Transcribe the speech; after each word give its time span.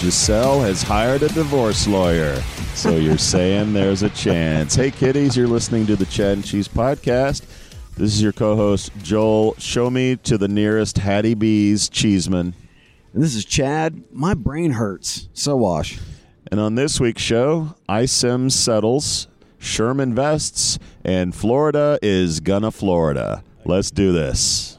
Giselle 0.00 0.62
has 0.62 0.82
hired 0.82 1.22
a 1.22 1.28
divorce 1.28 1.86
lawyer. 1.86 2.34
So 2.74 2.96
you're 2.96 3.18
saying 3.18 3.74
there's 3.74 4.02
a 4.02 4.08
chance. 4.08 4.74
Hey, 4.74 4.90
kiddies, 4.90 5.36
you're 5.36 5.46
listening 5.46 5.86
to 5.88 5.94
the 5.94 6.06
Chad 6.06 6.32
and 6.38 6.44
Cheese 6.44 6.68
podcast. 6.68 7.42
This 7.98 8.14
is 8.14 8.22
your 8.22 8.32
co 8.32 8.56
host, 8.56 8.92
Joel. 9.02 9.56
Show 9.58 9.90
me 9.90 10.16
to 10.16 10.38
the 10.38 10.48
nearest 10.48 10.96
Hattie 10.96 11.34
B's 11.34 11.90
Cheeseman. 11.90 12.54
And 13.12 13.22
this 13.22 13.34
is 13.34 13.44
Chad. 13.44 14.02
My 14.10 14.32
brain 14.32 14.70
hurts. 14.70 15.28
Sowash. 15.34 16.00
And 16.50 16.58
on 16.58 16.76
this 16.76 16.98
week's 16.98 17.20
show, 17.20 17.74
iCIMS 17.86 18.52
settles, 18.52 19.28
Sherman 19.58 20.14
vests, 20.14 20.78
and 21.04 21.34
Florida 21.34 21.98
is 22.00 22.40
gonna 22.40 22.70
Florida. 22.70 23.44
Let's 23.66 23.90
do 23.90 24.12
this. 24.12 24.78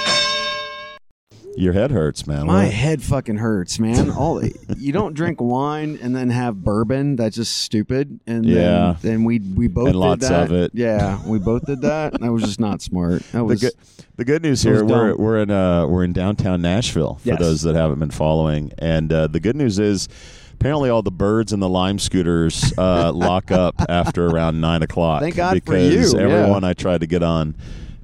Your 1.57 1.73
head 1.73 1.91
hurts, 1.91 2.25
man. 2.25 2.45
My 2.47 2.63
What? 2.65 2.73
head 2.73 3.01
fucking 3.03 3.37
hurts, 3.37 3.77
man. 3.77 4.09
All 4.17 4.41
you 4.77 4.91
don't 4.93 5.13
drink 5.13 5.41
wine 5.41 5.99
and 6.01 6.15
then 6.15 6.29
have 6.29 6.63
bourbon. 6.63 7.17
That's 7.17 7.35
just 7.35 7.57
stupid. 7.57 8.19
And 8.25 8.45
Yeah. 8.45 8.95
then, 9.01 9.11
then 9.11 9.23
we 9.25 9.39
we 9.39 9.67
both 9.67 9.87
And 9.87 9.93
did 9.93 9.99
lots 9.99 10.29
that. 10.29 10.43
of 10.45 10.51
it. 10.53 10.71
Yeah, 10.73 11.19
we 11.27 11.39
both 11.39 11.65
did 11.65 11.81
that. 11.81 12.19
That 12.19 12.31
was 12.31 12.43
just 12.43 12.59
not 12.59 12.81
smart. 12.81 13.21
That 13.31 13.39
the 13.39 13.43
was 13.43 13.61
good, 13.61 13.73
the 14.15 14.25
good 14.25 14.41
news 14.43 14.63
here 14.63 14.83
we're 14.85 15.09
dumb. 15.09 15.17
we're 15.17 15.39
in 15.41 15.51
uh 15.51 15.87
we're 15.87 16.03
in 16.03 16.13
downtown 16.13 16.61
Nashville 16.61 17.15
for 17.21 17.29
Yes. 17.29 17.39
those 17.39 17.61
that 17.63 17.75
haven't 17.75 17.99
been 17.99 18.11
following, 18.11 18.71
and 18.79 19.11
uh, 19.11 19.27
the 19.27 19.39
good 19.41 19.55
news 19.57 19.77
is 19.77 20.07
apparently 20.53 20.89
all 20.89 21.01
the 21.01 21.11
birds 21.11 21.51
and 21.51 21.61
the 21.61 21.69
lime 21.69 21.99
scooters 21.99 22.71
uh, 22.77 23.11
lock 23.15 23.51
up 23.51 23.75
after 23.89 24.27
around 24.27 24.61
nine 24.61 24.83
o'clock. 24.83 25.21
Thank 25.21 25.35
God 25.35 25.49
for 25.65 25.73
because 25.73 26.13
you, 26.13 26.19
yeah. 26.19 26.25
everyone 26.27 26.63
I 26.63 26.73
tried 26.73 27.01
to 27.01 27.07
get 27.07 27.23
on, 27.23 27.55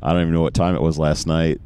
I 0.02 0.12
don't 0.12 0.22
even 0.24 0.34
know 0.34 0.41
what 0.41 0.53
time 0.56 0.75
it 0.75 0.81
was 0.81 0.97
last 0.97 1.28
night, 1.28 1.62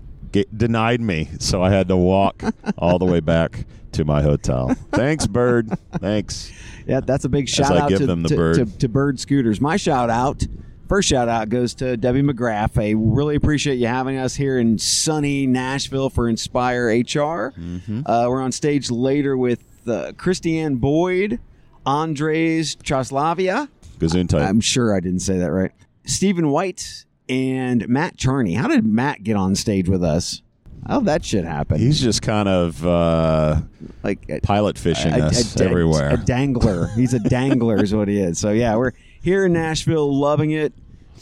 denied 0.56 1.02
me, 1.02 1.30
so 1.40 1.62
I 1.62 1.70
had 1.70 1.88
to 1.90 1.98
walk 1.98 2.44
all 2.78 3.00
the 3.00 3.06
way 3.06 3.20
back 3.20 3.66
to 3.94 4.06
my 4.06 4.22
hotel. 4.22 4.74
Thanks, 4.92 5.28
bird. 5.28 5.70
Thanks. 6.00 6.52
Yeah, 6.88 7.02
that's 7.02 7.26
a 7.26 7.30
big 7.30 7.48
shout 7.48 7.76
I 7.76 7.82
out 7.82 7.90
to, 7.90 8.06
the 8.06 8.16
to, 8.16 8.36
bird. 8.36 8.56
To, 8.56 8.78
to 8.80 8.90
Bird 8.90 9.20
Scooters. 9.20 9.62
My 9.62 9.78
shout 9.78 10.10
out, 10.10 10.46
first 10.88 11.10
shout 11.10 11.30
out 11.30 11.50
goes 11.50 11.74
to 11.76 11.98
Debbie 11.98 12.22
McGrath. 12.22 12.82
I 12.82 12.94
really 12.98 13.36
appreciate 13.36 13.76
you 13.76 13.88
having 13.88 14.18
us 14.18 14.36
here 14.36 14.60
in 14.60 14.78
sunny 14.78 15.46
Nashville 15.46 16.10
for 16.10 16.28
Inspire 16.28 16.88
HR. 16.88 17.54
Mm-hmm. 17.58 18.02
Uh, 18.06 18.28
we're 18.30 18.42
on 18.42 18.52
stage 18.52 18.90
later 18.90 19.38
with 19.38 19.64
uh, 19.88 20.14
Christiane 20.18 20.76
Boyd, 20.76 21.40
Andres 21.86 22.76
Chaslavia. 22.76 23.70
Gazoon 24.00 24.28
type. 24.28 24.48
I'm 24.48 24.62
sure 24.62 24.96
I 24.96 25.00
didn't 25.00 25.20
say 25.20 25.38
that 25.40 25.52
right. 25.52 25.72
Stephen 26.06 26.50
White 26.50 27.06
and 27.32 27.88
Matt 27.88 28.18
Charney. 28.18 28.54
How 28.54 28.68
did 28.68 28.86
Matt 28.86 29.24
get 29.24 29.36
on 29.38 29.56
stage 29.56 29.88
with 29.88 30.04
us? 30.04 30.42
How'd 30.88 31.06
that 31.06 31.24
shit 31.24 31.46
happen? 31.46 31.78
He's 31.80 32.02
just 32.02 32.22
kind 32.22 32.50
of 32.50 32.86
uh, 32.86 33.62
like 34.04 34.26
a- 34.30 34.42
pilot 34.42 34.78
fishing 34.78 35.14
a- 35.14 35.26
us 35.28 35.56
a 35.60 35.64
everywhere. 35.64 36.10
A 36.10 36.18
dangler. 36.18 36.88
He's 36.96 37.14
a 37.14 37.20
dangler, 37.30 37.82
is 37.82 37.94
what 37.96 38.08
he 38.08 38.20
is. 38.20 38.38
So 38.40 38.52
yeah, 38.52 38.76
we're 38.76 38.92
here 39.22 39.46
in 39.46 39.54
Nashville, 39.54 40.14
loving 40.14 40.52
it, 40.52 40.74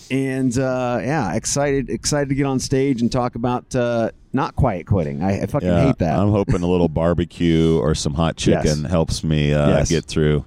and 0.09 0.57
uh, 0.57 0.99
yeah, 1.03 1.33
excited 1.35 1.89
excited 1.89 2.29
to 2.29 2.35
get 2.35 2.45
on 2.45 2.59
stage 2.59 3.01
and 3.01 3.11
talk 3.11 3.35
about 3.35 3.75
uh, 3.75 4.09
not 4.33 4.55
quiet 4.55 4.87
quitting. 4.87 5.21
I, 5.21 5.41
I 5.43 5.45
fucking 5.45 5.67
Yeah, 5.67 5.87
hate 5.87 5.97
that. 5.99 6.17
I'm 6.17 6.31
hoping 6.31 6.63
a 6.63 6.67
little 6.67 6.89
barbecue 7.03 7.77
or 7.79 7.93
some 7.95 8.13
hot 8.13 8.37
chicken 8.37 8.81
Yes. 8.83 8.89
helps 8.89 9.23
me 9.25 9.53
uh, 9.53 9.67
Yes. 9.69 9.89
get 9.89 10.05
through 10.05 10.45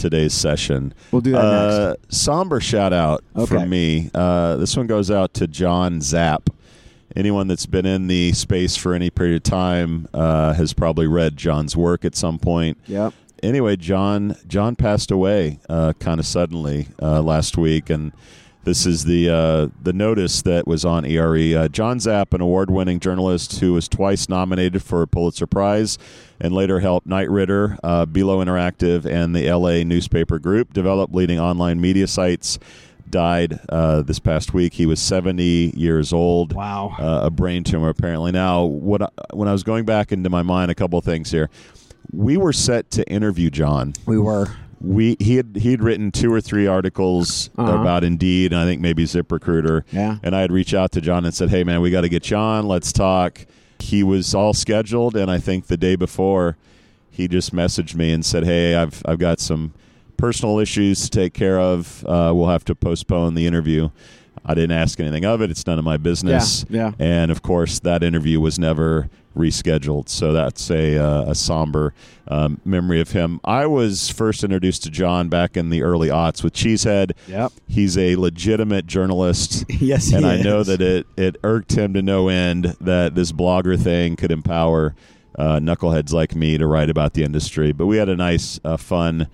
today's 0.00 0.34
session. 0.34 0.92
We'll 1.12 1.20
do 1.20 1.32
that 1.32 1.44
uh, 1.44 1.94
Somber 2.08 2.60
shout 2.60 2.92
out 2.92 3.22
Okay. 3.36 3.46
from 3.46 3.68
me. 3.70 4.10
Uh, 4.14 4.56
this 4.56 4.76
one 4.76 4.86
goes 4.88 5.10
out 5.10 5.34
to 5.34 5.46
John 5.46 6.00
Zapp. 6.00 6.50
Anyone 7.16 7.48
that's 7.48 7.66
been 7.66 7.86
in 7.86 8.06
the 8.06 8.32
space 8.32 8.76
for 8.76 8.94
any 8.94 9.10
period 9.10 9.36
of 9.36 9.42
time 9.42 10.08
uh, 10.14 10.52
has 10.54 10.72
probably 10.72 11.06
read 11.06 11.36
John's 11.36 11.76
work 11.76 12.04
at 12.04 12.14
some 12.14 12.38
point. 12.38 12.78
Yep. 12.86 13.12
Anyway, 13.42 13.74
John 13.76 14.36
John 14.46 14.76
passed 14.76 15.10
away 15.10 15.60
uh, 15.68 15.92
kind 15.98 16.20
of 16.20 16.26
suddenly 16.26 16.88
uh, 17.02 17.20
last 17.22 17.56
week, 17.56 17.90
and 17.90 18.12
this 18.64 18.84
is 18.84 19.04
the 19.04 19.28
uh, 19.28 19.68
the 19.82 19.92
notice 19.92 20.42
that 20.42 20.66
was 20.66 20.84
on 20.84 21.04
ERE. 21.04 21.56
Uh, 21.56 21.68
John 21.68 21.98
Zapp, 21.98 22.34
an 22.34 22.40
award-winning 22.40 23.00
journalist 23.00 23.60
who 23.60 23.72
was 23.72 23.88
twice 23.88 24.28
nominated 24.28 24.82
for 24.82 25.02
a 25.02 25.06
Pulitzer 25.06 25.46
Prize, 25.46 25.98
and 26.40 26.52
later 26.52 26.80
helped 26.80 27.06
Knight 27.06 27.30
Ridder, 27.30 27.78
uh, 27.82 28.06
Belo 28.06 28.44
Interactive, 28.44 29.06
and 29.06 29.34
the 29.34 29.50
LA 29.50 29.82
newspaper 29.82 30.38
group 30.38 30.72
develop 30.72 31.14
leading 31.14 31.40
online 31.40 31.80
media 31.80 32.06
sites. 32.06 32.58
Died 33.08 33.58
uh, 33.68 34.02
this 34.02 34.20
past 34.20 34.54
week. 34.54 34.74
He 34.74 34.86
was 34.86 35.00
70 35.00 35.72
years 35.74 36.12
old. 36.12 36.52
Wow. 36.52 36.94
Uh, 36.96 37.22
a 37.24 37.30
brain 37.30 37.64
tumor, 37.64 37.88
apparently. 37.88 38.30
Now, 38.30 38.62
what 38.62 39.02
I, 39.02 39.08
when 39.32 39.48
I 39.48 39.52
was 39.52 39.64
going 39.64 39.84
back 39.84 40.12
into 40.12 40.30
my 40.30 40.42
mind, 40.42 40.70
a 40.70 40.76
couple 40.76 40.96
of 40.96 41.04
things 41.04 41.32
here. 41.32 41.50
We 42.12 42.36
were 42.36 42.52
set 42.52 42.88
to 42.92 43.08
interview 43.08 43.50
John 43.50 43.94
We 44.06 44.18
were. 44.18 44.46
We 44.80 45.16
he 45.20 45.36
had 45.36 45.56
he 45.56 45.70
had 45.72 45.82
written 45.82 46.10
two 46.10 46.32
or 46.32 46.40
three 46.40 46.66
articles 46.66 47.50
Uh-huh. 47.56 47.80
about 47.80 48.02
Indeed, 48.04 48.52
and 48.52 48.60
I 48.60 48.64
think 48.64 48.80
maybe 48.80 49.04
ZipRecruiter. 49.04 49.82
Yeah. 49.92 50.16
And 50.22 50.34
I 50.34 50.40
had 50.40 50.50
reached 50.52 50.74
out 50.74 50.92
to 50.92 51.00
John 51.00 51.24
and 51.24 51.34
said, 51.34 51.50
"Hey, 51.50 51.64
man, 51.64 51.80
we 51.80 51.90
got 51.90 52.00
to 52.02 52.08
get 52.08 52.30
you 52.30 52.36
on. 52.36 52.66
Let's 52.66 52.92
talk." 52.92 53.46
He 53.78 54.02
was 54.02 54.34
all 54.34 54.52
scheduled, 54.54 55.16
and 55.16 55.30
I 55.30 55.38
think 55.38 55.66
the 55.66 55.76
day 55.76 55.96
before, 55.96 56.56
he 57.10 57.28
just 57.28 57.54
messaged 57.54 57.94
me 57.94 58.12
and 58.12 58.24
said, 58.24 58.44
"Hey, 58.44 58.74
I've 58.74 59.02
I've 59.06 59.18
got 59.18 59.40
some 59.40 59.72
personal 60.16 60.58
issues 60.58 61.02
to 61.02 61.10
take 61.10 61.32
care 61.34 61.58
of. 61.58 62.04
Uh, 62.06 62.32
we'll 62.34 62.48
have 62.48 62.64
to 62.66 62.74
postpone 62.74 63.34
the 63.34 63.46
interview." 63.46 63.90
I 64.44 64.54
didn't 64.54 64.72
ask 64.72 64.98
anything 65.00 65.24
of 65.24 65.42
it. 65.42 65.50
It's 65.50 65.66
none 65.66 65.78
of 65.78 65.84
my 65.84 65.96
business. 65.96 66.64
Yeah, 66.68 66.92
yeah. 66.98 67.04
And 67.04 67.30
of 67.30 67.42
course, 67.42 67.78
that 67.80 68.02
interview 68.02 68.40
was 68.40 68.58
never 68.58 69.10
rescheduled. 69.36 70.08
So 70.08 70.32
that's 70.32 70.70
a, 70.70 70.96
uh, 70.98 71.30
a 71.30 71.34
somber 71.34 71.94
um, 72.28 72.60
memory 72.64 73.00
of 73.00 73.12
him. 73.12 73.40
I 73.44 73.66
was 73.66 74.10
first 74.10 74.42
introduced 74.42 74.82
to 74.84 74.90
John 74.90 75.28
back 75.28 75.56
in 75.56 75.70
the 75.70 75.82
early 75.82 76.08
aughts 76.08 76.42
with 76.42 76.52
Cheezhead. 76.52 77.12
Yep. 77.28 77.52
He's 77.68 77.96
a 77.96 78.16
legitimate 78.16 78.86
journalist. 78.86 79.64
Yes, 79.80 80.08
he 80.08 80.16
and 80.16 80.26
I 80.26 80.42
know 80.42 80.62
that 80.62 80.82
it, 80.82 81.06
it 81.16 81.36
irked 81.42 81.72
him 81.72 81.94
to 81.94 82.02
no 82.02 82.28
end 82.28 82.76
that 82.82 83.14
this 83.14 83.32
blogger 83.32 83.80
thing 83.80 84.14
could 84.14 84.30
empower 84.30 84.94
uh, 85.38 85.56
knuckleheads 85.58 86.12
like 86.12 86.34
me 86.34 86.58
to 86.58 86.66
write 86.66 86.90
about 86.90 87.14
the 87.14 87.24
industry. 87.24 87.72
But 87.72 87.86
we 87.86 87.96
had 87.96 88.10
a 88.10 88.16
nice, 88.16 88.60
uh, 88.62 88.76
fun, 88.76 89.28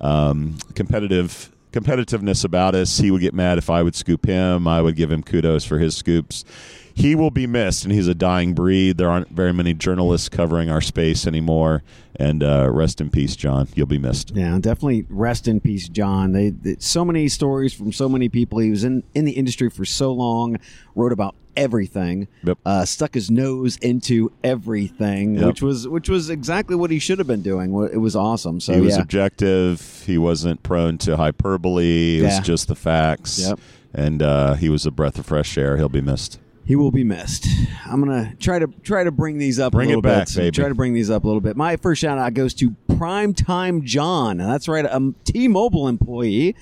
um, 0.00 0.56
competitive 0.74 1.52
competitiveness 1.72 2.44
about 2.44 2.74
us. 2.74 2.98
He 2.98 3.10
would 3.10 3.20
get 3.20 3.34
mad 3.34 3.58
if 3.58 3.70
I 3.70 3.82
would 3.82 3.94
scoop 3.94 4.26
him. 4.26 4.68
I 4.68 4.80
would 4.82 4.96
give 4.96 5.10
him 5.10 5.22
kudos 5.22 5.64
for 5.64 5.78
his 5.78 5.96
scoops. 5.96 6.44
He 6.94 7.14
will 7.14 7.30
be 7.30 7.46
missed, 7.46 7.84
and 7.84 7.92
he's 7.92 8.08
a 8.08 8.14
dying 8.14 8.54
breed. 8.54 8.98
There 8.98 9.08
aren't 9.08 9.28
very 9.28 9.52
many 9.52 9.74
journalists 9.74 10.28
covering 10.28 10.70
our 10.70 10.80
space 10.80 11.26
anymore. 11.26 11.82
And 12.16 12.42
uh, 12.42 12.68
rest 12.70 13.00
in 13.00 13.10
peace, 13.10 13.34
John. 13.36 13.68
You'll 13.74 13.86
be 13.86 13.98
missed. 13.98 14.32
Yeah, 14.34 14.58
definitely 14.60 15.06
rest 15.08 15.48
in 15.48 15.60
peace, 15.60 15.88
John. 15.88 16.32
They, 16.32 16.50
they 16.50 16.76
so 16.78 17.04
many 17.06 17.26
stories 17.28 17.72
from 17.72 17.90
so 17.90 18.06
many 18.08 18.28
people. 18.28 18.58
He 18.58 18.70
was 18.70 18.84
in 18.84 19.02
in 19.14 19.24
the 19.24 19.32
industry 19.32 19.70
for 19.70 19.86
so 19.86 20.12
long, 20.12 20.58
wrote 20.94 21.12
about 21.12 21.34
everything, 21.56 22.28
Yep. 22.44 22.58
uh, 22.64 22.84
stuck 22.84 23.14
his 23.14 23.30
nose 23.30 23.76
into 23.78 24.30
everything, 24.44 25.36
Yep. 25.36 25.46
which 25.46 25.62
was 25.62 25.88
which 25.88 26.08
was 26.10 26.28
exactly 26.28 26.76
what 26.76 26.90
he 26.90 26.98
should 26.98 27.18
have 27.18 27.26
been 27.26 27.42
doing. 27.42 27.72
It 27.90 27.98
was 27.98 28.14
awesome. 28.14 28.60
So 28.60 28.74
he 28.74 28.80
was 28.82 28.96
yeah, 28.96 29.02
objective. 29.02 30.02
He 30.06 30.18
wasn't 30.18 30.62
prone 30.62 30.98
to 30.98 31.16
hyperbole. 31.16 32.18
It 32.20 32.24
was 32.24 32.40
just 32.40 32.68
the 32.68 32.74
facts. 32.74 33.38
Yep. 33.38 33.58
And 33.94 34.22
uh, 34.22 34.54
he 34.54 34.68
was 34.68 34.86
a 34.86 34.90
breath 34.90 35.18
of 35.18 35.26
fresh 35.26 35.56
air. 35.58 35.76
He'll 35.78 35.88
be 35.88 36.00
missed. 36.00 36.38
He 36.64 36.76
will 36.76 36.90
be 36.92 37.04
missed. 37.04 37.46
I'm 37.86 38.00
gonna 38.00 38.34
try 38.38 38.58
to 38.58 38.66
try 38.82 39.04
to 39.04 39.10
bring 39.10 39.38
these 39.38 39.58
up 39.58 39.72
Bring 39.72 39.88
a 39.88 39.92
it 39.92 39.96
little 39.96 40.02
back, 40.02 40.28
bit. 40.28 40.36
baby. 40.36 40.50
Try 40.52 40.68
to 40.68 40.74
bring 40.74 40.94
these 40.94 41.10
up 41.10 41.24
a 41.24 41.26
little 41.26 41.40
bit. 41.40 41.56
My 41.56 41.76
first 41.76 42.00
shout 42.00 42.18
out 42.18 42.34
goes 42.34 42.54
to 42.54 42.70
Primetime 42.88 43.82
John. 43.82 44.40
And 44.40 44.48
That's 44.50 44.68
right, 44.68 44.84
a 44.84 45.12
T-Mobile 45.24 45.88
employee 45.88 46.54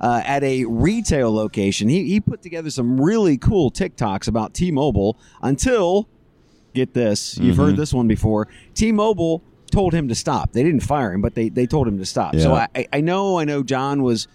uh, 0.00 0.22
at 0.24 0.42
a 0.44 0.64
retail 0.64 1.32
location. 1.34 1.88
He 1.88 2.04
he 2.04 2.20
put 2.20 2.40
together 2.42 2.70
some 2.70 3.00
really 3.00 3.36
cool 3.36 3.70
TikToks 3.70 4.28
about 4.28 4.54
T-Mobile 4.54 5.18
until 5.42 6.08
get 6.74 6.94
this. 6.94 7.36
You've 7.38 7.54
Mm-hmm. 7.56 7.64
heard 7.64 7.76
this 7.76 7.92
one 7.92 8.06
before. 8.08 8.46
T-Mobile 8.74 9.42
told 9.72 9.92
him 9.92 10.08
to 10.08 10.14
stop. 10.14 10.52
They 10.52 10.62
didn't 10.62 10.80
fire 10.80 11.12
him, 11.12 11.20
but 11.20 11.34
they 11.34 11.48
they 11.48 11.66
told 11.66 11.88
him 11.88 11.98
to 11.98 12.06
stop. 12.06 12.34
So 12.36 12.54
Yeah. 12.54 12.66
I 12.74 12.86
I 12.92 13.00
know 13.00 13.38
I 13.38 13.44
know 13.44 13.62
John 13.62 14.02
was 14.02 14.28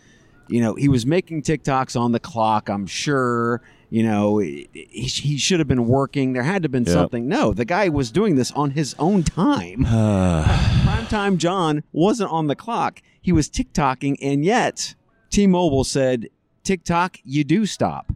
you 0.50 0.60
know, 0.62 0.75
he 0.75 0.90
was 0.90 1.06
making 1.06 1.42
TikToks 1.42 1.98
on 2.00 2.12
the 2.12 2.20
clock, 2.20 2.68
I'm 2.70 2.86
sure. 2.86 3.62
You 3.94 4.01
know, 4.01 4.40
he, 4.40 4.68
he 4.74 5.38
should 5.38 5.60
have 5.60 5.68
been 5.68 5.86
working. 5.86 6.34
There 6.34 6.42
had 6.42 6.63
to 6.63 6.66
have 6.66 6.72
been 6.72 6.84
Yep. 6.84 6.94
something. 6.94 7.28
No, 7.28 7.54
the 7.54 7.63
guy 7.63 7.90
was 7.90 8.10
doing 8.10 8.38
this 8.38 8.51
on 8.54 8.72
his 8.72 8.95
own 8.98 9.22
time. 9.22 9.86
Prime 9.86 11.06
time 11.06 11.38
John 11.38 11.84
wasn't 11.92 12.31
on 12.31 12.48
the 12.48 12.56
clock. 12.56 13.04
He 13.22 13.31
was 13.31 13.51
TikToking, 13.51 14.16
and 14.19 14.44
yet 14.44 14.95
T 15.30 15.45
Mobile 15.45 15.84
said, 15.84 16.30
TikTok, 16.63 17.18
you 17.24 17.44
do 17.44 17.68
stop. 17.68 18.12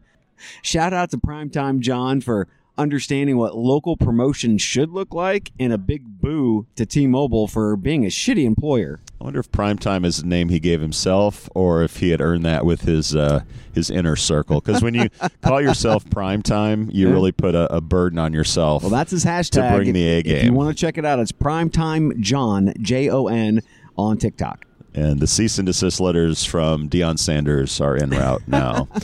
Shout 0.63 0.93
out 0.93 1.11
to 1.11 1.19
Prime 1.19 1.51
Time 1.51 1.79
John 1.79 2.21
for 2.21 2.47
understanding 2.77 3.37
what 3.37 3.55
local 3.57 3.97
promotion 3.97 4.57
should 4.57 4.91
look 4.91 5.13
like, 5.13 5.51
and 5.59 5.73
a 5.73 5.77
big 5.77 6.21
boo 6.21 6.65
to 6.75 6.85
T 6.85 7.07
Mobile 7.07 7.47
for 7.47 7.75
being 7.75 8.03
a 8.05 8.09
shitty 8.09 8.43
employer. 8.45 8.99
I 9.19 9.23
wonder 9.23 9.39
if 9.39 9.51
primetime 9.51 10.05
is 10.05 10.17
the 10.21 10.27
name 10.27 10.49
he 10.49 10.59
gave 10.59 10.79
himself, 10.79 11.49
or 11.55 11.81
if 11.81 11.97
he 11.97 12.11
had 12.11 12.21
earned 12.21 12.45
that 12.45 12.65
with 12.65 12.81
his 12.81 13.15
uh, 13.15 13.41
his 13.73 13.89
inner 13.89 14.15
circle. 14.15 14.61
Because 14.61 14.81
when 14.83 14.93
you 14.93 15.09
call 15.41 15.59
yourself 15.61 16.05
primetime, 16.05 16.93
you 16.93 17.07
Yeah. 17.07 17.13
really 17.13 17.31
put 17.31 17.55
a, 17.55 17.73
a 17.75 17.81
burden 17.81 18.19
on 18.19 18.31
yourself. 18.33 18.83
Well, 18.83 18.91
that's 18.91 19.11
his 19.11 19.25
hashtag. 19.25 19.69
To 19.71 19.75
bring 19.77 19.93
the 19.93 20.07
A 20.07 20.21
game. 20.23 20.35
If 20.35 20.43
you 20.43 20.53
want 20.53 20.69
to 20.75 20.79
check 20.79 20.97
it 20.97 21.05
out, 21.05 21.19
it's 21.19 21.31
Primetime 21.31 22.19
John, 22.19 22.73
J 22.81 23.09
O 23.09 23.27
N, 23.27 23.61
on 23.97 24.17
TikTok. 24.17 24.65
and 24.93 25.19
the 25.19 25.27
cease 25.27 25.57
and 25.57 25.65
desist 25.65 25.99
letters 25.99 26.43
from 26.45 26.87
Deion 26.89 27.17
Sanders 27.17 27.81
are 27.81 27.95
en 27.95 28.11
route 28.11 28.43
now. 28.47 28.87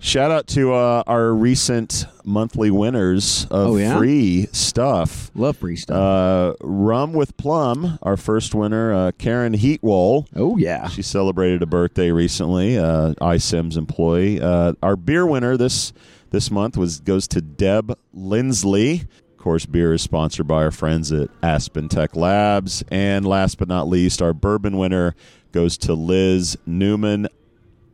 Shout 0.00 0.30
out 0.30 0.46
to 0.48 0.72
uh, 0.72 1.02
our 1.06 1.34
recent 1.34 2.06
monthly 2.24 2.70
winners 2.70 3.44
of 3.50 3.68
Oh, 3.70 3.76
yeah? 3.76 3.98
free 3.98 4.46
stuff. 4.52 5.30
Love 5.34 5.56
free 5.56 5.74
stuff. 5.76 5.96
Uh, 5.96 6.54
Rum 6.66 7.12
with 7.12 7.36
Plum, 7.36 7.98
our 8.02 8.16
first 8.16 8.54
winner, 8.54 8.92
uh, 8.92 9.10
Karen 9.18 9.54
Heatwole. 9.54 10.26
oh, 10.36 10.56
yeah. 10.56 10.88
She 10.88 11.02
celebrated 11.02 11.62
a 11.62 11.66
birthday 11.66 12.10
recently. 12.12 12.78
Uh, 12.78 13.14
iCIMS 13.20 13.76
employee. 13.76 14.40
Uh, 14.40 14.74
our 14.82 14.96
beer 14.96 15.26
winner 15.26 15.56
this 15.56 15.92
this 16.30 16.50
month 16.50 16.76
was 16.76 17.00
goes 17.00 17.26
to 17.28 17.40
Deb 17.40 17.98
Lindsley. 18.12 19.00
Of 19.32 19.38
course, 19.38 19.66
beer 19.66 19.94
is 19.94 20.02
sponsored 20.02 20.46
by 20.46 20.62
our 20.62 20.70
friends 20.70 21.10
at 21.12 21.28
Aspen 21.42 21.88
Tech 21.88 22.14
Labs. 22.14 22.84
And 22.90 23.26
last 23.26 23.58
but 23.58 23.66
not 23.68 23.88
least, 23.88 24.22
our 24.22 24.32
bourbon 24.32 24.76
winner 24.78 25.14
goes 25.52 25.76
to 25.78 25.94
Liz 25.94 26.56
Newman. 26.66 27.28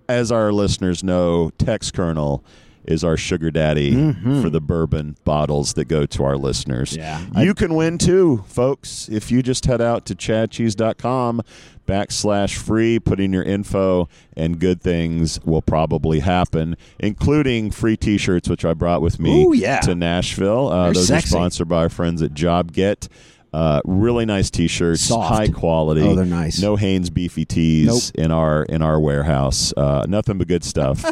As 0.09 0.31
our 0.31 0.53
listeners 0.53 1.03
know, 1.03 1.51
Textkernel 1.59 2.43
is 2.85 3.03
our 3.03 3.17
sugar 3.17 3.51
daddy 3.51 4.13
for 4.43 4.51
the 4.51 4.61
bourbon 4.61 5.17
bottles 5.25 5.73
that 5.75 5.87
go 5.87 6.05
to 6.05 6.23
our 6.23 6.37
listeners. 6.37 6.95
Yeah. 6.95 7.25
You 7.37 7.55
can 7.55 7.75
win 7.75 7.97
too, 7.97 8.45
folks, 8.47 9.09
if 9.09 9.31
you 9.31 9.43
just 9.43 9.65
head 9.65 9.81
out 9.81 10.05
to 10.07 10.15
chadcheese.com 10.15 11.43
backslash 11.87 12.57
free, 12.57 12.99
put 12.99 13.21
in 13.21 13.33
your 13.33 13.43
info, 13.43 14.09
and 14.37 14.59
good 14.59 14.81
things 14.81 15.41
will 15.45 15.63
probably 15.63 16.21
happen, 16.21 16.77
including 16.99 17.71
free 17.71 17.97
t 17.97 18.19
shirts, 18.19 18.49
which 18.49 18.65
I 18.65 18.75
brought 18.75 19.03
with 19.03 19.19
me 19.19 19.45
Ooh, 19.45 19.53
yeah. 19.55 19.81
to 19.81 19.95
Nashville. 19.95 20.69
Uh, 20.69 20.93
those 20.93 21.09
sexy. 21.09 21.29
are 21.29 21.39
sponsored 21.39 21.69
by 21.69 21.83
our 21.83 21.89
friends 21.89 22.23
at 22.23 22.33
JobGet. 22.33 23.09
Uh, 23.55 23.81
really 23.85 24.27
nice 24.27 24.51
T-shirts, 24.51 25.03
Soft. 25.03 25.29
high 25.33 25.47
quality. 25.49 26.03
Oh, 26.03 26.17
they're 26.17 26.25
nice. 26.25 26.61
No 26.61 26.75
Hanes 26.75 27.09
beefy 27.09 27.45
tees 27.45 27.87
Nope. 27.87 28.25
in 28.25 28.33
our 28.33 28.65
in 28.65 28.83
our 28.83 28.99
warehouse. 28.99 29.73
Uh, 29.77 30.05
nothing 30.09 30.39
but 30.39 30.49
good 30.49 30.65
stuff, 30.65 31.05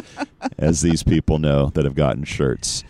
as 0.57 0.81
these 0.81 1.03
people 1.03 1.39
know 1.39 1.67
that 1.67 1.85
have 1.85 1.95
gotten 1.95 2.25
shirts. 2.25 2.83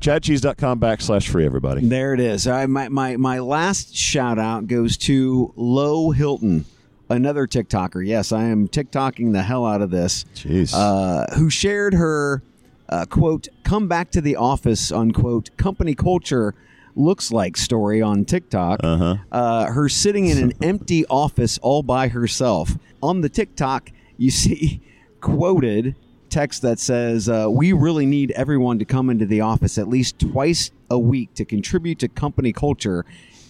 Chadcheese.com 0.00 0.80
backslash 0.80 1.28
free, 1.28 1.46
everybody. 1.46 1.86
There 1.86 2.12
it 2.14 2.20
is. 2.20 2.46
I, 2.46 2.66
my, 2.66 2.88
my, 2.90 3.16
my 3.16 3.38
last 3.38 3.96
shout 3.96 4.38
out 4.38 4.66
goes 4.66 4.96
to 4.98 5.52
Low 5.56 6.10
Hilton, 6.10 6.66
another 7.08 7.46
TikToker. 7.46 8.06
Yes, 8.06 8.30
I 8.32 8.42
am 8.44 8.68
TikToking 8.68 9.32
the 9.32 9.42
hell 9.42 9.64
out 9.64 9.80
of 9.82 9.90
this. 9.90 10.24
Jeez. 10.34 10.74
Uh, 10.74 11.32
who 11.36 11.48
shared 11.48 11.94
her 11.94 12.42
uh, 12.88 13.06
quote, 13.06 13.48
come 13.62 13.88
back 13.88 14.10
to 14.10 14.20
the 14.20 14.36
office, 14.36 14.92
unquote, 14.92 15.56
company 15.56 15.94
culture 15.94 16.54
looks 16.96 17.32
like 17.32 17.56
story 17.56 18.00
on 18.00 18.24
TikTok. 18.24 18.80
Uh-huh. 18.82 19.16
Uh, 19.30 19.66
her 19.66 19.88
sitting 19.88 20.26
in 20.26 20.38
an 20.38 20.52
empty 20.62 21.04
office 21.06 21.58
all 21.58 21.82
by 21.82 22.08
herself. 22.08 22.76
On 23.02 23.20
the 23.20 23.28
TikTok, 23.28 23.90
you 24.16 24.30
see 24.30 24.80
quoted 25.20 25.96
text 26.30 26.62
that 26.62 26.78
says, 26.78 27.28
uh, 27.28 27.46
"We 27.48 27.72
really 27.72 28.06
need 28.06 28.30
everyone 28.32 28.78
to 28.78 28.84
come 28.84 29.10
into 29.10 29.26
the 29.26 29.40
office 29.40 29.78
at 29.78 29.88
least 29.88 30.18
twice 30.18 30.70
a 30.90 30.98
week 30.98 31.34
to 31.34 31.44
contribute 31.44 31.98
to 32.00 32.08
company 32.08 32.52
culture." 32.52 33.04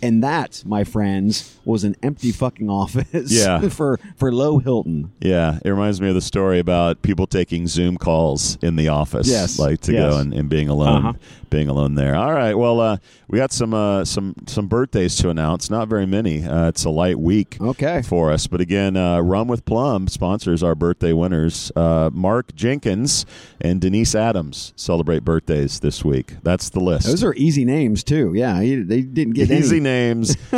And 0.05 0.23
that, 0.23 0.63
my 0.67 0.85
friends, 0.85 1.59
was 1.65 1.83
an 1.85 1.97
empty 2.03 2.31
fucking 2.31 2.69
office. 2.69 3.33
Yeah. 3.33 3.69
for 3.71 3.99
for 4.17 4.31
Low 4.33 4.59
Hilton. 4.59 5.13
Yeah, 5.21 5.59
it 5.65 5.69
reminds 5.71 6.01
me 6.01 6.09
of 6.09 6.15
the 6.15 6.21
story 6.21 6.59
about 6.59 7.03
people 7.03 7.27
taking 7.27 7.67
Zoom 7.67 7.97
calls 7.97 8.59
in 8.63 8.77
the 8.77 8.89
office, 8.89 9.27
Yes, 9.29 9.59
like 9.59 9.81
to 9.83 9.93
yes. 9.93 10.13
go 10.13 10.19
and, 10.19 10.35
and 10.35 10.49
being 10.49 10.69
alone, 10.69 11.07
Uh-huh. 11.07 11.13
being 11.51 11.69
alone 11.69 11.95
there. 11.95 12.15
All 12.17 12.33
right, 12.33 12.55
well, 12.55 12.81
uh, 12.81 12.97
we 13.29 13.39
got 13.39 13.51
some 13.53 13.73
uh, 13.73 14.05
some 14.05 14.35
some 14.47 14.67
birthdays 14.69 15.17
to 15.17 15.31
announce. 15.31 15.71
Not 15.71 15.89
very 15.89 16.07
many. 16.07 16.45
Uh, 16.45 16.69
it's 16.69 16.85
a 16.85 16.91
light 16.91 17.19
week, 17.19 17.57
Okay. 17.61 18.03
for 18.03 18.31
us. 18.31 18.47
But 18.47 18.61
again, 18.61 18.97
uh, 18.97 19.21
Rum 19.21 19.49
with 19.49 19.65
Plum 19.65 20.07
sponsors 20.09 20.63
our 20.63 20.75
birthday 20.75 21.13
winners. 21.15 21.73
Uh, 21.75 22.11
Mark 22.13 22.55
Jenkins 22.55 23.25
and 23.61 23.81
Denise 23.81 24.15
Adams 24.15 24.73
celebrate 24.77 25.25
birthdays 25.25 25.81
this 25.81 26.05
week. 26.05 26.35
That's 26.43 26.69
the 26.69 26.81
list. 26.81 27.07
Those 27.07 27.25
are 27.25 27.35
easy 27.37 27.65
names 27.65 28.05
too. 28.05 28.33
Yeah, 28.35 28.59
they 28.61 29.01
didn't 29.03 29.33
get 29.35 29.51
any. 29.51 29.61
easy 29.61 29.81
names, 29.81 29.94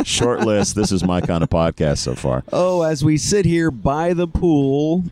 short 0.03 0.41
list. 0.41 0.75
This 0.75 0.91
is 0.91 1.03
my 1.03 1.21
kind 1.21 1.43
of 1.43 1.49
podcast 1.49 1.99
so 1.99 2.15
far. 2.15 2.43
Oh, 2.51 2.81
as 2.81 3.03
we 3.03 3.17
sit 3.17 3.45
here 3.45 3.71
by 3.71 4.13
the 4.13 4.27
pool 4.27 5.03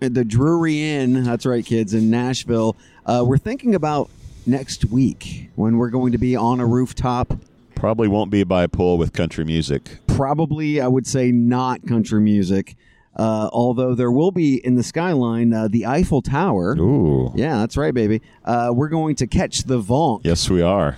at 0.00 0.14
the 0.14 0.24
Drury 0.24 0.82
Inn, 0.82 1.24
that's 1.24 1.46
right, 1.46 1.64
kids, 1.64 1.94
in 1.94 2.10
Nashville, 2.10 2.76
uh, 3.06 3.24
we're 3.26 3.38
thinking 3.38 3.74
about 3.74 4.10
next 4.46 4.84
week 4.84 5.50
when 5.54 5.78
we're 5.78 5.90
going 5.90 6.12
to 6.12 6.18
be 6.18 6.36
on 6.36 6.60
a 6.60 6.66
rooftop. 6.66 7.32
Probably 7.74 8.08
won't 8.08 8.30
be 8.30 8.44
by 8.44 8.64
a 8.64 8.68
pool 8.68 8.98
with 8.98 9.12
country 9.12 9.44
music. 9.44 9.98
Probably, 10.06 10.80
I 10.80 10.88
would 10.88 11.06
say, 11.06 11.32
not 11.32 11.86
country 11.86 12.20
music, 12.20 12.76
uh, 13.16 13.48
although 13.52 13.94
there 13.94 14.10
will 14.10 14.30
be 14.30 14.56
in 14.64 14.74
the 14.74 14.82
skyline 14.82 15.52
uh, 15.52 15.68
the 15.68 15.86
Eiffel 15.86 16.22
Tower. 16.22 16.76
Ooh. 16.78 17.32
Yeah, 17.34 17.58
that's 17.58 17.76
right, 17.76 17.92
baby. 17.92 18.22
Uh, 18.44 18.70
we're 18.74 18.88
going 18.88 19.16
to 19.16 19.26
catch 19.26 19.64
the 19.64 19.80
Vonk. 19.80 20.20
Yes, 20.24 20.48
we 20.48 20.62
are. 20.62 20.96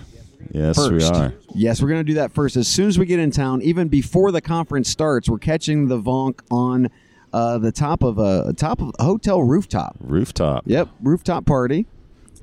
Yes, 0.53 0.79
we 0.91 1.03
are. 1.05 1.35
Yes, 1.55 1.81
we're 1.81 1.89
going 1.89 2.01
to 2.01 2.05
do 2.05 2.15
that 2.15 2.33
first. 2.33 2.57
As 2.57 2.69
soon 2.69 2.89
as 2.89 2.99
we 2.99 3.07
get 3.07 3.19
in 3.19 3.31
town, 3.31 3.63
even 3.63 3.89
before 3.89 4.33
the 4.33 4.41
conference 4.41 4.89
starts, 4.89 5.29
we're 5.29 5.39
catching 5.39 5.89
the 5.89 6.01
Vonk 6.01 6.41
on 6.51 6.91
uh, 7.33 7.59
the 7.59 7.73
top 7.73 8.03
of 8.03 8.19
a 8.19 8.53
top 8.55 8.81
of 8.81 8.93
a 8.99 9.05
hotel 9.05 9.43
rooftop. 9.43 9.97
Rooftop. 10.01 10.65
Yep, 10.67 10.89
rooftop 11.03 11.47
party. 11.47 11.87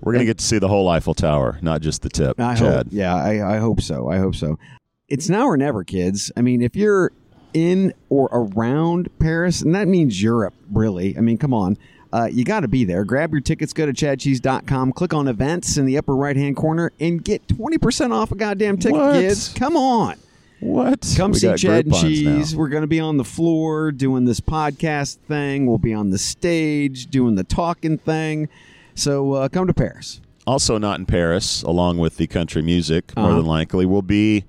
We're 0.02 0.12
going 0.14 0.22
to 0.22 0.26
get 0.26 0.40
to 0.40 0.46
see 0.46 0.60
the 0.60 0.68
whole 0.68 0.90
Eiffel 0.90 1.14
Tower, 1.14 1.58
not 1.62 1.82
just 1.82 2.02
the 2.02 2.10
tip. 2.10 2.40
I 2.40 2.56
Chad. 2.56 2.76
hope. 2.76 2.88
Yeah, 2.92 3.16
I, 3.16 3.56
I 3.56 3.58
hope 3.60 3.80
so. 3.80 4.10
I 4.10 4.18
hope 4.18 4.36
so. 4.36 4.60
It's 5.08 5.30
now 5.30 5.46
or 5.46 5.56
never, 5.56 5.84
kids. 5.86 6.32
I 6.36 6.42
mean, 6.42 6.62
if 6.62 6.76
you're 6.76 7.14
in 7.54 7.94
or 8.10 8.28
around 8.32 9.10
Paris, 9.20 9.62
and 9.62 9.74
that 9.76 9.88
means 9.88 10.22
Europe, 10.22 10.54
really. 10.72 11.18
I 11.18 11.22
mean, 11.22 11.38
come 11.38 11.54
on. 11.54 11.78
Uh, 12.14 12.26
you 12.32 12.44
got 12.46 12.60
to 12.60 12.68
be 12.68 12.86
there. 12.86 13.04
Grab 13.04 13.32
your 13.32 13.42
tickets. 13.42 13.74
Go 13.74 13.88
to 13.88 13.92
chadcheese.com. 13.92 14.94
Click 14.94 15.14
on 15.16 15.28
events 15.28 15.78
in 15.78 15.86
the 15.88 15.98
upper 15.98 16.16
right 16.16 16.36
hand 16.38 16.56
corner 16.56 16.92
and 17.00 17.24
get 17.24 17.48
20% 17.48 18.12
off 18.12 18.32
a 18.32 18.36
goddamn 18.36 18.78
ticket, 18.78 19.00
What? 19.00 19.14
kids. 19.16 19.52
Come 19.56 19.76
on. 19.76 20.16
What? 20.60 21.12
Come 21.18 21.32
We 21.32 21.40
see 21.40 21.56
Chad 21.56 21.88
and 21.88 21.96
Cheese. 21.96 22.54
now. 22.54 22.60
We're 22.60 22.70
going 22.70 22.82
to 22.84 22.88
be 22.88 23.00
on 23.00 23.18
the 23.18 23.24
floor 23.26 23.92
doing 23.92 24.26
this 24.26 24.40
podcast 24.40 25.18
thing. 25.28 25.66
We'll 25.66 25.78
be 25.80 25.94
on 25.94 26.12
the 26.12 26.18
stage 26.20 27.08
doing 27.08 27.34
the 27.36 27.44
talking 27.44 27.98
thing. 27.98 28.48
So 28.96 29.34
uh, 29.34 29.50
come 29.50 29.66
to 29.68 29.74
Paris. 29.74 30.22
Also, 30.46 30.78
not 30.78 31.00
in 31.00 31.06
Paris, 31.08 31.64
along 31.64 31.98
with 31.98 32.18
the 32.18 32.28
country 32.28 32.62
music, 32.62 33.12
more 33.18 33.28
Uh-huh. 33.30 33.38
than 33.38 33.46
likely, 33.46 33.86
will 33.88 34.02
be 34.04 34.44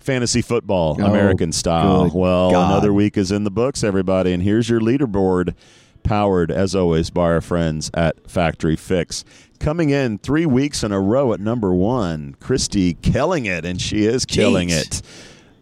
fantasy 0.00 0.42
football, 0.42 0.96
Oh, 1.00 1.04
American 1.06 1.52
style. 1.52 2.10
Well, 2.12 2.50
God. 2.50 2.72
another 2.72 2.92
week 2.92 3.16
is 3.16 3.30
in 3.30 3.44
the 3.44 3.50
books, 3.50 3.84
everybody. 3.84 4.32
And 4.32 4.42
here's 4.42 4.68
your 4.68 4.80
leaderboard, 4.80 5.54
powered, 6.02 6.50
as 6.50 6.74
always, 6.74 7.10
by 7.10 7.22
our 7.24 7.40
friends 7.40 7.90
at 7.94 8.28
Factory 8.30 8.76
Fix. 8.76 9.24
Coming 9.58 9.90
in 9.90 10.18
three 10.18 10.46
weeks 10.46 10.82
in 10.82 10.92
a 10.92 11.00
row 11.00 11.32
at 11.32 11.40
number 11.40 11.72
one, 11.74 12.34
Christy 12.40 12.94
killing 12.94 13.44
it, 13.46 13.64
and 13.64 13.80
she 13.80 14.04
is 14.04 14.24
killing 14.24 14.68
Jeez. 14.68 14.80
it. 15.00 15.02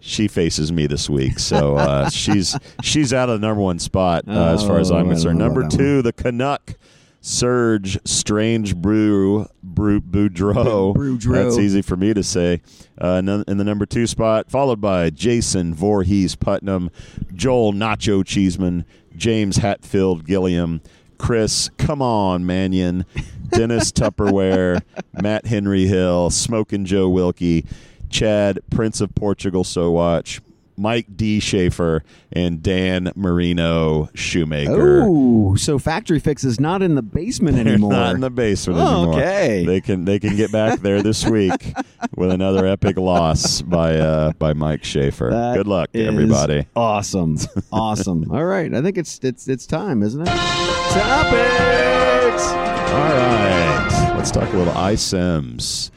She 0.00 0.28
faces 0.28 0.70
me 0.70 0.86
this 0.86 1.10
week, 1.10 1.38
so 1.38 1.76
uh, 1.76 2.08
she's 2.10 2.56
she's 2.82 3.12
out 3.12 3.28
of 3.28 3.40
the 3.40 3.46
number 3.46 3.60
one 3.62 3.78
spot 3.80 4.24
uh, 4.28 4.54
as 4.54 4.64
far 4.64 4.78
as 4.78 4.90
Oh, 4.92 4.96
I'm 4.96 5.08
concerned. 5.08 5.38
Number 5.38 5.68
two, 5.68 6.02
the 6.02 6.12
Canuck. 6.12 6.76
Serge 7.20 7.98
Strange 8.06 8.76
Brew 8.76 9.46
Brew 9.62 10.00
Boudreau. 10.00 10.94
Boudreau. 10.94 11.34
That's 11.34 11.58
easy 11.58 11.82
for 11.82 11.96
me 11.96 12.14
to 12.14 12.22
say. 12.22 12.62
Uh, 12.96 13.20
in 13.48 13.58
the 13.58 13.64
number 13.64 13.86
two 13.86 14.06
spot, 14.06 14.50
followed 14.50 14.80
by 14.80 15.10
Jason 15.10 15.74
Voorhees 15.74 16.36
Putnam, 16.36 16.90
Joel 17.34 17.72
Nacho 17.72 18.24
Cheeseman, 18.24 18.84
James 19.18 19.58
Hatfield 19.58 20.24
Gilliam, 20.24 20.80
Chris 21.18 21.70
Come 21.76 22.00
On 22.00 22.46
Mannion, 22.46 23.04
Dennis 23.50 23.92
Tupperware, 23.92 24.80
Matt 25.20 25.46
Henry 25.46 25.86
Hill, 25.86 26.30
Smokin' 26.30 26.86
Joe 26.86 27.08
Wilkie, 27.08 27.66
Chad 28.08 28.60
Prince 28.70 29.00
of 29.00 29.14
Portugal 29.14 29.64
Sowash, 29.64 30.40
Mike 30.78 31.06
D. 31.16 31.40
Schaefer, 31.40 32.02
and 32.32 32.62
Dan 32.62 33.12
Marino 33.16 34.08
Shoemaker. 34.14 35.02
Oh, 35.04 35.54
so 35.56 35.78
Factory 35.78 36.20
Fix 36.20 36.44
is 36.44 36.60
not 36.60 36.82
in 36.82 36.94
the 36.94 37.02
basement 37.02 37.56
They're 37.56 37.66
anymore. 37.68 37.92
not 37.92 38.14
in 38.14 38.20
the 38.20 38.30
basement 38.30 38.78
Oh, 38.80 39.02
anymore. 39.02 39.14
okay. 39.20 39.64
They 39.66 39.80
can 39.80 40.04
they 40.04 40.18
can 40.18 40.36
get 40.36 40.52
back 40.52 40.80
there 40.80 41.02
this 41.02 41.26
week 41.26 41.74
with 42.16 42.30
another 42.30 42.66
epic 42.66 42.96
loss 42.96 43.60
by 43.62 43.96
uh, 43.96 44.32
by 44.38 44.52
Mike 44.54 44.84
Schaefer. 44.84 45.30
That 45.30 45.56
Good 45.56 45.66
luck, 45.66 45.90
everybody. 45.94 46.66
Awesome, 46.76 47.36
awesome. 47.72 48.26
All 48.30 48.44
right, 48.44 48.72
I 48.72 48.82
think 48.82 48.98
it's 48.98 49.18
it's 49.22 49.48
it's 49.48 49.66
time, 49.66 50.02
isn't 50.02 50.22
it? 50.22 50.26
Topics. 50.28 52.46
All 52.48 52.54
right, 52.56 54.14
let's 54.16 54.30
talk 54.30 54.52
a 54.52 54.56
little 54.56 54.72
iCIMS. 54.74 55.90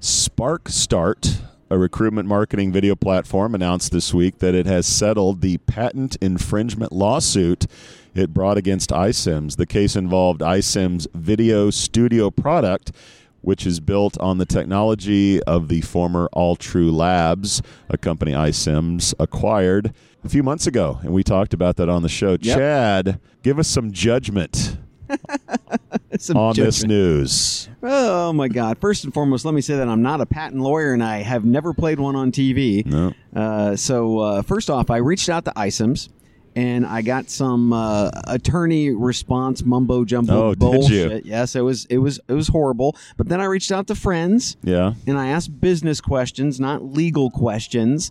Spark 0.00 0.68
Start, 0.68 1.40
a 1.70 1.78
recruitment 1.78 2.28
marketing 2.28 2.72
video 2.72 2.94
platform, 2.94 3.54
announced 3.54 3.92
this 3.92 4.12
week 4.12 4.38
that 4.38 4.54
it 4.54 4.66
has 4.66 4.86
settled 4.86 5.40
the 5.40 5.58
patent 5.58 6.16
infringement 6.20 6.92
lawsuit 6.92 7.66
it 8.14 8.34
brought 8.34 8.56
against 8.56 8.90
iCIMS. 8.90 9.56
The 9.56 9.66
case 9.66 9.94
involved 9.94 10.40
iCIMS' 10.40 11.06
video 11.14 11.70
studio 11.70 12.30
product, 12.30 12.92
which 13.40 13.66
is 13.66 13.80
built 13.80 14.18
on 14.18 14.38
the 14.38 14.46
technology 14.46 15.42
of 15.44 15.68
the 15.68 15.80
former 15.82 16.28
Alltrue 16.34 16.92
Labs, 16.92 17.62
a 17.88 17.96
company 17.96 18.32
iCIMS 18.32 19.14
acquired 19.18 19.94
a 20.24 20.28
few 20.28 20.42
months 20.42 20.66
ago, 20.66 20.98
and 21.02 21.12
we 21.12 21.22
talked 21.22 21.54
about 21.54 21.76
that 21.76 21.88
on 21.88 22.02
the 22.02 22.08
show. 22.08 22.32
Yep. 22.40 22.58
Chad, 22.58 23.20
give 23.42 23.58
us 23.58 23.68
some 23.68 23.92
judgment 23.92 24.76
On 26.34 26.54
this 26.54 26.84
news. 26.84 27.68
Oh 27.82 28.32
my 28.32 28.48
God! 28.48 28.78
First 28.78 29.04
and 29.04 29.14
foremost, 29.14 29.44
let 29.44 29.54
me 29.54 29.60
say 29.60 29.76
that 29.76 29.88
I'm 29.88 30.02
not 30.02 30.20
a 30.20 30.26
patent 30.26 30.60
lawyer 30.60 30.92
and 30.92 31.02
I 31.02 31.18
have 31.22 31.44
never 31.44 31.72
played 31.72 31.98
one 31.98 32.14
on 32.16 32.30
TV. 32.32 32.84
No. 32.84 33.12
Uh, 33.34 33.76
so 33.76 34.18
uh, 34.18 34.42
first 34.42 34.68
off, 34.68 34.90
I 34.90 34.98
reached 34.98 35.28
out 35.28 35.44
to 35.46 35.52
iCIMS 35.52 36.10
and 36.56 36.84
I 36.84 37.00
got 37.02 37.30
some 37.30 37.72
uh, 37.72 38.10
attorney 38.26 38.90
response 38.90 39.62
mumbo 39.62 40.04
jumbo 40.04 40.48
Oh, 40.48 40.54
did 40.54 40.62
you? 40.62 40.70
bullshit. 41.08 41.26
Yes, 41.26 41.56
it 41.56 41.60
was 41.62 41.86
it 41.86 41.98
was 41.98 42.20
it 42.28 42.32
was 42.34 42.48
horrible. 42.48 42.96
But 43.16 43.28
then 43.28 43.40
I 43.40 43.44
reached 43.44 43.72
out 43.72 43.86
to 43.86 43.94
friends 43.94 44.56
Yeah. 44.62 44.94
and 45.06 45.16
I 45.16 45.28
asked 45.28 45.58
business 45.60 46.00
questions, 46.00 46.60
not 46.60 46.84
legal 46.84 47.30
questions. 47.30 48.10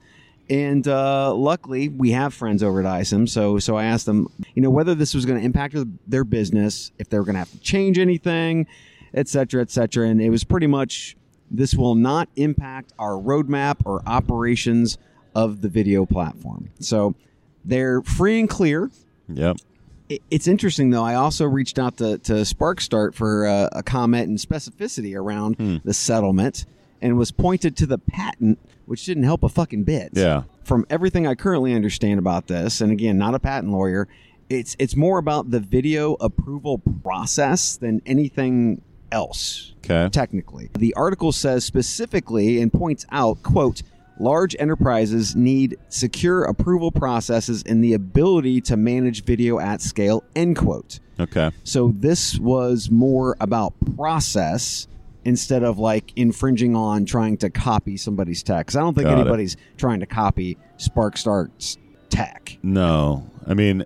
And 0.50 0.88
uh, 0.88 1.34
luckily, 1.36 1.90
we 1.90 2.12
have 2.12 2.34
friends 2.34 2.64
over 2.64 2.80
at 2.80 2.86
iCIMS, 2.86 3.30
so 3.30 3.60
so 3.60 3.76
I 3.76 3.86
asked 3.86 4.08
them, 4.08 4.28
you 4.56 4.62
know, 4.64 4.72
whether 4.72 4.96
this 4.96 5.14
was 5.14 5.26
going 5.26 5.40
to 5.40 5.46
impact 5.46 5.76
their 6.08 6.24
business, 6.24 6.92
if 6.98 7.10
they 7.10 7.20
were 7.20 7.24
going 7.26 7.36
to 7.36 7.40
have 7.40 7.52
to 7.52 7.60
change 7.60 8.00
anything, 8.00 8.66
et 9.14 9.28
cetera, 9.28 9.62
et 9.62 9.70
cetera. 9.70 10.08
And 10.08 10.20
it 10.20 10.32
was 10.32 10.44
pretty 10.44 10.66
much 10.68 11.16
this 11.52 11.76
will 11.76 11.96
not 11.96 12.30
impact 12.36 12.94
our 12.98 13.14
roadmap 13.14 13.78
or 13.86 14.02
operations 14.08 14.98
of 15.36 15.62
the 15.62 15.70
video 15.70 16.06
platform. 16.06 16.70
So 16.80 17.14
they're 17.64 18.02
free 18.02 18.40
and 18.40 18.50
clear. 18.50 18.90
Yep. 19.28 19.58
It's 20.32 20.48
interesting 20.48 20.90
though. 20.90 21.04
I 21.04 21.14
also 21.14 21.46
reached 21.46 21.78
out 21.78 21.98
to, 21.98 22.18
to 22.20 22.34
SparkStart 22.34 23.14
for 23.14 23.46
uh, 23.46 23.70
a 23.72 23.84
comment 23.84 24.28
and 24.30 24.40
specificity 24.40 25.16
around 25.16 25.58
Hmm. 25.58 25.78
the 25.84 25.94
settlement, 25.94 26.66
and 27.02 27.18
was 27.18 27.32
pointed 27.32 27.76
to 27.78 27.86
the 27.86 27.98
patent, 27.98 28.60
which 28.86 29.06
didn't 29.06 29.24
help 29.24 29.44
a 29.44 29.50
fucking 29.50 29.84
bit. 29.84 30.12
Yeah. 30.14 30.44
From 30.64 30.86
everything 30.90 31.26
I 31.26 31.36
currently 31.36 31.74
understand 31.74 32.20
about 32.20 32.48
this, 32.48 32.82
and 32.82 32.92
again, 32.92 33.18
not 33.18 33.34
a 33.36 33.40
patent 33.40 33.72
lawyer, 33.72 34.08
it's 34.50 34.76
it's 34.80 34.96
more 34.96 35.18
about 35.20 35.52
the 35.52 35.60
video 35.60 36.14
approval 36.20 36.80
process 37.04 37.78
than 37.78 38.02
anything 38.06 38.82
else 39.12 39.74
Okay. 39.80 40.10
technically. 40.12 40.70
The 40.78 40.94
article 40.94 41.32
says 41.32 41.64
specifically 41.66 42.62
and 42.62 42.72
points 42.72 43.06
out, 43.12 43.42
quote, 43.42 43.82
large 44.20 44.56
enterprises 44.60 45.36
need 45.36 45.78
secure 45.88 46.44
approval 46.44 46.92
processes 46.92 47.64
and 47.66 47.84
the 47.84 47.94
ability 47.94 48.62
to 48.62 48.78
manage 48.78 49.24
video 49.24 49.60
at 49.60 49.82
scale, 49.82 50.24
end 50.36 50.58
quote. 50.58 51.00
Okay. 51.20 51.52
So 51.64 51.92
this 51.96 52.38
was 52.38 52.90
more 52.92 53.36
about 53.40 53.74
process 53.96 54.88
instead 55.26 55.64
of 55.64 55.78
like 55.80 56.12
infringing 56.16 56.76
on 56.76 57.06
trying 57.06 57.38
to 57.38 57.50
copy 57.50 57.98
somebody's 57.98 58.42
tech. 58.44 58.68
'Cause 58.68 58.76
I 58.76 58.80
don't 58.82 58.94
think 58.94 59.06
Got 59.08 59.18
it. 59.18 59.22
anybody's 59.22 59.58
trying 59.78 60.00
to 60.00 60.06
copy 60.06 60.58
SparkStart's 60.78 61.78
tech. 62.10 62.58
No. 62.64 63.30
I 63.48 63.54
mean, 63.54 63.86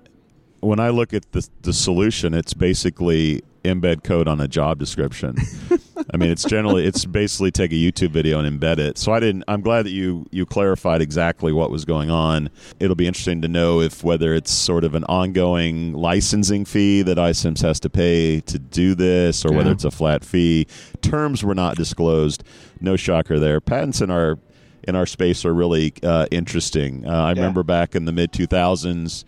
when 0.62 0.80
I 0.80 0.90
look 0.90 1.14
at 1.14 1.32
the 1.32 1.48
the 1.64 1.74
solution, 1.74 2.34
it's 2.34 2.54
basically 2.54 3.42
embed 3.66 4.04
code 4.04 4.28
on 4.28 4.40
a 4.42 4.48
job 4.48 4.80
description. 4.80 5.36
I 6.12 6.18
mean, 6.18 6.32
it's 6.32 6.44
generally 6.44 6.86
it's 6.86 7.06
basically 7.06 7.52
take 7.52 7.72
a 7.72 7.76
YouTube 7.76 8.12
video 8.12 8.40
and 8.40 8.60
embed 8.60 8.78
it. 8.78 8.98
So 8.98 9.12
I 9.12 9.20
didn't. 9.20 9.44
I'm 9.48 9.62
glad 9.62 9.86
that 9.86 9.92
you 9.92 10.26
you 10.32 10.46
clarified 10.46 11.02
exactly 11.02 11.52
what 11.52 11.72
was 11.72 11.86
going 11.86 12.10
on. 12.10 12.50
It'll 12.80 12.96
be 12.96 13.08
interesting 13.08 13.42
to 13.42 13.48
know 13.48 13.80
if 13.82 14.04
whether 14.04 14.34
it's 14.34 14.52
sort 14.52 14.84
of 14.84 14.96
an 14.96 15.04
ongoing 15.06 15.94
licensing 15.94 16.66
fee 16.66 17.02
that 17.04 17.18
iCIMS 17.18 17.62
has 17.62 17.80
to 17.82 17.90
pay 17.90 18.42
to 18.42 18.60
do 18.60 18.96
this, 18.96 19.46
or 19.46 19.54
whether 19.54 19.72
it's 19.72 19.86
a 19.86 19.92
flat 19.92 20.26
fee. 20.26 20.68
Terms 21.02 21.44
were 21.44 21.56
not 21.56 21.76
disclosed. 21.76 22.44
No 22.82 22.96
shocker 22.96 23.40
there. 23.40 23.62
Patents 23.62 24.02
in 24.02 24.10
our 24.12 24.40
in 24.88 24.96
our 24.96 25.06
space 25.06 25.46
are 25.46 25.54
really 25.54 25.94
uh, 26.04 26.28
interesting. 26.32 27.08
Uh, 27.08 27.24
I 27.24 27.30
remember 27.30 27.64
back 27.64 27.96
in 27.96 28.06
the 28.06 28.12
mid 28.12 28.32
2000s, 28.32 29.24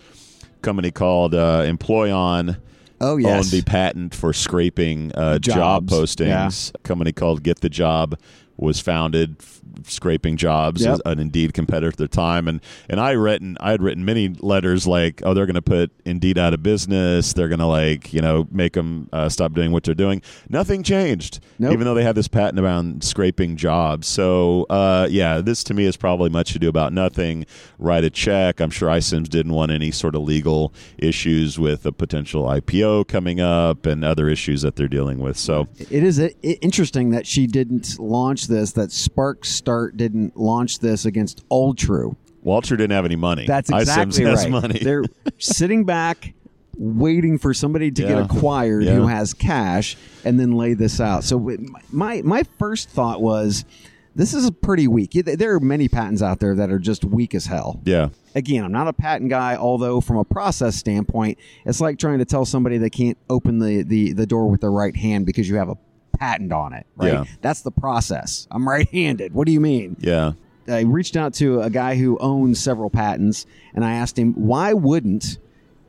company 0.62 0.92
called 0.92 1.34
uh, 1.34 1.62
Employon 1.62 2.58
Oh 3.02 3.18
yes. 3.18 3.46
owned 3.46 3.52
the 3.52 3.62
patent 3.70 4.16
for 4.16 4.34
scraping 4.34 5.12
uh, 5.16 5.40
job 5.40 5.88
postings. 5.88 6.72
A 6.76 6.78
company 6.80 7.12
called 7.12 7.44
Get 7.44 7.62
the 7.62 7.70
Job 7.70 8.20
was 8.58 8.80
founded 8.80 9.38
scraping 9.84 10.38
jobs 10.38 10.82
Yep. 10.84 10.94
as 10.94 11.02
an 11.06 11.20
Indeed 11.20 11.54
competitor 11.54 11.88
at 11.90 11.98
the 11.98 12.08
time 12.08 12.48
and 12.48 12.62
and 12.90 13.00
I 13.00 13.12
written 13.12 13.58
I 13.60 13.72
had 13.72 13.82
written 13.82 14.06
many 14.06 14.30
letters 14.30 14.86
like 14.88 15.22
oh 15.26 15.34
they're 15.34 15.46
going 15.46 15.56
to 15.56 15.62
put 15.62 15.92
Indeed 16.06 16.38
out 16.38 16.54
of 16.54 16.64
business 16.64 17.34
they're 17.34 17.48
going 17.48 17.60
to 17.60 17.66
like 17.66 18.14
you 18.14 18.22
know 18.22 18.48
make 18.52 18.74
them 18.74 19.10
uh, 19.14 19.30
stop 19.30 19.54
doing 19.54 19.72
what 19.72 19.84
they're 19.84 19.94
doing 19.96 20.22
nothing 20.50 20.84
changed 20.84 21.40
Nope. 21.60 21.74
even 21.74 21.86
though 21.86 21.94
they 21.94 22.04
had 22.04 22.16
this 22.16 22.28
patent 22.28 22.60
around 22.60 23.04
scraping 23.04 23.56
jobs 23.58 24.08
so 24.08 24.64
uh, 24.70 25.08
yeah 25.10 25.42
this 25.42 25.64
to 25.66 25.74
me 25.74 25.86
is 25.86 25.98
probably 25.98 26.30
much 26.30 26.56
ado 26.56 26.70
about 26.70 26.94
nothing 26.94 27.46
write 27.80 28.04
a 28.04 28.10
check 28.10 28.60
I'm 28.60 28.70
sure 28.70 28.90
iCIMS 28.90 29.30
didn't 29.30 29.54
want 29.54 29.72
any 29.72 29.92
sort 29.92 30.16
of 30.16 30.22
legal 30.24 30.74
issues 30.98 31.60
with 31.60 31.86
a 31.86 31.92
potential 31.92 32.44
IPO 32.44 33.08
coming 33.08 33.40
up 33.40 33.86
and 33.86 34.04
other 34.04 34.30
issues 34.30 34.62
that 34.62 34.76
they're 34.76 34.88
dealing 34.88 35.20
with 35.20 35.38
so 35.38 35.68
It 35.90 36.04
is 36.04 36.20
i- 36.20 36.34
interesting 36.44 37.12
that 37.12 37.26
she 37.28 37.48
didn't 37.48 38.00
launch 38.00 38.48
this. 38.48 38.72
That 38.74 38.92
Spark 38.92 39.46
Start 39.66 39.98
didn't 39.98 40.38
launch 40.38 40.78
this 40.78 41.06
against 41.06 41.44
Alltrue. 41.50 42.16
Walter 42.44 42.78
didn't 42.78 42.92
have 42.92 43.06
any 43.06 43.16
money 43.16 43.48
That's 43.48 43.72
iCIMS 43.72 43.82
exactly 43.82 44.24
has 44.26 44.44
right. 44.44 44.52
money 44.52 44.80
They're 44.80 45.06
sitting 45.40 45.86
back, 45.86 46.36
waiting 46.78 47.40
for 47.40 47.52
somebody 47.52 47.90
to 47.90 48.02
Yeah. 48.04 48.08
get 48.10 48.18
acquired 48.26 48.84
Yeah. 48.84 48.94
who 48.94 49.08
has 49.08 49.34
cash, 49.34 49.98
and 50.24 50.40
then 50.40 50.52
lay 50.52 50.76
this 50.76 51.02
out. 51.02 51.24
So 51.24 51.40
my 51.92 52.22
my 52.24 52.44
first 52.60 52.90
thought 52.92 53.24
was, 53.24 53.66
this 54.14 54.36
is 54.36 54.52
pretty 54.52 54.88
weak. 54.88 55.14
There 55.14 55.56
are 55.56 55.60
many 55.60 55.88
patents 55.90 56.22
out 56.22 56.40
there 56.40 56.54
that 56.54 56.70
are 56.70 56.78
just 56.78 57.04
weak 57.04 57.34
as 57.34 57.48
hell. 57.48 57.82
yeah 57.86 58.10
Again, 58.36 58.64
I'm 58.66 58.72
not 58.72 58.88
a 58.88 58.94
patent 58.94 59.32
guy, 59.32 59.56
although 59.56 60.00
from 60.00 60.18
a 60.18 60.24
process 60.26 60.76
standpoint, 60.76 61.40
it's 61.66 61.82
like 61.82 61.98
trying 61.98 62.20
to 62.20 62.26
tell 62.26 62.46
somebody 62.46 62.78
they 62.78 62.90
can't 62.92 63.18
open 63.32 63.58
the, 63.60 63.82
the, 63.82 64.14
the 64.14 64.28
door 64.28 64.48
with 64.48 64.62
their 64.62 64.72
right 64.72 64.96
hand 64.96 65.26
because 65.26 65.50
you 65.50 65.56
have 65.56 65.70
a 65.70 65.78
patent 66.20 66.52
on 66.54 66.74
it, 66.74 66.86
right? 66.96 67.14
Yeah. 67.14 67.26
That's 67.42 67.62
the 67.62 67.72
process. 67.72 68.48
I'm 68.52 68.68
right 68.76 68.90
handed. 68.90 69.34
What 69.34 69.46
do 69.48 69.52
you 69.54 69.60
mean? 69.62 69.98
yeah 70.00 70.34
I 70.68 70.80
reached 70.82 71.16
out 71.16 71.36
to 71.36 71.62
a 71.62 71.70
guy 71.70 71.96
who 71.96 72.18
owns 72.18 72.60
several 72.60 72.90
patents, 72.90 73.46
and 73.76 73.86
I 73.86 73.94
asked 73.94 74.18
him 74.18 74.34
why 74.34 74.74
wouldn't 74.74 75.38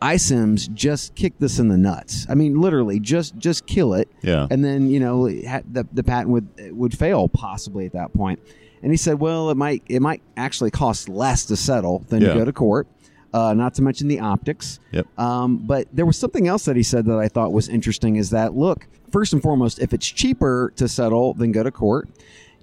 iCIMS 0.02 0.72
just 0.74 1.14
kick 1.14 1.32
this 1.38 1.58
in 1.58 1.68
the 1.68 1.78
nuts? 1.78 2.26
I 2.28 2.34
mean, 2.34 2.60
literally, 2.60 3.00
just 3.00 3.36
just 3.38 3.66
kill 3.66 3.94
it, 3.94 4.08
Yeah. 4.22 4.46
and 4.50 4.62
then 4.64 4.90
you 4.90 5.00
know 5.00 5.28
the 5.28 5.86
the 5.92 6.02
patent 6.04 6.28
would 6.30 6.48
would 6.76 6.96
fail 6.96 7.28
possibly 7.28 7.86
at 7.86 7.92
that 7.92 8.12
point. 8.12 8.38
And 8.82 8.92
he 8.92 8.98
said, 8.98 9.18
well, 9.18 9.48
it 9.50 9.56
might 9.56 9.82
it 9.88 10.02
might 10.02 10.20
actually 10.36 10.70
cost 10.70 11.08
less 11.08 11.46
to 11.46 11.56
settle 11.56 12.04
than 12.10 12.20
Yeah. 12.20 12.28
to 12.28 12.34
go 12.40 12.44
to 12.44 12.52
court. 12.52 12.86
Uh, 13.32 13.52
not 13.52 13.74
to 13.74 13.82
mention 13.82 14.08
the 14.08 14.20
optics. 14.20 14.80
Yep. 14.92 15.18
Um, 15.18 15.58
but 15.58 15.88
there 15.92 16.06
was 16.06 16.16
something 16.16 16.48
else 16.48 16.64
that 16.64 16.76
he 16.76 16.82
said 16.82 17.04
that 17.06 17.18
I 17.18 17.28
thought 17.28 17.52
was 17.52 17.68
interesting 17.68 18.16
is 18.16 18.30
that, 18.30 18.54
look, 18.54 18.86
first 19.12 19.32
and 19.32 19.42
foremost, 19.42 19.78
if 19.78 19.92
it's 19.92 20.06
cheaper 20.06 20.72
to 20.76 20.88
settle 20.88 21.34
than 21.34 21.52
go 21.52 21.62
to 21.62 21.70
court, 21.70 22.08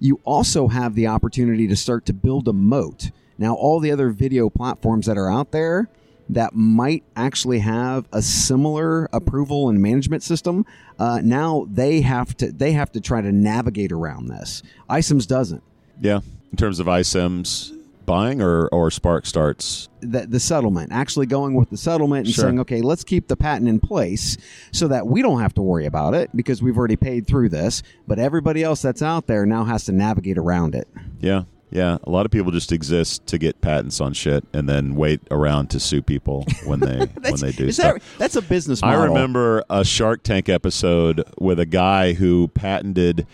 you 0.00 0.20
also 0.24 0.68
have 0.68 0.94
the 0.94 1.06
opportunity 1.06 1.68
to 1.68 1.76
start 1.76 2.06
to 2.06 2.12
build 2.12 2.48
a 2.48 2.52
moat. 2.52 3.10
Now, 3.38 3.54
all 3.54 3.80
the 3.80 3.90
other 3.90 4.10
video 4.10 4.50
platforms 4.50 5.06
that 5.06 5.16
are 5.16 5.30
out 5.30 5.52
there 5.52 5.88
that 6.28 6.54
might 6.54 7.04
actually 7.16 7.58
have 7.60 8.06
a 8.12 8.22
similar 8.22 9.08
approval 9.12 9.68
and 9.68 9.80
management 9.80 10.22
system, 10.22 10.64
uh, 10.98 11.20
now 11.22 11.66
they 11.70 12.00
have 12.00 12.36
to 12.38 12.50
they 12.50 12.72
have 12.72 12.90
to 12.92 13.00
try 13.00 13.20
to 13.20 13.30
navigate 13.30 13.92
around 13.92 14.28
this. 14.28 14.62
iCIMS 14.88 15.26
doesn't. 15.26 15.62
Yeah, 16.00 16.20
in 16.50 16.56
terms 16.56 16.80
of 16.80 16.86
iCIMS 16.86 17.73
buying 18.06 18.40
or 18.42 18.66
or 18.68 18.90
SparkStart's. 18.90 19.88
the, 20.00 20.26
the 20.26 20.40
settlement, 20.40 20.92
actually 20.92 21.26
going 21.26 21.54
with 21.54 21.70
the 21.70 21.76
settlement 21.76 22.26
and 22.26 22.34
Sure. 22.34 22.44
saying, 22.44 22.60
okay, 22.60 22.82
let's 22.82 23.04
keep 23.04 23.28
the 23.28 23.36
patent 23.36 23.68
in 23.68 23.80
place 23.80 24.36
so 24.72 24.88
that 24.88 25.06
we 25.06 25.22
don't 25.22 25.40
have 25.40 25.54
to 25.54 25.62
worry 25.62 25.86
about 25.86 26.14
it 26.14 26.30
because 26.36 26.62
we've 26.62 26.76
already 26.76 26.96
paid 26.96 27.26
through 27.26 27.48
this. 27.48 27.82
But 28.06 28.18
everybody 28.18 28.62
else 28.62 28.82
that's 28.82 29.02
out 29.02 29.26
there 29.26 29.46
now 29.46 29.64
has 29.64 29.84
to 29.84 29.92
navigate 29.92 30.36
around 30.38 30.74
it. 30.74 30.88
Yeah, 31.20 31.44
yeah. 31.70 31.98
A 32.04 32.10
lot 32.10 32.26
of 32.26 32.32
people 32.32 32.52
just 32.52 32.70
exist 32.72 33.26
to 33.28 33.38
get 33.38 33.60
patents 33.60 34.00
on 34.00 34.12
shit 34.12 34.44
and 34.52 34.68
then 34.68 34.94
wait 34.94 35.20
around 35.30 35.68
to 35.70 35.80
sue 35.80 36.02
people 36.02 36.44
when 36.66 36.80
they 36.80 36.98
when 37.20 37.36
they 37.40 37.52
do 37.52 37.72
stuff. 37.72 37.94
that, 37.94 38.02
that's 38.18 38.36
a 38.36 38.42
business 38.42 38.82
model. 38.82 39.00
I 39.00 39.04
remember 39.06 39.64
a 39.70 39.84
Shark 39.84 40.22
Tank 40.22 40.48
episode 40.48 41.24
with 41.38 41.58
a 41.58 41.66
guy 41.66 42.12
who 42.12 42.48
patented 42.48 43.26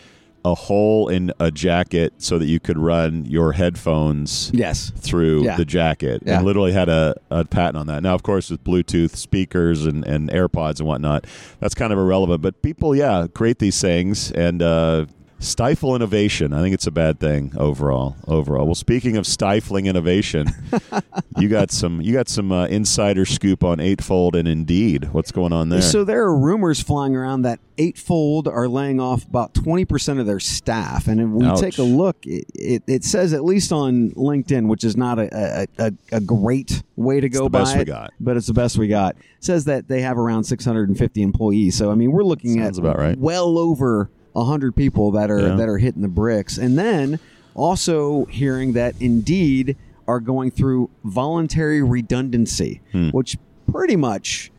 a 0.44 0.54
hole 0.54 1.08
in 1.08 1.32
a 1.38 1.50
jacket 1.50 2.14
so 2.18 2.38
that 2.38 2.46
you 2.46 2.58
could 2.60 2.78
run 2.78 3.24
your 3.26 3.52
headphones 3.52 4.50
Yes. 4.54 4.90
through 4.96 5.44
Yeah. 5.44 5.56
the 5.56 5.64
jacket 5.64 6.22
Yeah. 6.24 6.36
and 6.38 6.46
literally 6.46 6.72
had 6.72 6.88
a, 6.88 7.14
a 7.30 7.44
patent 7.44 7.76
on 7.76 7.86
that. 7.88 8.02
Now, 8.02 8.14
of 8.14 8.22
course, 8.22 8.50
with 8.50 8.64
Bluetooth 8.64 9.16
speakers 9.16 9.84
and, 9.86 10.04
and 10.04 10.30
AirPods 10.30 10.78
and 10.78 10.88
whatnot, 10.88 11.26
that's 11.60 11.74
kind 11.74 11.92
of 11.92 11.98
irrelevant. 11.98 12.40
But 12.42 12.62
people, 12.62 12.94
yeah, 12.96 13.26
create 13.34 13.58
these 13.58 13.80
things 13.80 14.30
and 14.32 14.62
uh, 14.62 15.06
stifle 15.40 15.96
innovation. 15.96 16.52
I 16.52 16.60
think 16.60 16.74
it's 16.74 16.86
a 16.86 16.90
bad 16.92 17.18
thing 17.18 17.52
overall. 17.56 18.16
Overall. 18.28 18.66
Well, 18.66 18.74
speaking 18.74 19.16
of 19.16 19.26
stifling 19.26 19.86
innovation, 19.86 20.48
you 21.38 21.48
got 21.48 21.72
some 21.72 22.00
you 22.00 22.12
got 22.12 22.28
some 22.28 22.52
uh, 22.52 22.66
insider 22.66 23.24
scoop 23.24 23.64
on 23.64 23.80
Eightfold 23.80 24.36
and 24.36 24.46
Indeed. 24.46 25.12
What's 25.12 25.32
going 25.32 25.52
on 25.52 25.70
there? 25.70 25.82
So 25.82 26.04
there 26.04 26.22
are 26.22 26.36
rumors 26.36 26.80
flying 26.80 27.16
around 27.16 27.42
that 27.42 27.58
Eightfold 27.78 28.46
are 28.46 28.68
laying 28.68 29.00
off 29.00 29.24
about 29.24 29.54
twenty 29.54 29.84
percent 29.84 30.20
of 30.20 30.26
their 30.26 30.40
staff, 30.40 31.08
and 31.08 31.20
if 31.20 31.28
we 31.28 31.46
Ouch. 31.46 31.60
take 31.60 31.78
a 31.78 31.82
look, 31.82 32.18
it, 32.26 32.44
it, 32.54 32.82
it 32.86 33.04
says 33.04 33.32
at 33.32 33.42
least 33.42 33.72
on 33.72 34.10
LinkedIn, 34.10 34.68
which 34.68 34.84
is 34.84 34.96
not 34.96 35.18
a, 35.18 35.66
a, 35.78 35.92
a, 36.12 36.20
great 36.20 36.82
way 36.96 37.20
to 37.20 37.28
go 37.30 37.44
the 37.44 37.50
by 37.50 37.60
best 37.60 37.76
we 37.76 37.82
it, 37.82 37.86
got. 37.86 38.12
but 38.20 38.36
it's 38.36 38.46
the 38.46 38.52
best 38.52 38.76
we 38.76 38.86
got. 38.86 39.16
says 39.40 39.64
that 39.64 39.88
they 39.88 40.02
have 40.02 40.18
around 40.18 40.44
six 40.44 40.62
hundred 40.62 40.90
and 40.90 40.98
fifty 40.98 41.22
employees. 41.22 41.74
So 41.74 41.90
I 41.90 41.94
mean, 41.94 42.12
we're 42.12 42.22
looking 42.22 42.58
Sounds 42.58 42.78
at 42.78 42.84
about 42.84 42.98
right. 42.98 43.16
well 43.16 43.56
over 43.56 44.10
hundred 44.36 44.74
people 44.76 45.10
that 45.12 45.30
are 45.30 45.40
Yeah. 45.48 45.54
that 45.56 45.68
are 45.68 45.78
hitting 45.78 46.02
the 46.02 46.08
bricks, 46.08 46.56
and 46.58 46.78
then 46.78 47.18
also 47.54 48.24
hearing 48.26 48.72
that 48.74 48.94
Indeed 49.00 49.76
are 50.06 50.20
going 50.20 50.50
through 50.50 50.90
voluntary 51.04 51.82
redundancy, 51.82 52.80
Hmm. 52.92 53.08
which 53.10 53.36
pretty 53.70 53.96
much 53.96 54.50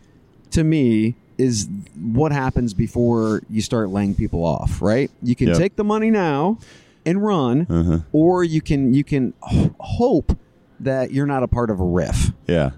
to 0.51 0.63
me 0.63 1.15
is 1.38 1.67
what 1.99 2.31
happens 2.31 2.73
before 2.73 3.41
you 3.49 3.62
start 3.62 3.89
laying 3.89 4.13
people 4.13 4.45
off, 4.45 4.81
right? 4.81 5.10
You 5.23 5.36
can 5.36 5.47
Yep. 5.47 5.57
take 5.57 5.75
the 5.75 5.84
money 5.84 6.12
now 6.12 6.57
and 7.05 7.23
run, 7.23 7.65
Uh-huh. 7.69 7.99
or 8.12 8.43
you 8.43 8.62
can 8.62 8.93
you 8.93 9.03
can 9.03 9.34
h- 9.51 9.71
hope 9.79 10.38
that 10.79 11.12
you're 11.12 11.25
not 11.25 11.43
a 11.43 11.47
part 11.47 11.69
of 11.69 11.79
a 11.79 11.84
RIF. 11.84 12.31
Yeah. 12.47 12.71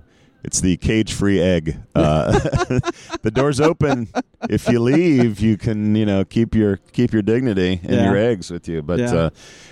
It's 0.43 0.59
the 0.59 0.75
cage-free 0.77 1.39
egg. 1.41 1.77
Uh, 1.95 2.31
the 3.21 3.31
door's 3.33 3.61
open. 3.61 4.09
If 4.49 4.67
you 4.67 4.79
leave, 4.79 5.39
you 5.39 5.57
can, 5.57 5.95
you 5.95 6.05
know, 6.05 6.25
keep 6.25 6.53
your 6.53 6.77
keep 6.91 7.13
your 7.13 7.21
dignity 7.21 7.79
and 7.83 7.91
Yeah. 7.93 8.05
your 8.05 8.17
eggs 8.17 8.51
with 8.51 8.67
you. 8.67 8.81
But 8.81 8.99
Yeah. 8.99 9.13
uh, 9.15 9.29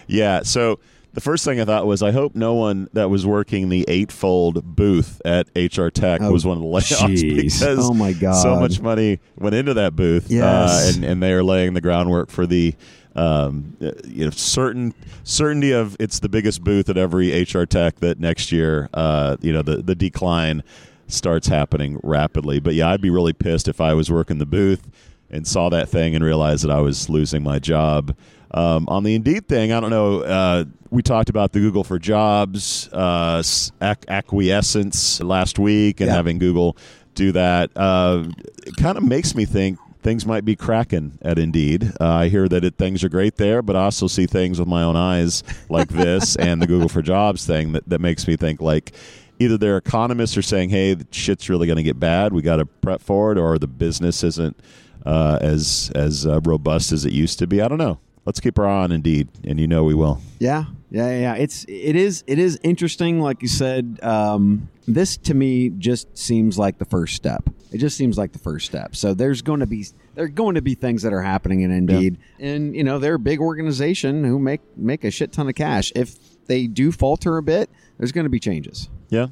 yeah, 0.07 0.41
so 0.43 0.79
the 1.13 1.19
first 1.19 1.43
thing 1.43 1.59
I 1.59 1.65
thought 1.65 1.85
was, 1.85 2.01
I 2.01 2.11
hope 2.11 2.35
no 2.35 2.53
one 2.53 2.87
that 2.93 3.09
was 3.09 3.25
working 3.25 3.67
the 3.67 3.83
eightfold 3.89 4.63
booth 4.77 5.21
at 5.25 5.47
HR 5.57 5.89
Tech 5.89 6.21
Oh, 6.21 6.31
was 6.31 6.45
one 6.45 6.55
of 6.55 6.63
the 6.63 6.69
layoffs 6.69 7.17
jeez. 7.17 7.35
because 7.59 7.89
Oh, 7.89 7.93
my 7.93 8.13
God. 8.13 8.41
so 8.41 8.55
much 8.57 8.79
money 8.79 9.19
went 9.37 9.53
into 9.55 9.73
that 9.73 9.93
booth. 9.93 10.27
Yes. 10.31 10.45
uh, 10.45 10.91
and 10.95 11.03
and 11.03 11.21
they 11.21 11.33
are 11.33 11.43
laying 11.43 11.73
the 11.73 11.81
groundwork 11.81 12.29
for 12.29 12.45
the 12.47 12.75
um, 13.15 13.75
uh, 13.81 13.91
you 14.07 14.25
know 14.25 14.31
certain 14.31 14.93
certainty 15.23 15.71
of 15.71 15.95
it's 15.99 16.19
the 16.19 16.29
biggest 16.29 16.63
booth 16.63 16.89
at 16.89 16.97
every 16.97 17.41
HR 17.43 17.63
Tech 17.65 17.99
that 17.99 18.19
next 18.19 18.51
year 18.51 18.89
uh, 18.93 19.37
you 19.41 19.51
know 19.53 19.61
the 19.61 19.77
the 19.77 19.95
decline 19.95 20.63
starts 21.07 21.47
happening 21.47 21.99
rapidly. 22.03 22.59
But 22.59 22.73
yeah, 22.73 22.89
I'd 22.89 23.01
be 23.01 23.09
really 23.09 23.33
pissed 23.33 23.67
if 23.67 23.81
I 23.81 23.93
was 23.93 24.09
working 24.09 24.37
the 24.37 24.45
booth 24.45 24.89
and 25.29 25.45
saw 25.47 25.69
that 25.69 25.89
thing 25.89 26.15
and 26.15 26.23
realized 26.23 26.63
that 26.63 26.71
I 26.71 26.79
was 26.79 27.09
losing 27.09 27.43
my 27.43 27.59
job. 27.59 28.15
Um, 28.53 28.85
on 28.89 29.03
the 29.03 29.15
Indeed 29.15 29.47
thing, 29.47 29.71
I 29.71 29.79
don't 29.79 29.89
know. 29.89 30.21
Uh, 30.21 30.65
we 30.89 31.01
talked 31.01 31.29
about 31.29 31.53
the 31.53 31.59
Google 31.59 31.85
for 31.85 31.97
Jobs 31.99 32.89
uh, 32.91 33.37
ac- 33.39 34.05
acquiescence 34.09 35.21
last 35.21 35.57
week 35.59 36.01
and 36.01 36.09
Yeah. 36.09 36.15
having 36.15 36.37
Google 36.37 36.75
do 37.15 37.31
that. 37.33 37.71
Uh, 37.75 38.25
it 38.65 38.75
kind 38.77 38.97
of 38.97 39.03
makes 39.05 39.35
me 39.35 39.45
think 39.45 39.79
things 40.01 40.25
might 40.25 40.45
be 40.45 40.55
cracking 40.55 41.17
at 41.21 41.37
Indeed. 41.37 41.91
Uh, 41.99 42.07
I 42.07 42.27
hear 42.29 42.47
that 42.47 42.63
it, 42.63 42.77
things 42.77 43.03
are 43.03 43.09
great 43.09 43.37
there, 43.37 43.61
but 43.61 43.75
I 43.75 43.83
also 43.83 44.07
see 44.07 44.25
things 44.25 44.59
with 44.59 44.67
my 44.67 44.83
own 44.83 44.95
eyes 44.95 45.43
like 45.69 45.89
this 45.89 46.35
and 46.37 46.61
the 46.61 46.67
Google 46.67 46.89
for 46.89 47.01
Jobs 47.01 47.45
thing 47.45 47.73
that, 47.73 47.87
that 47.87 48.01
makes 48.01 48.27
me 48.27 48.35
think 48.35 48.61
like 48.61 48.93
either 49.39 49.57
their 49.57 49.77
economists 49.77 50.37
are 50.37 50.41
saying, 50.41 50.69
hey, 50.69 50.93
the 50.93 51.07
shit's 51.11 51.49
really 51.49 51.67
going 51.67 51.77
to 51.77 51.83
get 51.83 51.99
bad. 51.99 52.33
We 52.33 52.41
got 52.41 52.57
to 52.57 52.65
prep 52.65 53.01
for 53.01 53.31
it, 53.31 53.37
or 53.37 53.57
the 53.57 53.67
business 53.67 54.23
isn't 54.23 54.59
uh, 55.05 55.39
as 55.41 55.91
as 55.95 56.25
uh, 56.25 56.39
robust 56.41 56.91
as 56.91 57.05
it 57.05 57.13
used 57.13 57.39
to 57.39 57.47
be. 57.47 57.61
I 57.61 57.67
don't 57.67 57.77
know. 57.77 57.99
Let's 58.25 58.39
keep 58.39 58.59
our 58.59 58.67
eye 58.67 58.83
on 58.83 58.91
Indeed, 58.91 59.29
and 59.43 59.59
you 59.59 59.67
know 59.67 59.83
we 59.83 59.95
will. 59.95 60.21
Yeah, 60.39 60.65
yeah, 60.91 61.09
yeah. 61.19 61.35
It's 61.35 61.63
it 61.69 61.95
is 61.95 62.23
it 62.27 62.37
is 62.37 62.59
interesting, 62.63 63.21
like 63.21 63.41
you 63.41 63.47
said. 63.47 63.99
Um, 64.03 64.69
this 64.87 65.15
to 65.17 65.33
me 65.33 65.69
just 65.69 66.17
seems 66.17 66.59
like 66.59 66.77
the 66.77 66.85
first 66.85 67.15
step. 67.15 67.49
It 67.71 67.77
just 67.77 67.95
seems 67.95 68.17
like 68.17 68.33
the 68.33 68.39
first 68.39 68.65
step. 68.65 68.97
So 68.97 69.13
there's 69.13 69.41
going 69.41 69.61
to 69.61 69.65
be 69.65 69.85
there 70.15 70.25
are 70.25 70.27
going 70.27 70.55
to 70.55 70.61
be 70.61 70.75
things 70.75 71.03
that 71.03 71.13
are 71.13 71.21
happening 71.21 71.61
in 71.61 71.71
Indeed, 71.71 72.17
and 72.39 72.75
you 72.75 72.83
know 72.83 72.99
they're 72.99 73.13
a 73.15 73.19
big 73.19 73.39
organization 73.39 74.25
who 74.25 74.37
make 74.37 74.59
make 74.75 75.05
a 75.05 75.11
shit 75.11 75.31
ton 75.31 75.47
of 75.47 75.55
cash. 75.55 75.93
If 75.95 76.45
they 76.47 76.67
do 76.67 76.91
falter 76.91 77.37
a 77.37 77.43
bit, 77.43 77.69
there's 77.97 78.11
going 78.11 78.25
to 78.25 78.29
be 78.29 78.39
changes. 78.41 78.89
Yeah, 79.07 79.27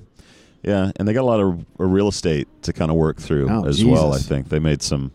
yeah, 0.63 0.91
and 0.95 1.06
they 1.06 1.12
got 1.12 1.22
a 1.22 1.24
lot 1.24 1.41
of 1.41 1.65
real 1.78 2.08
estate 2.08 2.48
to 2.62 2.72
kind 2.72 2.89
of 2.89 2.95
work 2.95 3.17
through 3.17 3.50
Oh, 3.50 3.65
as 3.65 3.84
well. 3.84 4.13
I 4.13 4.19
think 4.19 4.48
they 4.48 4.60
made 4.60 4.82
some 4.82 5.12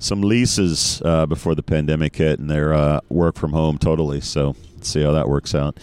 some 0.00 0.22
leases 0.22 1.00
uh, 1.04 1.26
before 1.26 1.54
the 1.54 1.62
pandemic 1.62 2.16
hit, 2.16 2.40
and 2.40 2.50
they're 2.50 2.74
uh, 2.74 3.00
work 3.08 3.36
from 3.36 3.52
home 3.52 3.78
totally. 3.78 4.20
So 4.20 4.56
see 4.84 5.02
how 5.02 5.12
that 5.12 5.28
works 5.28 5.54
out. 5.54 5.78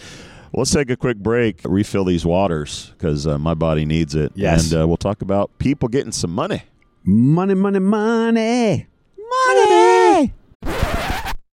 Well, 0.52 0.62
let's 0.62 0.72
take 0.72 0.90
a 0.90 0.96
quick 0.96 1.18
break, 1.18 1.60
refill 1.64 2.04
these 2.04 2.24
waters 2.24 2.92
because 2.96 3.26
uh, 3.26 3.38
my 3.38 3.54
body 3.54 3.84
needs 3.84 4.14
it. 4.14 4.32
Yes. 4.34 4.70
and 4.72 4.82
uh, 4.82 4.88
we'll 4.88 4.96
talk 4.96 5.22
about 5.22 5.50
people 5.58 5.88
getting 5.88 6.12
some 6.12 6.30
money. 6.32 6.62
Money, 7.04 7.54
money, 7.54 7.78
money, 7.78 8.86
money. 9.18 10.32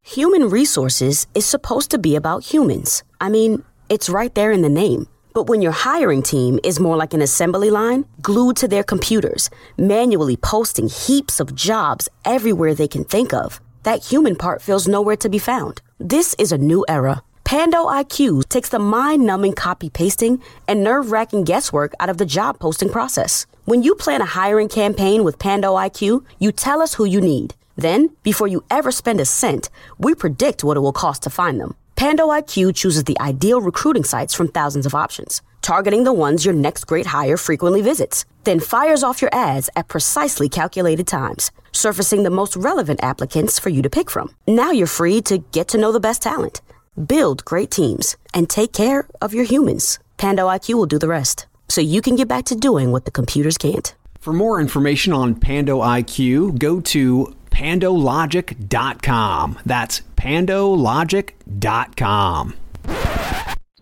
Human 0.04 0.50
resources 0.50 1.28
is 1.34 1.46
supposed 1.46 1.90
to 1.92 1.98
be 1.98 2.16
about 2.16 2.44
humans. 2.44 3.04
I 3.20 3.30
mean, 3.30 3.64
it's 3.90 4.10
right 4.10 4.34
there 4.36 4.52
in 4.52 4.62
the 4.62 4.70
name. 4.70 5.08
But 5.34 5.48
when 5.48 5.64
your 5.64 5.72
hiring 5.72 6.22
team 6.22 6.60
is 6.64 6.80
more 6.80 6.96
like 6.96 7.14
an 7.16 7.22
assembly 7.22 7.72
line, 7.72 8.06
glued 8.22 8.56
to 8.58 8.68
their 8.68 8.84
computers, 8.84 9.50
manually 9.78 10.38
posting 10.38 10.88
heaps 10.88 11.40
of 11.40 11.56
jobs 11.56 12.08
everywhere 12.24 12.76
they 12.76 12.88
can 12.88 13.04
think 13.04 13.34
of, 13.34 13.60
that 13.82 14.06
human 14.06 14.36
part 14.36 14.62
feels 14.62 14.88
nowhere 14.88 15.16
to 15.18 15.30
be 15.30 15.40
found. 15.40 15.82
This 16.00 16.36
is 16.38 16.52
a 16.52 16.58
new 16.58 16.86
era. 16.88 17.24
Pando 17.44 17.86
IQ 17.86 18.48
takes 18.48 18.70
the 18.70 18.80
mind 18.80 19.26
numbing 19.26 19.54
copy 19.54 19.90
pasting 19.90 20.42
and 20.68 20.84
nerve 20.84 21.12
wracking 21.12 21.44
guesswork 21.44 21.94
out 22.00 22.10
of 22.10 22.18
the 22.18 22.26
job 22.26 22.58
posting 22.58 22.90
process. 22.90 23.46
When 23.66 23.84
you 23.84 23.96
plan 23.96 24.22
a 24.22 24.26
hiring 24.26 24.70
campaign 24.70 25.24
with 25.24 25.40
Pando 25.40 25.76
IQ, 25.76 26.24
you 26.40 26.52
tell 26.52 26.82
us 26.82 26.96
who 26.96 27.06
you 27.06 27.22
need. 27.22 27.54
Then, 27.76 28.10
before 28.24 28.48
you 28.48 28.64
ever 28.70 28.92
spend 28.92 29.20
a 29.20 29.26
cent, 29.26 29.70
we 29.98 30.16
predict 30.16 30.64
what 30.64 30.78
it 30.78 30.80
will 30.80 30.94
cost 30.94 31.24
to 31.24 31.30
find 31.30 31.60
them. 31.60 31.76
Pando 31.96 32.28
IQ 32.28 32.76
chooses 32.76 33.04
the 33.04 33.20
ideal 33.20 33.62
recruiting 33.62 34.04
sites 34.04 34.34
from 34.34 34.48
thousands 34.48 34.86
of 34.86 34.96
options, 34.96 35.42
targeting 35.62 36.06
the 36.06 36.14
ones 36.14 36.46
your 36.46 36.54
next 36.54 36.88
great 36.88 37.08
hire 37.08 37.38
frequently 37.38 37.82
visits, 37.82 38.26
then 38.46 38.60
fires 38.60 39.04
off 39.04 39.22
your 39.22 39.34
ads 39.34 39.70
at 39.76 39.88
precisely 39.88 40.50
calculated 40.50 41.08
times, 41.08 41.52
surfacing 41.72 42.24
the 42.24 42.30
most 42.30 42.56
relevant 42.56 43.02
applicants 43.04 43.60
for 43.60 43.70
you 43.70 43.82
to 43.82 43.90
pick 43.90 44.10
from. 44.10 44.34
Now 44.48 44.72
you're 44.72 44.88
free 44.88 45.22
to 45.22 45.38
get 45.38 45.68
to 45.70 45.78
know 45.78 45.92
the 45.92 46.00
best 46.00 46.22
talent, 46.22 46.62
build 46.98 47.46
great 47.46 47.72
teams, 47.72 48.18
and 48.34 48.50
take 48.50 48.74
care 48.74 49.08
of 49.22 49.34
your 49.34 49.46
humans. 49.46 50.00
Pando 50.18 50.48
IQ 50.48 50.76
will 50.76 50.86
do 50.86 51.00
the 51.00 51.08
rest, 51.08 51.48
so 51.68 51.82
you 51.82 52.02
can 52.02 52.16
get 52.16 52.28
back 52.28 52.46
to 52.46 52.56
doing 52.56 52.92
what 52.92 53.06
the 53.06 53.12
computers 53.12 53.58
can't. 53.58 53.94
For 54.20 54.34
more 54.34 54.60
information 54.62 55.14
on 55.14 55.36
Pando 55.36 55.82
IQ, 55.82 56.58
go 56.58 56.80
to 56.82 57.36
pandologic.com. 57.52 59.60
That's 59.66 60.02
pandologic.com. 60.16 62.54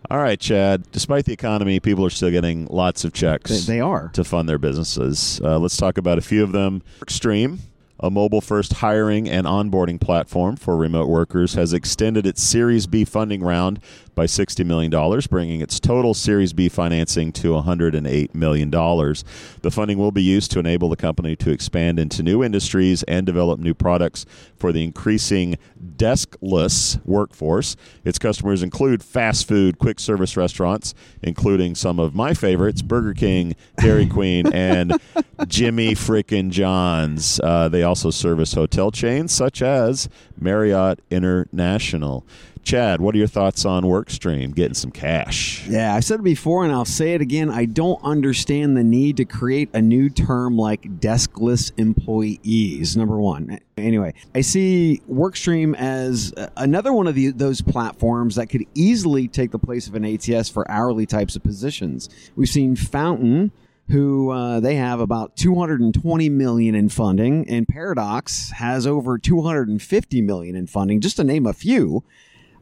All 0.09 0.17
right, 0.17 0.39
Chad. 0.39 0.91
Despite 0.91 1.23
the 1.25 1.31
economy, 1.31 1.79
people 1.79 2.05
are 2.05 2.09
still 2.09 2.31
getting 2.31 2.65
lots 2.65 3.05
of 3.05 3.13
checks. 3.13 3.49
They, 3.49 3.75
they 3.75 3.79
are. 3.79 4.09
to 4.13 4.25
fund 4.25 4.49
their 4.49 4.57
businesses. 4.57 5.39
Uh, 5.41 5.57
let's 5.57 5.77
talk 5.77 5.97
about 5.97 6.17
a 6.17 6.21
few 6.21 6.43
of 6.43 6.51
them. 6.51 6.81
Extreme, 7.01 7.59
a 8.01 8.09
mobile 8.09 8.41
first 8.41 8.73
hiring 8.73 9.29
and 9.29 9.45
onboarding 9.45 9.99
platform 9.99 10.55
for 10.55 10.75
remote 10.75 11.07
workers, 11.07 11.53
has 11.53 11.73
extended 11.73 12.25
its 12.25 12.41
Series 12.41 12.87
B 12.87 13.05
funding 13.05 13.41
round 13.43 13.79
by 14.15 14.25
$60 14.25 14.65
million, 14.65 15.21
bringing 15.29 15.61
its 15.61 15.79
total 15.79 16.13
Series 16.13 16.53
B 16.53 16.69
financing 16.69 17.31
to 17.33 17.49
$108 17.51 18.35
million. 18.35 18.69
The 18.69 19.71
funding 19.71 19.97
will 19.97 20.11
be 20.11 20.23
used 20.23 20.51
to 20.51 20.59
enable 20.59 20.89
the 20.89 20.95
company 20.95 21.35
to 21.37 21.51
expand 21.51 21.99
into 21.99 22.23
new 22.23 22.43
industries 22.43 23.03
and 23.03 23.25
develop 23.25 23.59
new 23.59 23.73
products 23.73 24.25
for 24.55 24.71
the 24.71 24.83
increasing 24.83 25.57
deskless 25.95 27.03
workforce. 27.05 27.75
Its 28.03 28.19
customers 28.19 28.63
include 28.63 29.03
fast 29.03 29.47
food, 29.47 29.79
quick 29.79 29.99
service 29.99 30.35
restaurants, 30.35 30.93
including 31.21 31.75
some 31.75 31.99
of 31.99 32.13
my 32.13 32.33
favorites 32.33 32.81
Burger 32.81 33.13
King, 33.13 33.55
Dairy 33.77 34.05
Queen, 34.09 34.51
and 34.53 34.99
Jimmy 35.47 35.95
Frickin' 35.95 36.51
John's. 36.51 37.39
Uh, 37.39 37.69
they 37.69 37.83
also 37.91 38.09
service 38.09 38.53
hotel 38.53 38.89
chains 38.89 39.33
such 39.33 39.61
as 39.61 40.07
Marriott 40.39 41.01
International. 41.11 42.25
Chad, 42.63 43.01
what 43.01 43.13
are 43.13 43.17
your 43.17 43.27
thoughts 43.27 43.65
on 43.65 43.83
WorkStream 43.83 44.55
getting 44.55 44.75
some 44.75 44.91
cash? 44.91 45.67
Yeah, 45.67 45.93
I've 45.93 46.05
said 46.05 46.21
it 46.21 46.23
before 46.23 46.63
and 46.63 46.71
I'll 46.71 46.85
say 46.85 47.13
it 47.13 47.19
again. 47.19 47.49
I 47.49 47.65
don't 47.65 48.01
understand 48.01 48.77
the 48.77 48.83
need 48.85 49.17
to 49.17 49.25
create 49.25 49.69
a 49.73 49.81
new 49.81 50.09
term 50.09 50.55
like 50.55 50.83
deskless 51.01 51.73
employees, 51.77 52.95
number 52.95 53.19
one. 53.19 53.59
Anyway, 53.75 54.13
I 54.33 54.39
see 54.39 55.01
WorkStream 55.11 55.75
as 55.75 56.33
another 56.55 56.93
one 56.93 57.07
of 57.07 57.15
the, 57.15 57.31
those 57.31 57.61
platforms 57.61 58.35
that 58.35 58.47
could 58.47 58.63
easily 58.73 59.27
take 59.27 59.51
the 59.51 59.59
place 59.59 59.89
of 59.89 59.95
an 59.95 60.05
ATS 60.05 60.47
for 60.47 60.69
hourly 60.71 61.05
types 61.05 61.35
of 61.35 61.43
positions. 61.43 62.07
We've 62.37 62.47
seen 62.47 62.77
Fountain 62.77 63.51
who 63.89 64.29
uh, 64.29 64.59
they 64.59 64.75
have 64.75 64.99
about 64.99 65.35
220 65.35 66.29
million 66.29 66.75
in 66.75 66.89
funding 66.89 67.47
and 67.49 67.67
paradox 67.67 68.51
has 68.51 68.87
over 68.87 69.17
250 69.17 70.21
million 70.21 70.55
in 70.55 70.67
funding 70.67 71.01
just 71.01 71.17
to 71.17 71.23
name 71.23 71.45
a 71.45 71.53
few 71.53 72.03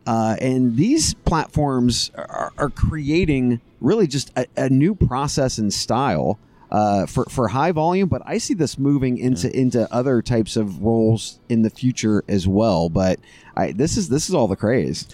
uh, 0.10 0.36
and 0.42 0.76
these 0.76 1.14
platforms 1.14 2.10
are, 2.16 2.52
are 2.58 2.70
creating 2.70 3.62
really 3.80 4.08
just 4.08 4.32
a, 4.36 4.48
a 4.58 4.70
new 4.70 4.96
process 4.96 5.60
and 5.60 5.74
style 5.74 6.40
uh, 6.72 7.06
for 7.06 7.26
for 7.26 7.48
high 7.48 7.72
volume. 7.72 8.10
But 8.10 8.22
I 8.26 8.38
see 8.38 8.54
this 8.54 8.78
moving 8.78 9.18
into 9.18 9.56
into 9.56 9.92
other 9.94 10.22
types 10.22 10.56
of 10.56 10.82
roles 10.82 11.40
in 11.50 11.62
the 11.62 11.70
future 11.70 12.24
as 12.28 12.48
well. 12.48 12.90
But 12.90 13.20
I, 13.56 13.72
this 13.72 13.98
is 13.98 14.10
this 14.10 14.30
is 14.30 14.36
all 14.36 14.48
the 14.48 14.56
craze. 14.56 15.08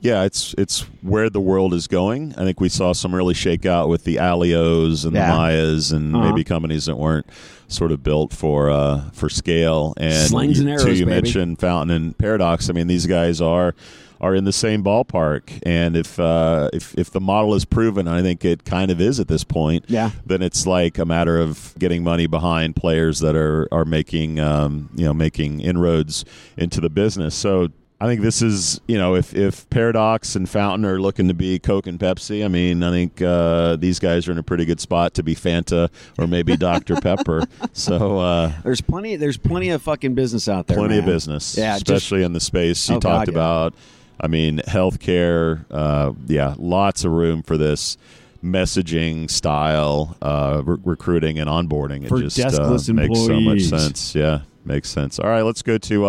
Yeah, 0.00 0.22
it's 0.24 0.54
it's 0.56 0.82
where 1.02 1.28
the 1.28 1.40
world 1.40 1.74
is 1.74 1.86
going. 1.88 2.32
I 2.36 2.44
think 2.44 2.60
we 2.60 2.68
saw 2.68 2.92
some 2.92 3.14
early 3.14 3.34
shakeout 3.34 3.88
with 3.88 4.04
the 4.04 4.16
AllyOs 4.16 5.04
and 5.04 5.14
Yeah. 5.14 5.30
the 5.30 5.36
Mayas 5.36 5.90
and 5.92 6.14
Uh-huh. 6.14 6.28
maybe 6.28 6.44
companies 6.44 6.86
that 6.86 6.96
weren't 6.96 7.26
sort 7.66 7.90
of 7.92 8.02
built 8.02 8.32
for 8.32 8.70
uh, 8.70 9.10
for 9.12 9.28
scale. 9.28 9.94
And 9.96 10.28
Slings 10.28 10.58
and 10.60 10.68
you- 10.68 10.74
arrows, 10.74 10.84
too, 10.84 10.92
you 10.94 11.04
baby. 11.04 11.14
mentioned 11.22 11.58
Fountain 11.58 11.94
and 11.96 12.16
Paradox. 12.16 12.70
I 12.70 12.72
mean, 12.74 12.86
these 12.86 13.06
guys 13.06 13.40
are 13.40 13.74
are 14.20 14.34
in 14.34 14.44
the 14.44 14.52
same 14.52 14.82
ballpark. 14.82 15.42
And 15.64 15.96
if 15.96 16.18
uh, 16.20 16.70
if 16.72 16.94
if 16.96 17.10
the 17.10 17.20
model 17.20 17.54
is 17.54 17.64
proven, 17.64 18.06
I 18.06 18.22
think 18.22 18.44
it 18.44 18.64
kind 18.64 18.90
of 18.92 19.00
is 19.00 19.18
at 19.18 19.26
this 19.28 19.42
point. 19.44 19.84
Yeah. 19.88 20.10
Then 20.24 20.42
it's 20.42 20.64
like 20.66 20.98
a 20.98 21.04
matter 21.04 21.40
of 21.40 21.74
getting 21.78 22.04
money 22.04 22.26
behind 22.28 22.76
players 22.76 23.18
that 23.20 23.34
are 23.34 23.66
are 23.72 23.84
making 23.84 24.38
um, 24.38 24.90
you 24.96 25.04
know 25.06 25.14
making 25.14 25.60
inroads 25.60 26.24
into 26.56 26.80
the 26.80 26.90
business. 26.90 27.34
So 27.34 27.68
I 28.00 28.06
think 28.06 28.20
this 28.20 28.42
is, 28.42 28.80
you 28.86 28.96
know, 28.96 29.16
if, 29.16 29.34
if 29.34 29.68
Paradox 29.70 30.36
and 30.36 30.48
Fountain 30.48 30.84
are 30.84 31.00
looking 31.00 31.26
to 31.28 31.34
be 31.34 31.58
Coke 31.58 31.88
and 31.88 31.98
Pepsi, 31.98 32.44
I 32.44 32.48
mean, 32.48 32.84
I 32.84 32.90
think 32.92 33.20
uh, 33.20 33.74
these 33.74 33.98
guys 33.98 34.28
are 34.28 34.32
in 34.32 34.38
a 34.38 34.42
pretty 34.44 34.64
good 34.64 34.78
spot 34.78 35.14
to 35.14 35.24
be 35.24 35.34
Fanta 35.34 35.88
or 36.16 36.28
maybe 36.28 36.56
Dr. 36.56 36.94
Pepper. 37.00 37.42
So, 37.72 38.20
uh, 38.20 38.52
There's 38.62 38.80
plenty. 38.80 39.16
There's 39.16 39.36
plenty 39.36 39.70
of 39.70 39.82
fucking 39.82 40.14
business 40.14 40.48
out 40.48 40.68
there. 40.68 40.76
plenty 40.76 40.98
of 40.98 41.06
business, 41.06 41.56
Yeah, 41.58 41.72
just- 41.78 41.90
especially 41.90 42.22
in 42.22 42.34
the 42.34 42.40
space 42.40 42.88
you 42.88 42.96
Oh, 42.96 43.00
talked 43.00 43.26
God, 43.26 43.28
yeah. 43.28 43.32
about. 43.34 43.74
I 44.20 44.28
mean, 44.28 44.58
healthcare, 44.58 45.64
uh, 45.70 46.12
yeah, 46.28 46.54
lots 46.56 47.04
of 47.04 47.10
room 47.12 47.42
for 47.42 47.56
this 47.56 47.96
messaging 48.44 49.28
style, 49.30 50.16
uh, 50.22 50.62
re- 50.64 50.78
recruiting 50.84 51.38
and 51.40 51.48
onboarding. 51.50 52.04
It 52.04 52.08
For 52.08 52.20
just 52.20 52.38
uh, 52.38 52.78
makes 52.92 53.18
so 53.26 53.40
much 53.40 53.62
sense. 53.62 54.14
Yeah, 54.14 54.40
makes 54.64 54.88
sense. 54.88 55.18
All 55.18 55.28
right, 55.28 55.42
let's 55.42 55.62
go 55.62 55.78
to 55.78 56.06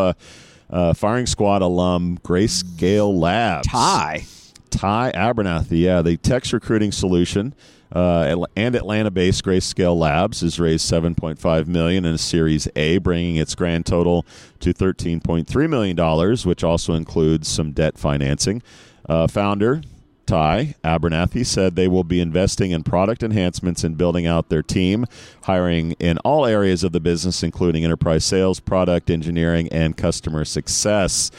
uh, 0.70 0.94
Firing 0.94 1.26
Squad 1.26 1.62
alum 1.62 2.18
Grayscale 2.20 3.14
Labs. 3.14 3.68
Ty. 3.68 4.26
Ty 4.70 5.12
Abernathy, 5.16 5.82
yeah, 5.82 6.02
the 6.02 6.18
text 6.18 6.54
recruiting 6.54 6.92
solution 6.92 7.56
uh, 7.92 8.46
and 8.56 8.76
Atlanta-based 8.76 9.44
Grayscale 9.44 9.98
Labs 9.98 10.42
has 10.42 10.60
raised 10.60 10.90
7.5 10.92 11.68
million 11.68 12.06
in 12.06 12.14
a 12.14 12.18
Series 12.18 12.68
A, 12.76 13.00
bringing 13.00 13.38
its 13.38 13.56
grand 13.56 13.86
total 13.86 14.26
to 14.60 14.74
13.3 14.74 15.70
million 15.70 15.96
dollars, 15.96 16.46
which 16.46 16.64
also 16.64 16.94
includes 16.94 17.48
some 17.48 17.72
debt 17.72 17.98
financing. 17.98 18.62
Uh, 19.08 19.26
founder 19.26 19.82
Ty 20.30 20.76
Abernathy 20.84 21.44
said 21.44 21.76
they 21.76 21.88
will 21.88 22.04
be 22.04 22.20
investing 22.20 22.70
in 22.70 22.84
product 22.84 23.24
enhancements 23.24 23.84
and 23.84 23.98
building 23.98 24.28
out 24.28 24.50
their 24.50 24.62
team, 24.62 25.08
hiring 25.44 25.94
in 25.94 26.20
all 26.20 26.46
areas 26.46 26.84
of 26.84 26.92
the 26.92 27.00
business, 27.00 27.42
including 27.42 27.84
enterprise 27.84 28.24
sales, 28.24 28.60
product 28.60 29.10
engineering, 29.10 29.68
and 29.70 29.98
customer 29.98 30.46
success. 30.46 31.32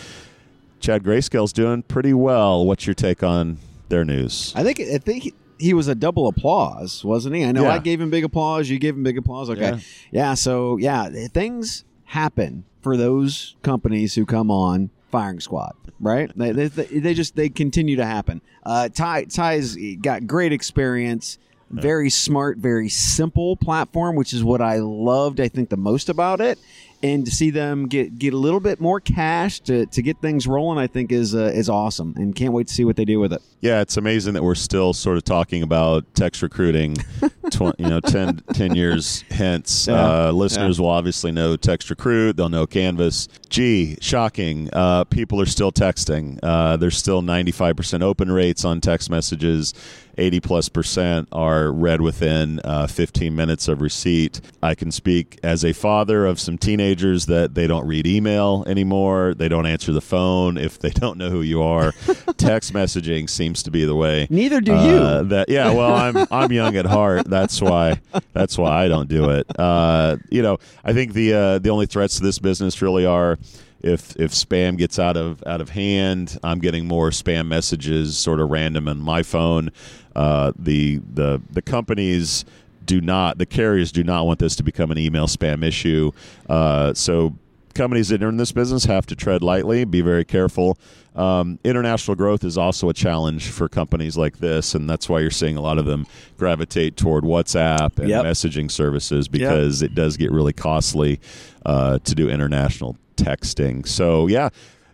Chad 0.81 1.05
Grayscale's 1.05 1.53
doing 1.53 1.83
pretty 1.85 2.13
well. 2.13 2.67
What's 2.67 2.85
your 2.85 2.95
take 2.95 3.23
on 3.23 3.59
their 3.91 4.05
news? 4.05 4.53
I 4.57 4.65
think 4.65 4.81
I 4.81 4.99
think 4.99 5.35
he 5.59 5.73
was 5.73 5.87
a 5.87 5.95
double 5.95 6.27
applause, 6.27 7.05
wasn't 7.05 7.37
he? 7.37 7.45
I 7.45 7.53
know 7.53 7.63
Yeah. 7.65 7.75
I 7.75 7.79
gave 7.79 8.01
him 8.01 8.11
big 8.11 8.25
applause. 8.25 8.69
You 8.71 8.79
gave 8.81 8.97
him 8.97 9.05
big 9.05 9.19
applause. 9.19 9.51
Okay, 9.51 9.61
Yeah. 9.61 9.79
yeah. 10.11 10.35
so 10.35 10.79
yeah, 10.79 11.09
things 11.33 11.85
happen 12.07 12.65
for 12.81 12.97
those 12.97 13.55
companies 13.63 14.17
who 14.17 14.27
come 14.27 14.51
on 14.51 14.91
firing 15.11 15.41
squad, 15.41 15.75
right? 16.01 16.31
They, 16.37 16.53
they, 16.53 16.69
they 16.69 17.15
just 17.15 17.37
they 17.37 17.49
continue 17.49 17.97
to 17.97 18.07
happen. 18.07 18.41
Uh, 18.65 18.89
Ty 18.89 19.25
Ty's 19.25 19.77
got 20.01 20.27
great 20.27 20.53
experience, 20.53 21.39
very 21.71 22.11
smart, 22.11 22.59
very 22.59 22.89
simple 22.89 23.57
platform, 23.57 24.17
which 24.17 24.33
is 24.33 24.43
what 24.43 24.61
I 24.61 24.79
loved. 24.79 25.41
I 25.41 25.49
think 25.49 25.69
the 25.69 25.77
most 25.77 26.09
about 26.09 26.41
it, 26.41 26.59
and 27.03 27.25
to 27.25 27.31
see 27.31 27.51
them 27.51 27.87
get 27.87 28.19
get 28.19 28.35
a 28.35 28.37
little 28.37 28.61
bit 28.61 28.81
more 28.81 29.01
cash 29.01 29.61
to, 29.61 29.87
to 29.87 30.03
get 30.03 30.21
things 30.21 30.47
rolling, 30.47 30.79
I 30.79 30.87
think 30.87 31.13
is 31.13 31.35
uh, 31.35 31.53
is 31.55 31.69
awesome, 31.69 32.15
and 32.17 32.35
can't 32.35 32.53
wait 32.53 32.69
to 32.69 32.75
see 32.75 32.85
what 32.85 32.97
they 32.97 33.05
do 33.05 33.19
with 33.19 33.33
it. 33.33 33.43
Yeah, 33.61 33.83
it's 33.83 33.99
amazing 33.99 34.35
that 34.35 34.43
we're 34.43 34.55
still 34.55 34.95
sort 34.95 35.19
of 35.19 35.25
talking 35.25 35.63
about 35.63 36.15
text 36.15 36.41
recruiting, 36.41 36.95
tw- 37.51 37.79
you 37.79 37.91
know, 37.91 38.01
10, 38.01 38.43
10 38.55 38.75
years 38.75 39.23
hence. 39.31 39.87
Yeah. 39.87 40.29
Uh, 40.29 40.33
listeners 40.33 40.81
will 40.81 40.89
obviously 40.89 41.31
know 41.31 41.59
TextRecruit. 41.59 42.37
They'll 42.37 42.49
know 42.49 42.67
Canvas. 42.67 43.29
Gee, 43.51 43.99
shocking. 44.01 44.71
Uh, 44.73 45.05
people 45.05 45.43
are 45.43 45.47
still 45.47 45.73
texting. 45.73 46.39
Uh, 46.43 46.79
there's 46.79 46.97
still 46.97 47.21
95% 47.21 48.03
open 48.03 48.33
rates 48.33 48.65
on 48.65 48.81
text 48.81 49.11
messages. 49.11 49.75
80 50.21 50.41
plus 50.41 50.69
percent 50.69 51.29
are 51.33 51.73
read 51.73 52.01
within 52.01 52.61
uh, 52.65 52.87
15 52.87 53.35
minutes 53.35 53.67
of 53.69 53.81
receipt. 53.81 54.41
I 54.63 54.75
can 54.75 54.93
speak 54.93 55.39
as 55.43 55.65
a 55.65 55.73
father 55.73 56.27
of 56.27 56.39
some 56.39 56.59
teenagers 56.59 57.27
that 57.27 57.55
they 57.55 57.67
don't 57.67 57.87
read 57.87 58.07
email 58.07 58.63
anymore. 58.67 59.35
They 59.35 59.49
don't 59.49 59.67
answer 59.67 59.93
the 59.93 60.01
phone 60.01 60.59
if 60.59 60.79
they 60.79 60.91
don't 60.91 61.19
know 61.19 61.31
who 61.31 61.41
you 61.43 61.63
are. 61.63 61.93
Text 62.37 62.73
messaging 62.73 63.29
seems 63.29 63.63
to 63.65 63.71
be 63.71 63.85
the 63.85 63.95
way. 63.97 64.27
Neither 64.31 64.61
do 64.61 64.75
Uh, 64.75 65.21
you. 65.21 65.29
that 65.29 65.49
yeah, 65.49 65.73
well, 65.73 65.95
I'm 65.95 66.27
I'm 66.31 66.53
young 66.53 66.77
at 66.77 66.87
heart. 66.87 67.25
That's 67.27 67.61
why 67.63 68.01
that's 68.33 68.59
why 68.59 68.85
I 68.85 68.89
don't 68.89 69.09
do 69.09 69.31
it. 69.31 69.47
Uh, 69.59 70.17
you 70.31 70.43
know, 70.43 70.59
I 70.85 70.93
think 70.93 71.15
the 71.15 71.33
uh, 71.33 71.59
the 71.59 71.71
only 71.71 71.87
threats 71.87 72.17
to 72.19 72.23
this 72.23 72.39
business 72.39 72.83
really 72.83 73.07
are 73.07 73.39
if 73.83 74.15
if 74.17 74.33
spam 74.33 74.77
gets 74.77 74.99
out 74.99 75.17
of 75.17 75.43
out 75.47 75.61
of 75.63 75.71
hand. 75.71 76.39
I'm 76.43 76.59
getting 76.59 76.87
more 76.87 77.11
spam 77.11 77.47
messages, 77.49 78.19
sort 78.19 78.39
of 78.41 78.51
random, 78.51 78.89
on 78.89 78.99
my 79.01 79.23
phone. 79.23 79.71
Uh, 80.17 80.53
the 80.59 81.01
the 81.15 81.41
the 81.51 81.63
companies 81.63 82.45
do 82.85 83.01
not 83.01 83.39
the 83.39 83.47
carriers 83.47 83.93
do 83.93 84.03
not 84.03 84.27
want 84.27 84.39
this 84.39 84.57
to 84.57 84.63
become 84.63 84.91
an 84.91 84.99
email 84.99 85.27
spam 85.27 85.63
issue. 85.65 86.11
Uh, 86.49 86.93
so 86.95 87.37
companies 87.75 88.09
that 88.09 88.23
are 88.23 88.29
in 88.29 88.37
this 88.37 88.51
business 88.53 88.85
have 88.85 89.07
to 89.07 89.15
tread 89.15 89.43
lightly, 89.43 89.85
be 89.85 90.01
very 90.01 90.25
careful. 90.25 90.77
Um, 91.15 91.59
international 91.65 92.15
growth 92.17 92.45
is 92.45 92.59
also 92.59 92.89
a 92.89 92.95
challenge 92.95 93.49
for 93.49 93.69
companies 93.69 94.17
like 94.17 94.39
this, 94.39 94.75
and 94.75 94.89
that's 94.91 95.09
why 95.09 95.21
you're 95.21 95.31
seeing 95.31 95.57
a 95.57 95.61
lot 95.61 95.79
of 95.79 95.87
them 95.87 96.07
gravitate 96.37 96.97
toward 96.97 97.25
WhatsApp 97.25 97.99
and 97.99 98.09
Yep. 98.09 98.25
messaging 98.25 98.71
services 98.71 99.29
because 99.29 99.83
it 99.83 99.95
does 99.95 100.17
get 100.17 100.31
really 100.33 100.53
costly 100.53 101.21
uh, 101.67 101.99
to 102.01 102.15
do 102.15 102.29
international 102.29 102.97
texting. 103.17 103.87
So, 103.87 104.27
yeah, 104.27 104.49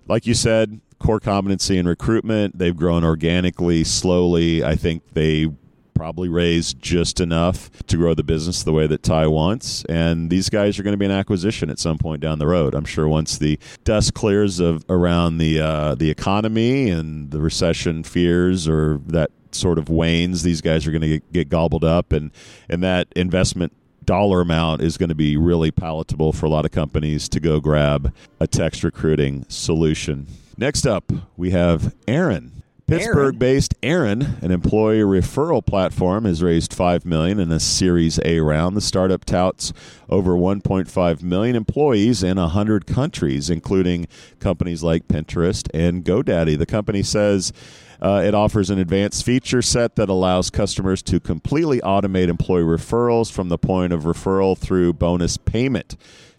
like 0.06 0.26
you 0.26 0.34
said, 0.34 0.80
core 0.98 1.20
competency 1.20 1.78
in 1.78 1.86
recruitment. 1.86 2.58
They've 2.58 2.76
grown 2.76 3.04
organically, 3.04 3.84
slowly. 3.84 4.64
I 4.64 4.76
think 4.76 5.02
they 5.12 5.48
probably 5.96 6.28
raised 6.28 6.78
just 6.78 7.20
enough 7.20 7.70
to 7.86 7.96
grow 7.96 8.14
the 8.14 8.22
business 8.22 8.62
the 8.62 8.72
way 8.72 8.86
that 8.86 9.02
Ty 9.02 9.28
wants. 9.28 9.84
And 9.86 10.28
these 10.30 10.50
guys 10.50 10.78
are 10.78 10.82
going 10.82 10.92
to 10.92 10.98
be 10.98 11.06
an 11.06 11.10
acquisition 11.10 11.70
at 11.70 11.78
some 11.78 11.96
point 11.98 12.20
down 12.20 12.38
the 12.38 12.46
road. 12.46 12.74
I'm 12.74 12.84
sure 12.84 13.08
once 13.08 13.38
the 13.38 13.58
dust 13.84 14.14
clears 14.14 14.60
of 14.60 14.84
around 14.88 15.38
the 15.38 15.60
uh, 15.60 15.94
the 15.94 16.10
economy 16.10 16.90
and 16.90 17.30
the 17.30 17.40
recession 17.40 18.04
fears 18.04 18.68
or 18.68 19.00
that 19.06 19.30
sort 19.52 19.78
of 19.78 19.88
wanes, 19.88 20.42
these 20.42 20.60
guys 20.60 20.86
are 20.86 20.90
going 20.90 21.02
to 21.02 21.08
get, 21.08 21.32
get 21.32 21.48
gobbled 21.48 21.84
up, 21.84 22.12
and 22.12 22.30
and 22.68 22.82
that 22.82 23.08
investment 23.16 23.72
dollar 24.04 24.40
amount 24.40 24.82
is 24.82 24.96
going 24.96 25.08
to 25.08 25.16
be 25.16 25.36
really 25.36 25.70
palatable 25.70 26.32
for 26.32 26.46
a 26.46 26.48
lot 26.48 26.64
of 26.64 26.70
companies 26.70 27.28
to 27.28 27.40
go 27.40 27.58
grab 27.58 28.14
a 28.38 28.46
text 28.46 28.84
recruiting 28.84 29.44
solution. 29.48 30.26
Next 30.58 30.86
up, 30.86 31.12
we 31.36 31.50
have 31.50 31.94
Erin. 32.08 32.62
Pittsburgh 32.86 33.36
based 33.36 33.74
Erin, 33.82 34.38
an 34.42 34.52
employee 34.52 35.00
referral 35.00 35.64
platform, 35.64 36.24
has 36.24 36.40
raised 36.40 36.72
5 36.72 37.04
million 37.04 37.40
in 37.40 37.50
a 37.50 37.58
Series 37.58 38.20
A 38.24 38.38
round. 38.40 38.76
The 38.76 38.80
startup 38.80 39.24
touts 39.24 39.72
over 40.08 40.34
1.5 40.34 41.22
million 41.22 41.56
employees 41.56 42.22
in 42.22 42.38
100 42.38 42.86
countries, 42.86 43.50
including 43.50 44.06
companies 44.38 44.84
like 44.84 45.08
Pinterest 45.08 45.68
and 45.74 46.04
GoDaddy. 46.04 46.56
The 46.56 46.64
company 46.64 47.02
says 47.02 47.52
uh, 48.00 48.22
it 48.24 48.34
offers 48.34 48.70
an 48.70 48.78
advanced 48.78 49.26
feature 49.26 49.62
set 49.62 49.96
that 49.96 50.08
allows 50.08 50.48
customers 50.48 51.02
to 51.02 51.18
completely 51.18 51.80
automate 51.80 52.28
employee 52.28 52.62
referrals 52.62 53.32
from 53.32 53.48
the 53.48 53.58
point 53.58 53.92
of 53.92 54.04
referral 54.04 54.56
through 54.56 54.92
bonus 54.92 55.36
payment. 55.36 55.96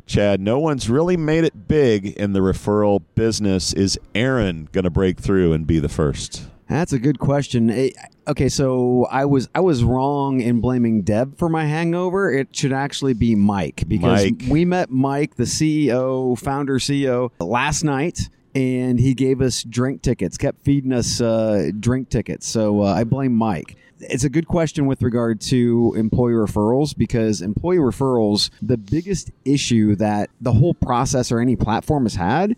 Chad, 0.08 0.40
no 0.40 0.58
one's 0.58 0.90
really 0.90 1.18
made 1.18 1.44
it 1.44 1.68
big 1.68 2.08
in 2.08 2.32
the 2.32 2.40
referral 2.40 3.04
business. 3.16 3.74
Is 3.74 4.00
Erin 4.16 4.70
going 4.72 4.86
to 4.86 4.90
break 4.90 5.20
through 5.20 5.52
and 5.52 5.68
be 5.68 5.80
the 5.80 5.90
first? 5.90 6.48
That's 6.70 6.94
a 6.94 7.00
good 7.00 7.20
question. 7.20 7.70
Eh, 7.70 7.90
okay, 8.28 8.50
so 8.50 9.06
I 9.12 9.26
was 9.26 9.50
I 9.54 9.60
was 9.60 9.84
wrong 9.84 10.42
in 10.42 10.60
blaming 10.60 11.02
Deb 11.02 11.38
for 11.38 11.50
my 11.50 11.66
hangover. 11.66 12.32
It 12.32 12.56
should 12.56 12.74
actually 12.74 13.14
be 13.14 13.36
Mike 13.36 13.84
because 13.88 14.26
Mike. 14.26 14.44
we 14.50 14.66
met 14.66 14.90
Mike, 14.90 15.36
the 15.36 15.44
CEO, 15.44 16.38
founder 16.38 16.80
CEO, 16.80 17.32
last 17.40 17.84
night, 17.84 18.30
and 18.56 19.00
he 19.00 19.14
gave 19.14 19.42
us 19.42 19.64
drink 19.64 20.02
tickets. 20.02 20.38
Kept 20.38 20.64
feeding 20.64 20.92
us 20.92 21.22
uh, 21.22 21.72
drink 21.80 22.10
tickets. 22.10 22.48
So 22.48 22.82
uh, 22.82 22.94
I 22.94 23.04
blame 23.04 23.34
Mike. 23.34 23.78
It's 24.00 24.24
a 24.24 24.30
good 24.30 24.48
question 24.48 24.86
with 24.86 25.02
regard 25.02 25.42
to 25.42 25.94
employee 25.98 26.34
referrals 26.34 26.96
because 26.96 27.42
employee 27.42 27.78
referrals, 27.78 28.50
the 28.62 28.78
biggest 28.78 29.32
issue 29.46 29.96
that 29.96 30.30
the 30.42 30.54
whole 30.54 30.74
process 30.74 31.32
or 31.32 31.40
any 31.40 31.56
platform 31.56 32.04
has 32.04 32.16
had 32.16 32.56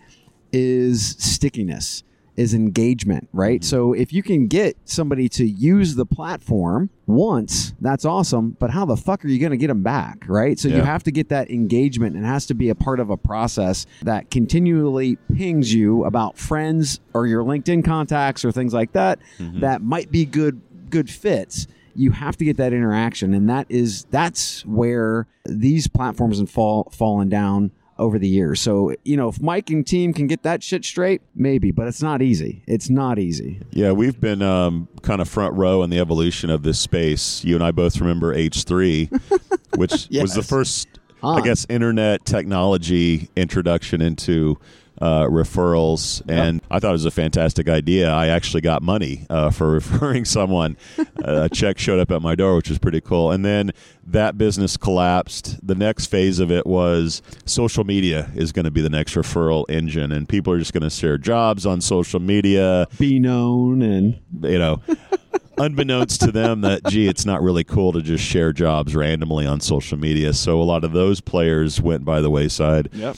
is 0.51 1.15
stickiness 1.19 2.03
is 2.39 2.53
engagement, 2.53 3.27
right? 3.33 3.59
Mm-hmm. 3.59 3.67
So 3.67 3.91
if 3.91 4.13
you 4.13 4.23
can 4.23 4.47
get 4.47 4.77
somebody 4.85 5.27
to 5.29 5.45
use 5.45 5.95
the 5.95 6.05
platform 6.05 6.89
once, 7.05 7.73
that's 7.81 8.05
awesome. 8.05 8.51
But 8.51 8.69
how 8.69 8.85
the 8.85 8.95
fuck 8.95 9.25
are 9.25 9.27
you 9.27 9.39
going 9.39 9.51
to 9.51 9.57
get 9.57 9.67
them 9.67 9.83
back, 9.83 10.23
right? 10.25 10.57
So 10.57 10.69
you 10.69 10.81
have 10.81 11.03
to 11.03 11.11
get 11.11 11.27
that 11.29 11.51
engagement 11.51 12.15
and 12.15 12.23
it 12.23 12.27
has 12.29 12.45
to 12.45 12.53
be 12.53 12.69
a 12.69 12.75
part 12.75 13.01
of 13.01 13.09
a 13.09 13.17
process 13.17 13.85
that 14.03 14.31
continually 14.31 15.17
pings 15.35 15.73
you 15.73 16.05
about 16.05 16.37
friends 16.37 17.01
or 17.13 17.27
your 17.27 17.43
LinkedIn 17.43 17.83
contacts 17.83 18.45
or 18.45 18.53
things 18.53 18.73
like 18.73 18.93
that 18.93 19.19
mm-hmm. 19.37 19.59
that 19.59 19.81
might 19.81 20.09
be 20.09 20.25
good 20.25 20.61
good 20.89 21.09
fits 21.09 21.67
you 21.95 22.11
have 22.11 22.37
to 22.37 22.45
get 22.45 22.55
that 22.57 22.71
interaction. 22.71 23.33
And 23.33 23.49
that 23.49 23.65
is 23.67 24.05
that's 24.05 24.65
where 24.65 25.27
these 25.45 25.87
platforms 25.87 26.39
have 26.39 26.49
fall 26.49 26.87
fallen 26.93 27.27
down 27.27 27.71
over 27.97 28.17
the 28.17 28.27
years. 28.27 28.61
So 28.61 28.93
you 29.03 29.17
know 29.17 29.27
if 29.27 29.41
mike 29.41 29.69
and 29.69 29.85
team 29.85 30.13
can 30.13 30.27
get 30.27 30.43
that 30.43 30.63
shit 30.63 30.85
straight 30.85 31.21
maybe 31.35 31.71
but 31.71 31.87
it's 31.87 32.01
not 32.01 32.21
easy. 32.21 32.63
It's 32.67 32.89
not 32.89 33.19
easy. 33.19 33.59
Yeah, 33.71 33.91
we've 33.91 34.19
been 34.21 34.41
um, 34.41 34.87
kind 35.01 35.19
of 35.19 35.27
front 35.27 35.55
row 35.55 35.83
in 35.83 35.89
the 35.89 35.99
evolution 35.99 36.49
of 36.49 36.63
this 36.63 36.79
space. 36.79 37.43
You 37.43 37.55
and 37.55 37.63
I 37.63 37.71
both 37.71 37.99
remember 37.99 38.33
H3, 38.33 39.09
which 39.75 39.91
was 39.91 40.07
the 40.09 40.39
Yes. 40.41 40.49
first, 40.49 40.87
I 41.21 41.41
guess, 41.41 41.65
internet 41.69 42.23
technology 42.23 43.29
introduction 43.35 43.99
into 44.01 44.57
uh, 45.01 45.23
referrals. 45.23 46.21
And 46.27 46.61
I 46.69 46.79
thought 46.79 46.89
it 46.89 46.93
was 46.93 47.05
a 47.05 47.11
fantastic 47.11 47.69
idea. 47.69 48.09
I 48.11 48.27
actually 48.27 48.61
got 48.61 48.81
money 48.81 49.25
uh, 49.29 49.49
for 49.49 49.71
referring 49.71 50.25
someone. 50.25 50.77
uh, 50.97 51.03
a 51.23 51.49
check 51.49 51.77
showed 51.77 51.99
up 51.99 52.11
at 52.11 52.21
my 52.21 52.35
door, 52.35 52.55
which 52.55 52.69
was 52.69 52.79
pretty 52.79 53.01
cool. 53.01 53.31
And 53.31 53.45
then 53.45 53.71
that 54.05 54.37
business 54.37 54.77
collapsed. 54.77 55.65
The 55.65 55.75
next 55.75 56.07
phase 56.07 56.39
of 56.39 56.51
it 56.51 56.65
was 56.65 57.21
social 57.45 57.83
media 57.83 58.29
is 58.35 58.51
going 58.51 58.65
to 58.65 58.71
be 58.71 58.81
the 58.81 58.89
next 58.89 59.13
referral 59.15 59.65
engine, 59.69 60.11
and 60.11 60.27
people 60.27 60.53
are 60.53 60.59
just 60.59 60.73
going 60.73 60.83
to 60.83 60.89
share 60.89 61.17
jobs 61.17 61.65
on 61.65 61.81
social 61.81 62.19
media 62.19 62.87
be 62.97 63.19
known 63.19 63.81
and 63.81 64.19
you 64.41 64.57
know, 64.57 64.81
unbeknownst 65.57 66.21
to 66.21 66.31
them 66.31 66.61
that 66.61 66.83
gee, 66.85 67.07
it's 67.07 67.25
not 67.25 67.41
really 67.41 67.63
cool 67.63 67.91
to 67.93 68.01
just 68.01 68.23
share 68.23 68.51
jobs 68.53 68.95
randomly 68.95 69.45
on 69.45 69.59
social 69.59 69.97
media. 69.97 70.33
So 70.33 70.61
a 70.61 70.63
lot 70.63 70.83
of 70.83 70.91
those 70.91 71.21
players 71.21 71.81
went 71.81 72.05
by 72.05 72.21
the 72.21 72.29
wayside. 72.29 72.89
Yep. 72.93 73.17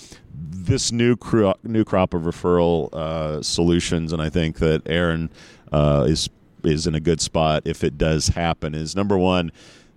This 0.65 0.91
new 0.91 1.17
new 1.63 1.84
crop 1.84 2.13
of 2.13 2.21
referral 2.24 2.93
uh, 2.93 3.41
solutions, 3.41 4.13
and 4.13 4.21
I 4.21 4.30
think 4.30 4.60
that 4.60 4.84
Erin 4.86 5.30
uh, 5.71 6.06
is 6.08 6.30
is 6.63 6.86
in 6.86 6.93
a 6.93 7.00
good 7.00 7.19
spot 7.19 7.63
if 7.65 7.84
it 7.84 7.97
does 7.97 8.30
happen. 8.30 8.76
Is 8.76 8.95
number 8.95 9.17
one. 9.17 9.52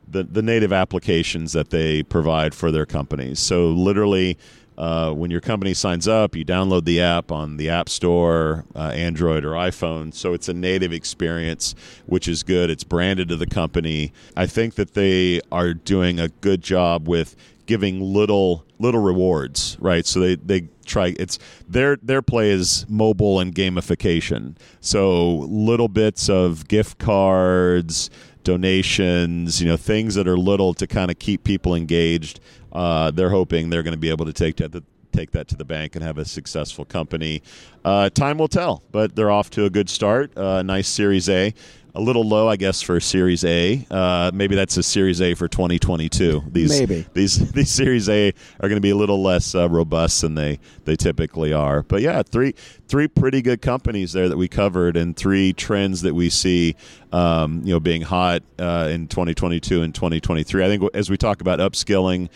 The, 0.07 0.23
the 0.23 0.43
native 0.43 0.71
applications 0.71 1.55
that 1.55 1.71
they 1.71 2.03
provide 2.03 2.55
for 2.55 2.71
their 2.71 2.85
companies. 2.85 3.41
So, 3.41 3.69
literally, 3.69 4.37
uh, 4.77 5.13
when 5.13 5.31
your 5.31 5.41
company 5.41 5.75
signs 5.75 6.09
up, 6.09 6.35
you 6.35 6.45
download 6.45 6.85
the 6.85 7.01
app 7.01 7.31
on 7.31 7.57
the 7.57 7.71
App 7.71 7.89
Store, 7.89 8.65
uh, 8.75 8.89
Android 8.95 9.45
or 9.45 9.53
iPhone. 9.53 10.13
So 10.13 10.33
it's 10.33 10.49
a 10.49 10.55
native 10.55 10.93
experience, 10.93 11.75
which 12.07 12.27
is 12.27 12.43
good. 12.43 12.71
It's 12.71 12.85
branded 12.85 13.29
to 13.29 13.37
the 13.37 13.47
company. 13.47 14.13
I 14.37 14.47
think 14.47 14.75
that 14.75 14.95
they 14.95 15.41
are 15.53 15.75
doing 15.75 16.19
a 16.19 16.29
good 16.29 16.63
job 16.63 17.09
with 17.09 17.37
giving 17.67 18.01
little 18.01 18.65
little 18.79 19.01
rewards, 19.01 19.77
right? 19.81 20.05
So 20.05 20.21
they 20.21 20.35
they 20.37 20.69
try 20.85 21.15
it's 21.19 21.39
their 21.69 21.97
their 22.03 22.23
play 22.23 22.51
is 22.51 22.85
mobile 22.89 23.41
and 23.41 23.55
gamification. 23.55 24.57
So 24.81 25.37
little 25.39 25.89
bits 25.89 26.29
of 26.29 26.69
gift 26.69 26.99
cards, 26.99 28.11
donations, 28.45 29.61
you 29.61 29.69
know, 29.69 29.77
things 29.77 30.15
that 30.15 30.29
are 30.29 30.37
little 30.39 30.75
to 30.75 30.87
kind 30.87 31.11
of 31.11 31.19
keep 31.19 31.45
people 31.45 31.75
engaged. 31.75 32.41
Uh, 32.75 33.11
they're 33.11 33.31
hoping 33.31 33.71
they're 33.71 33.83
going 33.83 33.93
to 33.93 33.99
be 33.99 34.11
able 34.11 34.27
to 34.27 34.33
take 34.33 34.57
that 34.57 34.83
take 35.13 35.31
that 35.31 35.47
to 35.47 35.57
the 35.57 35.65
bank 35.65 35.95
and 35.95 36.05
have 36.05 36.19
a 36.19 36.25
successful 36.25 36.85
company. 36.85 37.41
Uh, 37.85 38.11
time 38.11 38.37
will 38.37 38.49
tell, 38.49 38.83
but 38.91 39.15
they're 39.15 39.31
off 39.31 39.49
to 39.49 39.65
a 39.65 39.71
good 39.71 39.89
start. 39.89 40.37
Uh, 40.37 40.61
nice 40.63 40.89
Series 40.89 41.29
A 41.29 41.55
a 41.97 42.01
little 42.01 42.27
low, 42.27 42.49
I 42.49 42.57
guess, 42.57 42.83
for 42.83 42.99
Series 42.99 43.45
A. 43.45 43.87
Uh, 43.89 44.31
maybe 44.35 44.57
that's 44.57 44.77
a 44.77 44.83
Series 44.83 45.23
A 45.23 45.35
for 45.35 45.47
2022. 45.47 46.43
These 46.51 46.81
Maybe. 46.81 47.07
these 47.15 47.53
these 47.53 47.71
Series 47.71 48.09
A 48.09 48.29
are 48.61 48.69
going 48.69 48.77
to 48.77 48.81
be 48.81 48.91
a 48.91 48.97
little 48.97 49.23
less 49.23 49.55
uh, 49.55 49.69
robust 49.69 50.23
than 50.23 50.35
they 50.35 50.59
they 50.85 50.97
typically 50.97 51.53
are. 51.53 51.83
But 51.85 52.03
yeah, 52.03 52.23
three 52.23 52.55
three 52.89 53.07
pretty 53.07 53.43
good 53.43 53.63
companies 53.63 54.13
there 54.13 54.29
that 54.29 54.37
we 54.37 54.49
covered, 54.49 54.97
and 54.97 55.17
three 55.17 55.53
trends 55.53 56.03
that 56.03 56.15
we 56.15 56.31
see, 56.31 56.75
um, 57.13 57.63
you 57.65 57.73
know, 57.73 57.81
being 57.81 58.03
hot 58.03 58.43
uh, 58.59 58.89
in 58.93 59.07
2022 59.07 59.83
and 59.83 59.95
2023. 59.95 60.65
I 60.65 60.67
think 60.67 60.83
as 60.95 61.09
we 61.09 61.17
talk 61.17 61.41
about 61.41 61.61
upskilling 61.61 62.29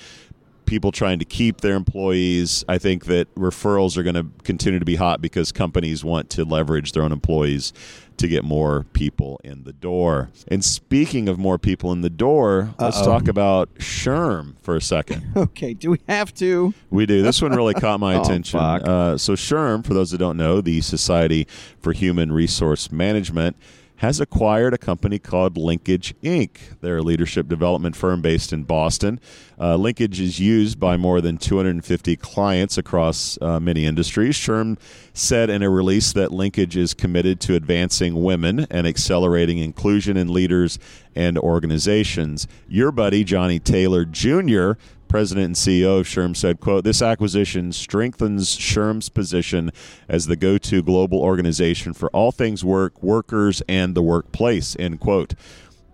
people 0.69 0.93
trying 0.93 1.19
to 1.19 1.25
keep 1.25 1.63
their 1.63 1.75
employees. 1.75 2.65
I 2.69 2.79
think 2.79 3.07
that 3.07 3.35
referrals 3.35 3.97
are 3.97 4.03
going 4.03 4.15
to 4.15 4.27
continue 4.45 4.79
to 4.79 4.85
be 4.85 4.97
hot 4.97 5.21
because 5.23 5.51
companies 5.51 6.05
want 6.05 6.31
to 6.31 6.45
leverage 6.45 6.93
their 6.93 7.03
own 7.03 7.11
employees 7.13 7.73
to 8.19 8.29
get 8.29 8.45
more 8.45 8.85
people 8.93 9.41
in 9.45 9.63
the 9.63 9.73
door. 9.73 10.29
And 10.49 10.65
speaking 10.65 11.29
of 11.29 11.39
more 11.39 11.57
people 11.57 11.93
in 11.93 12.03
the 12.03 12.11
door, 12.11 12.75
let's 12.79 13.01
talk 13.01 13.29
about 13.29 13.73
SHRM 13.77 14.57
for 14.61 14.77
a 14.77 14.81
second. 14.83 15.25
Okay, 15.39 15.73
do 15.73 15.91
we 15.91 16.01
have 16.09 16.35
to? 16.35 16.75
We 16.91 17.07
do. 17.07 17.23
This 17.23 17.41
one 17.41 17.53
really 17.53 17.75
caught 17.75 18.01
my 18.01 18.15
Oh, 18.17 18.23
attention. 18.23 18.59
Uh, 18.59 19.17
so, 19.17 19.35
SHRM, 19.35 19.87
for 19.87 19.95
those 19.95 20.11
that 20.11 20.19
don't 20.19 20.37
know, 20.37 20.61
the 20.61 20.81
Society 20.81 21.47
for 21.81 21.93
Human 21.93 22.33
Resource 22.33 22.91
Management, 22.91 23.57
has 23.99 24.21
acquired 24.21 24.73
a 24.73 24.79
company 24.79 25.19
called 25.19 25.57
Linkage 25.57 26.15
Inc. 26.23 26.81
They're 26.81 26.99
a 26.99 27.03
leadership 27.03 27.49
development 27.49 27.97
firm 27.97 28.23
based 28.23 28.53
in 28.53 28.63
Boston. 28.63 29.21
Uh, 29.59 29.75
Linkage 29.75 30.21
is 30.21 30.39
used 30.39 30.79
by 30.79 30.97
more 30.97 31.21
than 31.21 31.37
250 31.37 32.15
clients 32.17 32.79
across 32.79 33.39
uh, 33.43 33.59
many 33.59 33.87
industries. 33.87 34.37
SHRM 34.37 34.79
said 35.13 35.51
in 35.51 35.65
a 35.65 35.71
release 35.71 36.13
that 36.13 36.31
Linkage 36.31 36.77
is 36.77 36.95
committed 36.95 37.41
to 37.41 37.57
advancing 37.57 38.23
women 38.23 38.67
and 38.71 38.87
accelerating 38.87 39.59
inclusion 39.59 40.17
in 40.17 40.33
leaders 40.33 40.79
and 41.17 41.37
organizations. 41.37 42.47
Your 42.69 42.93
buddy, 42.93 43.25
Johnny 43.25 43.59
Taylor 43.59 44.05
Jr., 44.05 44.73
President 45.09 45.47
and 45.47 45.55
CEO 45.55 46.01
of 46.01 46.07
SHRM 46.07 46.37
said, 46.37 46.61
quote, 46.61 46.85
this 46.85 47.03
acquisition 47.03 47.73
strengthens 47.73 48.57
SHRM's 48.57 49.09
position 49.09 49.71
as 50.09 50.27
the 50.27 50.37
go-to 50.37 50.83
global 50.83 51.21
organization 51.21 51.93
for 51.93 52.09
all 52.11 52.33
things 52.33 52.65
work, 52.65 53.03
workers, 53.03 53.63
and 53.69 53.95
the 53.95 54.03
workplace, 54.03 54.77
end 54.79 55.01
quote. 55.01 55.35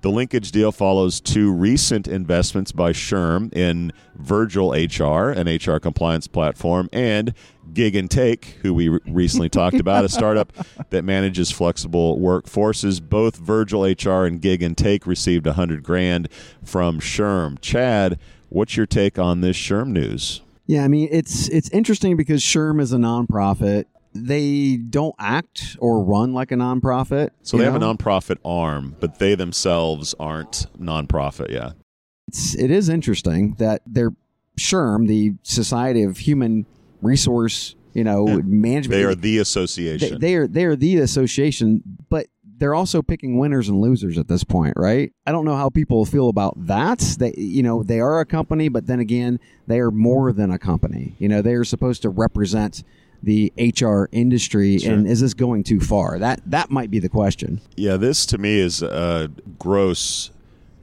The 0.04 0.10
linkage 0.10 0.52
deal 0.52 0.70
follows 0.70 1.18
two 1.18 1.50
recent 1.50 2.06
investments 2.06 2.72
by 2.72 2.92
SHRM 2.92 3.54
in 3.56 3.90
Virgil 4.16 4.72
HR, 4.72 5.30
an 5.30 5.46
HR 5.48 5.78
compliance 5.78 6.26
platform, 6.26 6.90
and 6.92 7.32
Gig 7.72 7.96
and 7.96 8.10
Take, 8.10 8.58
who 8.60 8.74
we 8.74 8.90
recently 9.06 9.48
talked 9.48 9.80
about, 9.80 10.04
a 10.04 10.10
startup 10.10 10.52
that 10.90 11.04
manages 11.04 11.50
flexible 11.50 12.18
workforces. 12.18 13.00
Both 13.00 13.36
Virgil 13.36 13.84
HR 13.84 14.26
and 14.26 14.42
Gig 14.42 14.62
and 14.62 14.76
Take 14.76 15.06
received 15.06 15.46
100 15.46 15.82
grand 15.82 16.28
from 16.62 17.00
SHRM. 17.00 17.58
Chad, 17.62 18.18
what's 18.48 18.76
your 18.76 18.86
take 18.86 19.18
on 19.18 19.40
this 19.40 19.56
SHRM 19.56 19.88
news? 19.88 20.40
Yeah, 20.66 20.84
I 20.84 20.88
mean 20.88 21.08
it's 21.10 21.48
it's 21.48 21.68
interesting 21.70 22.16
because 22.16 22.42
SHRM 22.42 22.80
is 22.80 22.92
a 22.92 22.96
nonprofit. 22.96 23.84
They 24.14 24.76
don't 24.76 25.14
act 25.18 25.76
or 25.80 26.02
run 26.04 26.32
like 26.32 26.52
a 26.52 26.54
nonprofit. 26.54 27.30
So 27.42 27.56
they 27.56 27.64
have 27.64 27.74
a 27.74 27.78
know? 27.78 27.94
nonprofit 27.94 28.38
arm, 28.44 28.96
but 29.00 29.18
they 29.18 29.34
themselves 29.34 30.14
aren't 30.20 30.66
nonprofit. 30.80 31.50
Yeah. 31.50 31.72
It's 32.28 32.54
it 32.54 32.70
is 32.70 32.88
interesting 32.88 33.54
that 33.58 33.82
they're 33.86 34.12
SHRM, 34.58 35.08
the 35.08 35.32
Society 35.42 36.04
of 36.04 36.18
Human 36.18 36.64
Resource, 37.02 37.74
you 37.92 38.04
know, 38.04 38.26
Yeah. 38.28 38.36
management. 38.44 38.90
They 38.98 39.04
are 39.04 39.14
the 39.14 39.36
they, 39.36 39.40
association. 39.42 40.20
they 40.20 40.34
are 40.36 40.46
they 40.46 40.64
are 40.64 40.76
the 40.76 40.98
association, 40.98 41.82
but 42.08 42.28
they're 42.58 42.74
also 42.74 43.02
picking 43.02 43.38
winners 43.38 43.68
and 43.68 43.80
losers 43.80 44.16
at 44.18 44.28
this 44.28 44.44
point, 44.44 44.74
right? 44.76 45.12
I 45.26 45.32
don't 45.32 45.44
know 45.44 45.56
how 45.56 45.70
people 45.70 46.04
feel 46.04 46.28
about 46.28 46.54
that. 46.66 47.00
They, 47.18 47.34
you 47.36 47.62
know, 47.62 47.82
they 47.82 48.00
are 48.00 48.20
a 48.20 48.26
company, 48.26 48.68
but 48.68 48.86
then 48.86 49.00
again, 49.00 49.40
they 49.66 49.80
are 49.80 49.90
more 49.90 50.32
than 50.32 50.50
a 50.50 50.58
company. 50.58 51.16
You 51.18 51.28
know, 51.28 51.42
they 51.42 51.54
are 51.54 51.64
supposed 51.64 52.02
to 52.02 52.08
represent 52.10 52.84
the 53.22 53.52
HR 53.58 54.08
industry, 54.12 54.78
Sure. 54.78 54.92
and 54.92 55.06
is 55.08 55.20
this 55.20 55.32
going 55.34 55.64
too 55.64 55.80
far? 55.80 56.18
That 56.18 56.42
that 56.46 56.70
might 56.70 56.90
be 56.90 56.98
the 56.98 57.08
question. 57.08 57.60
Yeah, 57.76 57.96
this 57.96 58.26
to 58.26 58.38
me 58.38 58.58
is 58.58 58.82
a 58.82 59.30
gross 59.58 60.30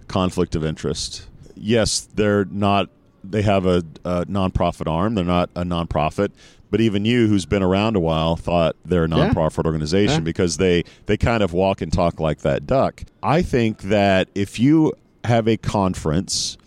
conflict 0.07 0.55
of 0.55 0.65
interest. 0.65 1.27
Yes, 1.55 2.01
they're 2.15 2.45
not. 2.45 2.89
They 3.23 3.43
have 3.43 3.67
a, 3.67 3.83
a 4.03 4.25
nonprofit 4.25 4.89
arm. 4.91 5.13
They're 5.13 5.23
not 5.23 5.51
a 5.55 5.63
nonprofit. 5.63 6.31
But 6.71 6.81
even 6.81 7.03
you, 7.05 7.27
who's 7.27 7.45
been 7.45 7.61
around 7.61 7.95
a 7.95 7.99
while, 7.99 8.35
thought 8.37 8.75
they're 8.85 9.03
a 9.03 9.09
Yeah. 9.09 9.29
nonprofit 9.33 9.65
organization 9.65 10.15
Yeah. 10.15 10.19
because 10.21 10.57
they 10.57 10.83
they 11.05 11.17
kind 11.17 11.43
of 11.43 11.53
walk 11.53 11.81
and 11.81 11.91
talk 11.93 12.19
like 12.19 12.39
that 12.39 12.65
duck. 12.65 13.03
I 13.21 13.41
think 13.43 13.83
that 13.83 14.29
if 14.33 14.59
you 14.59 14.93
have 15.25 15.47
a 15.47 15.57
conference 15.57 16.57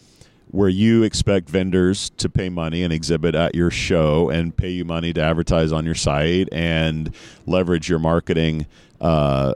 where 0.50 0.68
you 0.68 1.02
expect 1.02 1.48
vendors 1.50 2.10
to 2.18 2.28
pay 2.28 2.48
money 2.48 2.84
and 2.84 2.92
exhibit 2.92 3.34
at 3.34 3.56
your 3.56 3.72
show 3.72 4.28
and 4.30 4.56
pay 4.56 4.70
you 4.70 4.84
money 4.84 5.12
to 5.12 5.20
advertise 5.20 5.72
on 5.72 5.84
your 5.84 5.96
site 5.96 6.48
and 6.52 7.12
leverage 7.46 7.88
your 7.88 7.98
marketing 7.98 8.66
uh, 9.00 9.52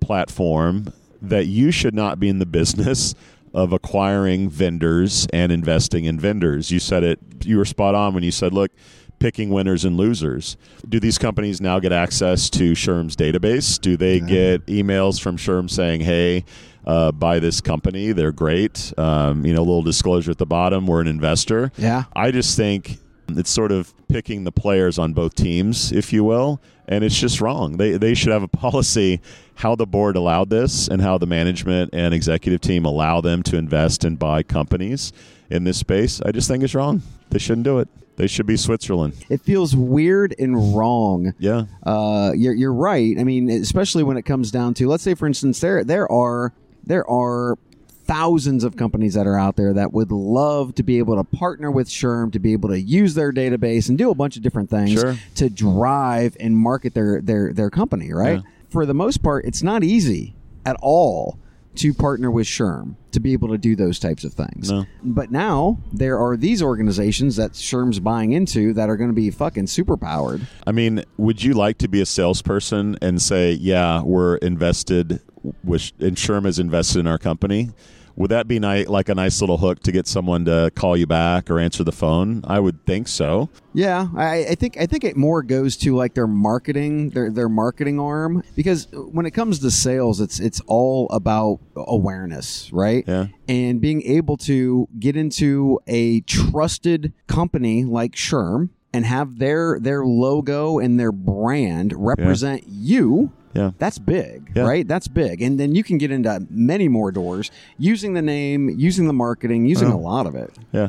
platform, 0.00 0.92
that 1.22 1.46
you 1.46 1.70
should 1.70 1.94
not 1.94 2.20
be 2.20 2.28
in 2.28 2.38
the 2.38 2.46
business 2.46 3.14
of 3.54 3.72
acquiring 3.72 4.50
vendors 4.50 5.26
and 5.32 5.50
investing 5.50 6.04
in 6.04 6.20
vendors. 6.20 6.70
You 6.70 6.78
said 6.78 7.02
it, 7.02 7.18
you 7.44 7.56
were 7.56 7.64
spot 7.64 7.94
on 7.94 8.12
when 8.12 8.22
you 8.22 8.30
said, 8.30 8.52
look, 8.52 8.70
picking 9.18 9.50
winners 9.50 9.84
and 9.84 9.96
losers. 9.96 10.56
Do 10.88 11.00
these 11.00 11.18
companies 11.18 11.60
now 11.60 11.78
get 11.78 11.92
access 11.92 12.50
to 12.50 12.72
SHRM's 12.72 13.16
database? 13.16 13.80
Do 13.80 13.96
they 13.96 14.20
get 14.20 14.66
emails 14.66 15.20
from 15.20 15.36
SHRM 15.36 15.70
saying, 15.70 16.00
hey, 16.02 16.44
uh, 16.86 17.10
buy 17.12 17.40
this 17.40 17.60
company. 17.60 18.12
They're 18.12 18.32
great. 18.32 18.92
Um, 18.96 19.44
you 19.44 19.52
know, 19.52 19.60
a 19.60 19.64
little 19.64 19.82
disclosure 19.82 20.30
at 20.30 20.38
the 20.38 20.46
bottom. 20.46 20.86
We're 20.86 21.00
an 21.00 21.08
investor. 21.08 21.72
Yeah. 21.76 22.04
I 22.14 22.30
just 22.30 22.56
think 22.56 22.98
it's 23.28 23.50
sort 23.50 23.72
of 23.72 23.92
picking 24.08 24.44
the 24.44 24.52
players 24.52 24.98
on 24.98 25.12
both 25.12 25.34
teams, 25.34 25.90
if 25.90 26.12
you 26.12 26.22
will, 26.22 26.60
and 26.86 27.02
it's 27.02 27.18
just 27.18 27.40
wrong. 27.40 27.76
They 27.76 27.96
they 27.96 28.14
should 28.14 28.32
have 28.32 28.44
a 28.44 28.48
policy 28.48 29.20
how 29.56 29.74
the 29.74 29.86
board 29.86 30.16
allowed 30.16 30.50
this 30.50 30.86
and 30.86 31.00
how 31.00 31.18
the 31.18 31.26
management 31.26 31.90
and 31.92 32.14
executive 32.14 32.60
team 32.60 32.84
allow 32.84 33.20
them 33.20 33.42
to 33.44 33.56
invest 33.56 34.04
and 34.04 34.18
buy 34.18 34.42
companies 34.42 35.12
in 35.50 35.64
this 35.64 35.78
space. 35.78 36.20
I 36.20 36.30
just 36.30 36.46
think 36.48 36.62
it's 36.62 36.74
wrong. 36.74 37.02
They 37.30 37.38
shouldn't 37.38 37.64
do 37.64 37.78
it. 37.78 37.88
They 38.16 38.26
should 38.26 38.46
be 38.46 38.56
Switzerland. 38.56 39.12
It 39.28 39.42
feels 39.42 39.76
weird 39.76 40.34
and 40.38 40.74
wrong. 40.76 41.34
Yeah. 41.38 41.64
Uh, 41.82 42.32
you're 42.34 42.54
you're 42.54 42.72
right. 42.72 43.16
I 43.18 43.24
mean, 43.24 43.50
especially 43.50 44.02
when 44.02 44.16
it 44.16 44.22
comes 44.22 44.50
down 44.50 44.74
to, 44.74 44.88
let's 44.88 45.02
say, 45.02 45.14
for 45.14 45.26
instance, 45.26 45.60
there 45.60 45.84
there 45.84 46.10
are 46.10 46.52
there 46.84 47.08
are 47.10 47.58
thousands 48.04 48.62
of 48.64 48.76
companies 48.76 49.14
that 49.14 49.26
are 49.26 49.36
out 49.38 49.56
there 49.56 49.72
that 49.74 49.92
would 49.92 50.12
love 50.12 50.72
to 50.76 50.82
be 50.84 50.98
able 50.98 51.16
to 51.16 51.24
partner 51.24 51.70
with 51.72 51.88
SHRM 51.88 52.32
to 52.32 52.38
be 52.38 52.52
able 52.52 52.68
to 52.68 52.80
use 52.80 53.14
their 53.14 53.32
database 53.32 53.88
and 53.88 53.98
do 53.98 54.10
a 54.10 54.14
bunch 54.14 54.36
of 54.36 54.42
different 54.42 54.70
things 54.70 54.92
Sure. 54.92 55.16
to 55.34 55.50
drive 55.50 56.36
and 56.40 56.56
market 56.56 56.94
their 56.94 57.20
their 57.20 57.52
their 57.52 57.68
company. 57.68 58.12
Right. 58.12 58.36
Yeah. 58.36 58.50
For 58.70 58.86
the 58.86 58.94
most 58.94 59.22
part, 59.22 59.44
it's 59.44 59.62
not 59.62 59.84
easy 59.84 60.34
at 60.64 60.76
all 60.80 61.38
to 61.76 61.94
partner 61.94 62.30
with 62.30 62.46
SHRM 62.46 62.96
to 63.12 63.20
be 63.20 63.32
able 63.32 63.48
to 63.48 63.58
do 63.58 63.74
those 63.76 63.98
types 63.98 64.24
of 64.24 64.34
things. 64.34 64.70
No. 64.70 64.86
But 65.02 65.30
now 65.30 65.78
there 65.92 66.18
are 66.18 66.36
these 66.36 66.62
organizations 66.62 67.36
that 67.36 67.52
SHRM's 67.52 68.00
buying 68.00 68.32
into 68.32 68.72
that 68.74 68.90
are 68.90 68.96
going 68.96 69.10
to 69.10 69.14
be 69.14 69.30
fucking 69.30 69.66
super 69.68 69.96
powered. 69.96 70.46
I 70.66 70.72
mean, 70.72 71.04
would 71.16 71.42
you 71.42 71.54
like 71.54 71.78
to 71.78 71.88
be 71.88 72.00
a 72.00 72.06
salesperson 72.06 72.98
and 73.00 73.20
say, 73.20 73.52
"Yeah, 73.52 74.02
we're 74.02 74.36
invested, 74.36 75.20
with, 75.64 75.92
and 76.00 76.16
SHRM 76.16 76.46
is 76.46 76.58
invested 76.58 77.00
in 77.00 77.06
our 77.06 77.18
company"? 77.18 77.70
Would 78.16 78.30
that 78.30 78.48
be 78.48 78.58
ni- 78.58 78.86
like 78.86 79.08
a 79.08 79.14
nice 79.14 79.40
little 79.40 79.58
hook 79.58 79.80
to 79.80 79.92
get 79.92 80.06
someone 80.06 80.46
to 80.46 80.70
call 80.74 80.96
you 80.96 81.06
back 81.06 81.50
or 81.50 81.58
answer 81.58 81.84
the 81.84 81.92
phone? 81.92 82.42
I 82.44 82.60
would 82.60 82.84
think 82.86 83.08
so. 83.08 83.50
Yeah, 83.74 84.08
I, 84.16 84.46
I 84.46 84.54
think 84.54 84.78
I 84.78 84.86
think 84.86 85.04
it 85.04 85.16
more 85.16 85.42
goes 85.42 85.76
to 85.78 85.94
like 85.94 86.14
their 86.14 86.26
marketing, 86.26 87.10
their 87.10 87.30
their 87.30 87.48
marketing 87.48 88.00
arm, 88.00 88.42
because 88.54 88.88
when 88.90 89.26
it 89.26 89.32
comes 89.32 89.58
to 89.58 89.70
sales, 89.70 90.20
it's 90.20 90.40
it's 90.40 90.60
all 90.66 91.08
about 91.10 91.60
awareness, 91.76 92.72
right? 92.72 93.04
Yeah. 93.06 93.26
And 93.48 93.80
being 93.80 94.02
able 94.02 94.38
to 94.38 94.88
get 94.98 95.14
into 95.16 95.78
a 95.86 96.20
trusted 96.22 97.12
company 97.26 97.84
like 97.84 98.12
SHRM 98.12 98.70
and 98.94 99.04
have 99.04 99.38
their 99.38 99.78
their 99.78 100.06
logo 100.06 100.78
and 100.78 100.98
their 100.98 101.12
brand 101.12 101.92
represent 101.94 102.64
you. 102.66 103.30
Yeah. 103.56 103.70
That's 103.78 103.98
big, 103.98 104.50
Yeah. 104.54 104.64
right? 104.64 104.86
That's 104.86 105.08
big. 105.08 105.40
And 105.42 105.58
then 105.58 105.74
you 105.74 105.82
can 105.82 105.98
get 105.98 106.10
into 106.10 106.46
many 106.50 106.88
more 106.88 107.10
doors 107.10 107.50
using 107.78 108.12
the 108.14 108.22
name, 108.22 108.68
using 108.70 109.06
the 109.06 109.12
marketing, 109.12 109.66
using 109.66 109.88
a 109.88 109.98
lot 109.98 110.26
of 110.26 110.34
it. 110.34 110.50
Yeah. 110.72 110.88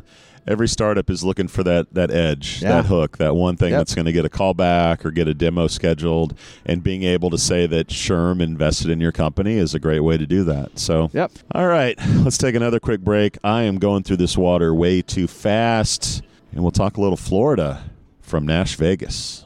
Every 0.49 0.70
startup 0.70 1.09
is 1.09 1.26
looking 1.26 1.49
for 1.49 1.61
that 1.63 1.93
that 1.93 2.09
edge, 2.09 2.61
Yeah. 2.61 2.70
that 2.82 2.86
hook, 2.86 3.18
that 3.18 3.36
one 3.36 3.57
thing 3.57 3.72
Yep. 3.72 3.80
that's 3.80 3.95
going 3.95 4.05
to 4.05 4.13
get 4.13 4.24
a 4.24 4.30
call 4.30 4.53
back 4.53 5.05
or 5.05 5.11
get 5.11 5.28
a 5.28 5.34
demo 5.34 5.68
scheduled, 5.68 6.34
and 6.65 6.82
being 6.82 7.03
able 7.03 7.30
to 7.32 7.38
say 7.38 7.68
that 7.68 7.88
SHRM 7.89 8.39
invested 8.41 8.89
in 8.89 9.01
your 9.01 9.11
company 9.11 9.55
is 9.55 9.74
a 9.74 9.80
great 9.80 9.99
way 9.99 10.18
to 10.18 10.26
do 10.26 10.45
that. 10.45 10.80
So, 10.80 11.09
Yep. 11.13 11.32
all 11.53 11.68
right, 11.68 11.97
let's 12.24 12.38
take 12.38 12.55
another 12.55 12.80
quick 12.80 13.01
break. 13.01 13.38
I 13.43 13.63
am 13.63 13.78
going 13.78 14.03
through 14.03 14.18
this 14.18 14.38
water 14.38 14.74
way 14.74 15.01
too 15.01 15.28
fast, 15.28 16.22
and 16.53 16.61
we'll 16.61 16.72
talk 16.72 16.95
a 16.97 17.01
little 17.01 17.18
Florida. 17.18 17.80
from 18.22 18.45
Nash 18.45 18.76
Vegas. 18.76 19.45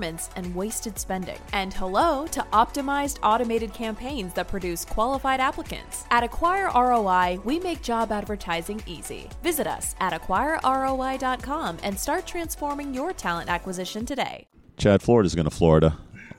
and 0.01 0.55
wasted 0.55 0.97
spending. 0.97 1.37
And 1.53 1.73
hello 1.73 2.25
to 2.27 2.41
optimized 2.51 3.19
automated 3.23 3.73
campaigns 3.73 4.33
that 4.33 4.47
produce 4.47 4.83
qualified 4.83 5.39
applicants. 5.39 6.05
At 6.09 6.23
Acquire 6.23 6.69
ROI, 6.73 7.39
we 7.43 7.59
make 7.59 7.81
job 7.81 8.11
advertising 8.11 8.81
easy. 8.85 9.29
Visit 9.43 9.67
us 9.67 9.95
at 9.99 10.13
acquireroi.com 10.13 11.77
and 11.83 11.99
start 11.99 12.25
transforming 12.25 12.93
your 12.93 13.13
talent 13.13 13.49
acquisition 13.49 14.05
today. 14.05 14.47
Chad, 14.77 15.01
Florida's 15.01 15.35
going 15.35 15.45
to 15.45 15.55
Florida 15.55 15.97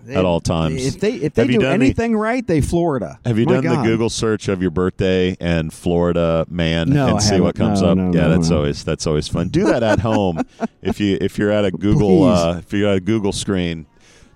at 0.09 0.25
all 0.25 0.41
times. 0.41 0.85
If 0.85 1.01
they 1.01 1.13
if 1.15 1.35
they 1.35 1.43
Have 1.43 1.51
do 1.51 1.59
done 1.59 1.79
the- 1.79 1.85
anything 1.87 2.17
right, 2.17 2.47
they 2.47 2.61
Florida. 2.61 3.19
Have 3.25 3.39
you 3.39 3.47
My 3.47 3.55
done 3.55 3.63
God. 3.65 3.79
the 3.85 3.89
Google 3.89 4.11
search 4.11 4.49
of 4.49 4.61
your 4.63 4.71
birthday 4.71 5.37
and 5.41 5.73
Florida 5.73 6.45
man 6.49 6.91
No, 6.91 7.09
and 7.09 7.17
I 7.17 7.21
see 7.21 7.41
what 7.41 7.55
comes 7.55 7.83
No, 7.83 7.89
up? 7.91 7.99
no, 7.99 8.13
yeah, 8.13 8.29
that's 8.29 8.51
always 8.51 8.85
that's 8.85 9.07
always 9.07 9.29
fun. 9.29 9.49
Do 9.49 9.65
that 9.67 9.83
at 9.83 9.99
home 10.11 10.41
if 10.83 11.01
you 11.01 11.19
if 11.21 11.39
you're 11.39 11.51
at 11.51 11.65
a 11.65 11.71
Google 11.71 12.25
uh, 12.25 12.59
if 12.59 12.73
you're 12.73 12.89
at 12.91 12.97
a 12.97 13.01
Google 13.01 13.33
screen, 13.33 13.87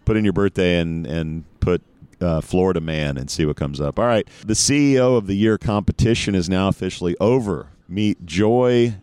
put 0.04 0.16
in 0.16 0.24
your 0.24 0.32
birthday 0.32 0.78
and 0.78 1.06
and 1.06 1.44
put 1.60 1.82
uh, 2.20 2.40
Florida 2.40 2.80
man 2.80 3.18
and 3.18 3.28
see 3.30 3.44
what 3.44 3.56
comes 3.56 3.80
up. 3.80 3.98
All 3.98 4.06
right, 4.06 4.26
the 4.46 4.54
CEO 4.54 5.16
of 5.16 5.26
the 5.26 5.34
year 5.36 5.58
competition 5.58 6.34
is 6.34 6.48
now 6.48 6.68
officially 6.68 7.16
over. 7.20 7.66
Meet 7.88 8.24
Joy 8.26 8.94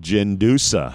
Gendusa. 0.00 0.94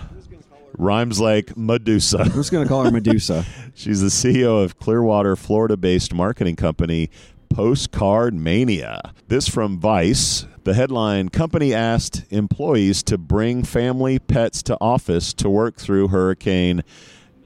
Rhymes 0.78 1.20
like 1.20 1.58
Medusa. 1.58 2.20
I'm 2.22 2.32
just 2.32 2.52
gonna 2.52 2.68
call 2.68 2.84
her 2.84 2.92
Medusa. 2.92 3.46
She's 3.74 4.02
the 4.02 4.08
CEO 4.08 4.64
of 4.64 4.80
Clearwater, 4.80 5.36
Florida 5.36 5.76
based 5.76 6.14
marketing 6.14 6.56
company 6.56 7.10
PostcardMania. 7.50 9.12
This 9.28 9.48
from 9.48 9.80
Vice. 9.80 10.46
The 10.64 10.74
headline 10.74 11.30
Company 11.30 11.74
asked 11.74 12.26
employees 12.30 13.02
to 13.04 13.18
bring 13.18 13.64
family 13.64 14.20
pets 14.20 14.62
to 14.64 14.78
office 14.82 15.34
to 15.36 15.50
work 15.50 15.78
through 15.78 16.10
Hurricane 16.10 16.84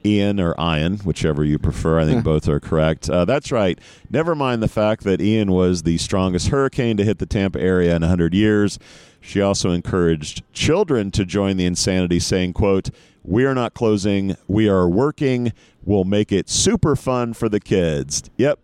Ian 0.04 0.40
or 0.40 0.56
Ian, 0.58 0.98
whichever 0.98 1.44
you 1.44 1.58
prefer. 1.58 2.00
I 2.00 2.04
think 2.04 2.24
both 2.24 2.48
are 2.48 2.58
correct. 2.58 3.08
Uh, 3.08 3.24
that's 3.24 3.52
right. 3.52 3.78
Never 4.10 4.34
mind 4.34 4.60
the 4.60 4.68
fact 4.68 5.04
that 5.04 5.20
Ian 5.20 5.52
was 5.52 5.84
the 5.84 5.98
strongest 5.98 6.48
hurricane 6.48 6.96
to 6.96 7.04
hit 7.04 7.18
the 7.18 7.26
Tampa 7.26 7.60
area 7.60 7.94
in 7.94 8.02
100 8.02 8.34
years. 8.34 8.78
She 9.22 9.40
also 9.40 9.70
encouraged 9.70 10.42
children 10.52 11.10
to 11.12 11.24
join 11.24 11.56
the 11.56 11.64
insanity, 11.64 12.18
saying, 12.18 12.52
quote, 12.52 12.90
we 13.22 13.44
are 13.44 13.54
not 13.54 13.72
closing. 13.72 14.36
We 14.48 14.68
are 14.68 14.88
working. 14.88 15.52
We'll 15.84 16.04
make 16.04 16.32
it 16.32 16.50
super 16.50 16.96
fun 16.96 17.32
for 17.32 17.48
the 17.48 17.60
kids. 17.60 18.24
Yep. 18.36 18.58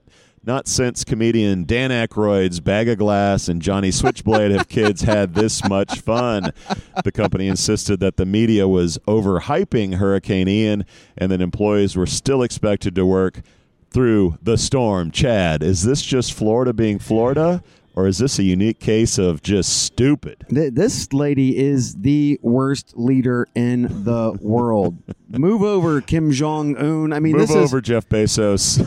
Not 0.44 0.66
since 0.66 1.04
comedian 1.04 1.64
Dan 1.64 1.90
Aykroyd's 1.90 2.60
Bag 2.60 2.88
of 2.88 2.98
Glass 2.98 3.48
and 3.48 3.62
Johnny 3.62 3.90
Switchblade 3.90 4.50
have 4.50 4.68
kids 4.68 5.02
had 5.02 5.34
this 5.34 5.62
much 5.68 6.00
fun. 6.00 6.52
The 7.04 7.12
company 7.12 7.48
insisted 7.48 8.00
that 8.00 8.16
the 8.16 8.26
media 8.26 8.66
was 8.66 8.98
overhyping 9.06 9.94
Hurricane 9.94 10.48
Ian 10.48 10.84
and 11.16 11.30
that 11.30 11.40
employees 11.40 11.96
were 11.96 12.06
still 12.06 12.42
expected 12.42 12.94
to 12.94 13.04
work 13.04 13.42
through 13.90 14.38
the 14.42 14.56
storm. 14.56 15.10
Chad, 15.10 15.62
is 15.62 15.82
this 15.82 16.02
just 16.02 16.32
Florida 16.32 16.72
being 16.72 16.98
Florida? 16.98 17.62
Or 17.98 18.06
is 18.06 18.18
this 18.18 18.38
a 18.38 18.44
unique 18.44 18.78
case 18.78 19.18
of 19.18 19.42
just 19.42 19.82
stupid? 19.82 20.46
Th- 20.48 20.72
this 20.72 21.12
lady 21.12 21.58
is 21.58 21.96
the 21.96 22.38
worst 22.42 22.92
leader 22.96 23.48
in 23.56 24.04
the 24.04 24.38
world. 24.40 24.96
Move 25.28 25.62
over, 25.62 26.00
Kim 26.00 26.30
Jong 26.30 26.76
Un. 26.76 27.12
I 27.12 27.18
mean, 27.18 27.36
Move 27.36 27.50
over, 27.50 27.78
is 27.78 27.82
Jeff 27.82 28.08
Bezos. 28.08 28.86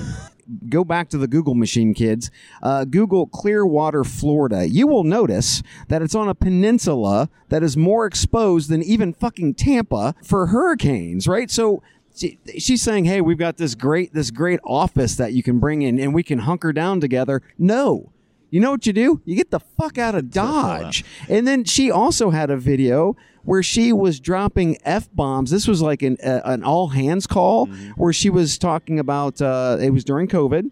go 0.69 0.85
back 0.85 1.09
to 1.09 1.17
the 1.17 1.27
Google 1.27 1.55
machine, 1.55 1.93
kids. 1.93 2.31
Uh, 2.63 2.85
Google 2.85 3.27
Clearwater, 3.27 4.05
Florida. 4.05 4.65
You 4.69 4.87
will 4.87 5.03
notice 5.03 5.61
that 5.89 6.01
it's 6.01 6.15
on 6.15 6.29
a 6.29 6.33
peninsula 6.33 7.29
that 7.49 7.63
is 7.63 7.75
more 7.75 8.05
exposed 8.05 8.69
than 8.69 8.81
even 8.81 9.11
fucking 9.11 9.55
Tampa 9.55 10.15
for 10.23 10.47
hurricanes, 10.47 11.27
right? 11.27 11.51
So. 11.51 11.83
she- 12.15 12.37
She's 12.57 12.81
saying, 12.81 13.05
"Hey, 13.05 13.19
we've 13.19 13.37
got 13.37 13.57
this 13.57 13.73
great, 13.75 14.13
this 14.13 14.31
great 14.31 14.59
office 14.65 15.15
that 15.15 15.33
you 15.33 15.43
can 15.43 15.59
bring 15.59 15.81
in, 15.81 15.99
and 15.99 16.13
we 16.13 16.23
can 16.23 16.39
hunker 16.39 16.71
down 16.73 16.99
together." 17.01 17.41
No, 17.57 18.11
you 18.51 18.59
know 18.59 18.69
what 18.71 18.85
you 18.85 18.93
do? 18.93 19.21
You 19.25 19.35
get 19.35 19.49
the 19.49 19.61
fuck 19.61 19.97
out 19.97 20.13
of 20.13 20.29
Dodge. 20.29 21.03
And 21.29 21.47
then 21.47 21.63
she 21.63 21.89
also 21.89 22.29
had 22.29 22.49
a 22.51 22.57
video 22.57 23.15
where 23.43 23.63
she 23.63 23.91
was 23.91 24.19
dropping 24.19 24.77
f 24.83 25.09
bombs. 25.15 25.49
This 25.49 25.67
was 25.67 25.81
like 25.81 26.03
an 26.03 26.17
uh, 26.23 26.41
an 26.45 26.63
all 26.63 26.89
hands 26.89 27.25
call 27.25 27.65
where 27.95 28.13
she 28.13 28.29
was 28.29 28.57
talking 28.57 28.99
about. 28.99 29.41
Uh, 29.41 29.77
it 29.81 29.91
was 29.91 30.03
during 30.03 30.27
COVID, 30.27 30.69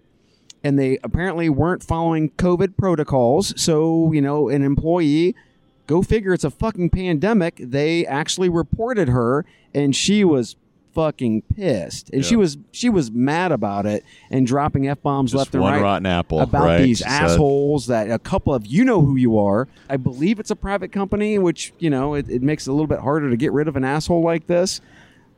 and 0.64 0.78
they 0.78 1.00
apparently 1.04 1.50
weren't 1.50 1.82
following 1.82 2.30
COVID 2.32 2.78
protocols. 2.78 3.60
So 3.60 4.12
you 4.12 4.22
know, 4.22 4.50
an 4.50 4.62
employee. 4.62 5.36
Go 5.88 6.04
figure. 6.04 6.34
It's 6.34 6.44
a 6.44 6.52
fucking 6.52 6.92
pandemic. 6.92 7.56
They 7.58 8.06
actually 8.06 8.48
reported 8.50 9.10
her, 9.10 9.44
and 9.74 9.96
she 9.96 10.24
was 10.24 10.56
fucking 10.94 11.42
pissed, 11.56 12.10
and 12.12 12.26
she 12.26 12.36
was 12.36 12.58
she 12.72 12.90
was 12.90 13.12
mad 13.12 13.52
about 13.52 13.86
it 13.86 14.04
and 14.32 14.46
dropping 14.48 14.88
f 14.88 15.02
bombs 15.02 15.34
left 15.36 15.54
and 15.54 15.64
right 15.64 15.82
rotten 15.82 16.06
apple, 16.06 16.40
about 16.40 16.64
right? 16.66 16.78
these 16.82 16.98
She 17.00 17.04
said. 17.04 17.12
assholes 17.24 17.88
that 17.88 18.10
a 18.10 18.20
couple 18.20 18.54
of 18.54 18.66
you 18.66 18.84
know 18.84 19.02
who 19.02 19.16
you 19.16 19.38
are. 19.38 19.68
I 19.90 19.98
believe 19.98 20.40
it's 20.40 20.52
a 20.52 20.56
private 20.56 20.92
company, 20.92 21.38
which 21.40 21.74
you 21.80 21.90
know 21.90 22.14
it, 22.16 22.30
it 22.30 22.42
makes 22.42 22.68
it 22.68 22.72
a 22.72 22.74
little 22.74 22.88
bit 22.88 23.00
harder 23.00 23.30
to 23.30 23.38
get 23.38 23.52
rid 23.52 23.68
of 23.68 23.76
an 23.76 23.84
asshole 23.84 24.24
like 24.24 24.48
this. 24.48 24.82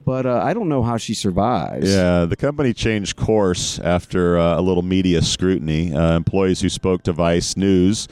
But 0.03 0.25
uh, 0.25 0.41
I 0.43 0.55
don't 0.55 0.67
know 0.67 0.81
how 0.81 0.97
she 0.97 1.13
survives. 1.13 1.87
Yeah, 1.93 2.25
the 2.25 2.35
company 2.35 2.73
changed 2.73 3.17
course 3.17 3.77
after 3.79 4.35
uh, 4.37 4.59
a 4.59 4.61
little 4.61 4.81
media 4.81 5.21
scrutiny. 5.21 5.93
Uh, 5.93 6.15
employees 6.17 6.59
who 6.61 6.69
spoke 6.69 7.03
to 7.03 7.13
Vice 7.13 7.55
News 7.55 8.07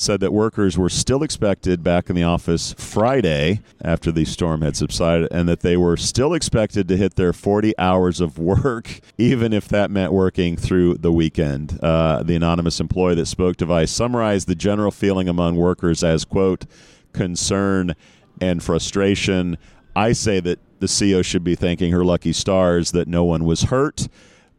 said 0.00 0.20
that 0.20 0.32
workers 0.32 0.78
were 0.78 0.88
still 0.88 1.22
expected 1.22 1.82
back 1.82 2.08
in 2.08 2.16
the 2.16 2.22
office 2.22 2.74
Friday 2.78 3.60
after 3.82 4.10
the 4.10 4.24
storm 4.24 4.62
had 4.62 4.74
subsided, 4.74 5.28
and 5.30 5.46
that 5.46 5.60
they 5.60 5.76
were 5.76 5.96
still 5.96 6.32
expected 6.32 6.88
to 6.88 6.96
hit 6.96 7.16
their 7.16 7.34
40 7.34 7.76
hours 7.78 8.20
of 8.20 8.38
work, 8.38 9.00
even 9.18 9.52
if 9.52 9.68
that 9.68 9.90
meant 9.90 10.12
working 10.12 10.56
through 10.56 10.94
the 10.94 11.12
weekend. 11.12 11.78
Uh, 11.82 12.22
the 12.22 12.34
anonymous 12.34 12.80
employee 12.80 13.14
that 13.14 13.26
spoke 13.26 13.56
to 13.56 13.66
Vice 13.66 13.90
summarized 13.90 14.48
the 14.48 14.54
general 14.54 14.90
feeling 14.90 15.28
among 15.28 15.56
workers 15.56 16.02
as, 16.02 16.24
quote, 16.24 16.64
concern 17.12 17.94
and 18.40 18.62
frustration. 18.62 19.58
I 19.94 20.12
say 20.12 20.40
that 20.40 20.58
the 20.78 20.86
CEO 20.86 21.22
should 21.22 21.44
be 21.44 21.54
thanking 21.54 21.92
her 21.92 22.04
lucky 22.06 22.32
stars 22.32 22.92
that 22.92 23.06
no 23.06 23.24
one 23.24 23.44
was 23.44 23.64
hurt 23.64 24.08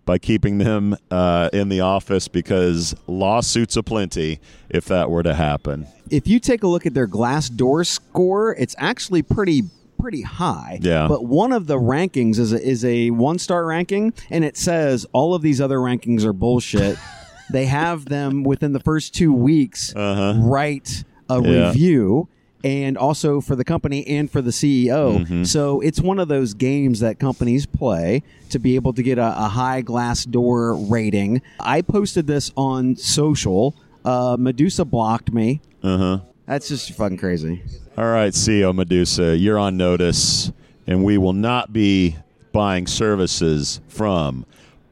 by 0.06 0.18
keeping 0.18 0.58
them 0.58 0.96
uh, 1.10 1.50
in 1.54 1.70
the 1.70 1.80
office 1.82 2.28
because 2.28 2.96
lawsuits 3.08 3.78
are 3.78 3.82
aplenty 3.82 4.40
if 4.70 4.86
that 4.86 5.10
were 5.10 5.24
to 5.24 5.34
happen. 5.34 5.88
If 6.10 6.28
you 6.28 6.40
take 6.40 6.64
a 6.64 6.68
look 6.68 6.86
at 6.86 6.94
their 6.94 7.08
Glassdoor 7.08 7.86
score, 7.86 8.56
it's 8.56 8.76
actually 8.78 9.22
pretty 9.22 9.64
pretty 10.00 10.24
high. 10.24 10.80
Yeah. 10.82 11.08
But 11.08 11.26
one 11.26 11.52
of 11.52 11.68
the 11.68 11.78
rankings 11.78 12.40
is 12.40 12.52
a, 12.54 12.60
is 12.62 12.84
a 12.84 13.12
one 13.12 13.38
star 13.38 13.66
ranking, 13.66 14.14
and 14.32 14.44
it 14.44 14.58
says 14.58 15.06
all 15.14 15.36
of 15.36 15.44
these 15.44 15.62
other 15.62 15.78
rankings 15.78 16.24
are 16.26 16.34
bullshit. 16.34 16.98
they 17.52 17.66
have 17.68 18.06
them 18.06 18.44
within 18.44 18.72
the 18.74 18.80
first 18.80 19.14
two 19.14 19.32
weeks 19.32 19.94
Uh-huh. 19.96 20.40
write 20.40 21.04
a 21.30 21.40
Yeah. 21.42 21.68
review. 21.68 22.28
And 22.64 22.98
also 22.98 23.42
for 23.42 23.56
the 23.56 23.64
company 23.64 24.06
and 24.08 24.30
for 24.30 24.42
the 24.42 24.52
CEO. 24.52 25.20
Mm-hmm. 25.20 25.44
So 25.46 25.82
it's 25.82 26.00
one 26.00 26.20
of 26.20 26.28
those 26.28 26.54
games 26.54 27.00
that 27.00 27.20
companies 27.20 27.66
play 27.66 28.24
to 28.50 28.60
be 28.60 28.76
able 28.76 28.94
to 28.94 29.02
get 29.04 29.18
a, 29.18 29.28
a 29.46 29.48
high 29.48 29.82
Glassdoor 29.82 30.90
rating. 30.92 31.42
I 31.60 31.82
posted 31.82 32.28
this 32.28 32.52
on 32.56 32.96
social. 32.96 33.76
Uh, 34.06 34.38
Medusa 34.40 34.86
blocked 34.86 35.34
me. 35.34 35.62
Uh 35.84 35.98
huh. 35.98 36.20
That's 36.46 36.68
just 36.68 36.92
fucking 36.92 37.18
crazy. 37.18 37.64
All 37.98 38.06
right, 38.06 38.34
CEO 38.34 38.76
Medusa, 38.76 39.38
you're 39.38 39.58
on 39.60 39.78
notice, 39.78 40.52
and 40.88 41.04
we 41.04 41.18
will 41.18 41.34
not 41.34 41.72
be 41.72 42.18
buying 42.52 42.88
services 42.88 43.80
from 43.88 44.46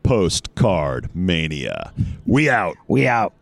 PostcardMania. 0.04 1.92
We 2.26 2.50
out. 2.50 2.78
We 2.88 3.08
out. 3.08 3.34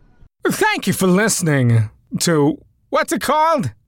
Thank 0.46 0.88
you 0.88 0.94
for 0.94 1.08
listening 1.08 1.90
to 2.22 2.62
what's 2.90 3.12
it 3.12 3.22
called? 3.22 3.72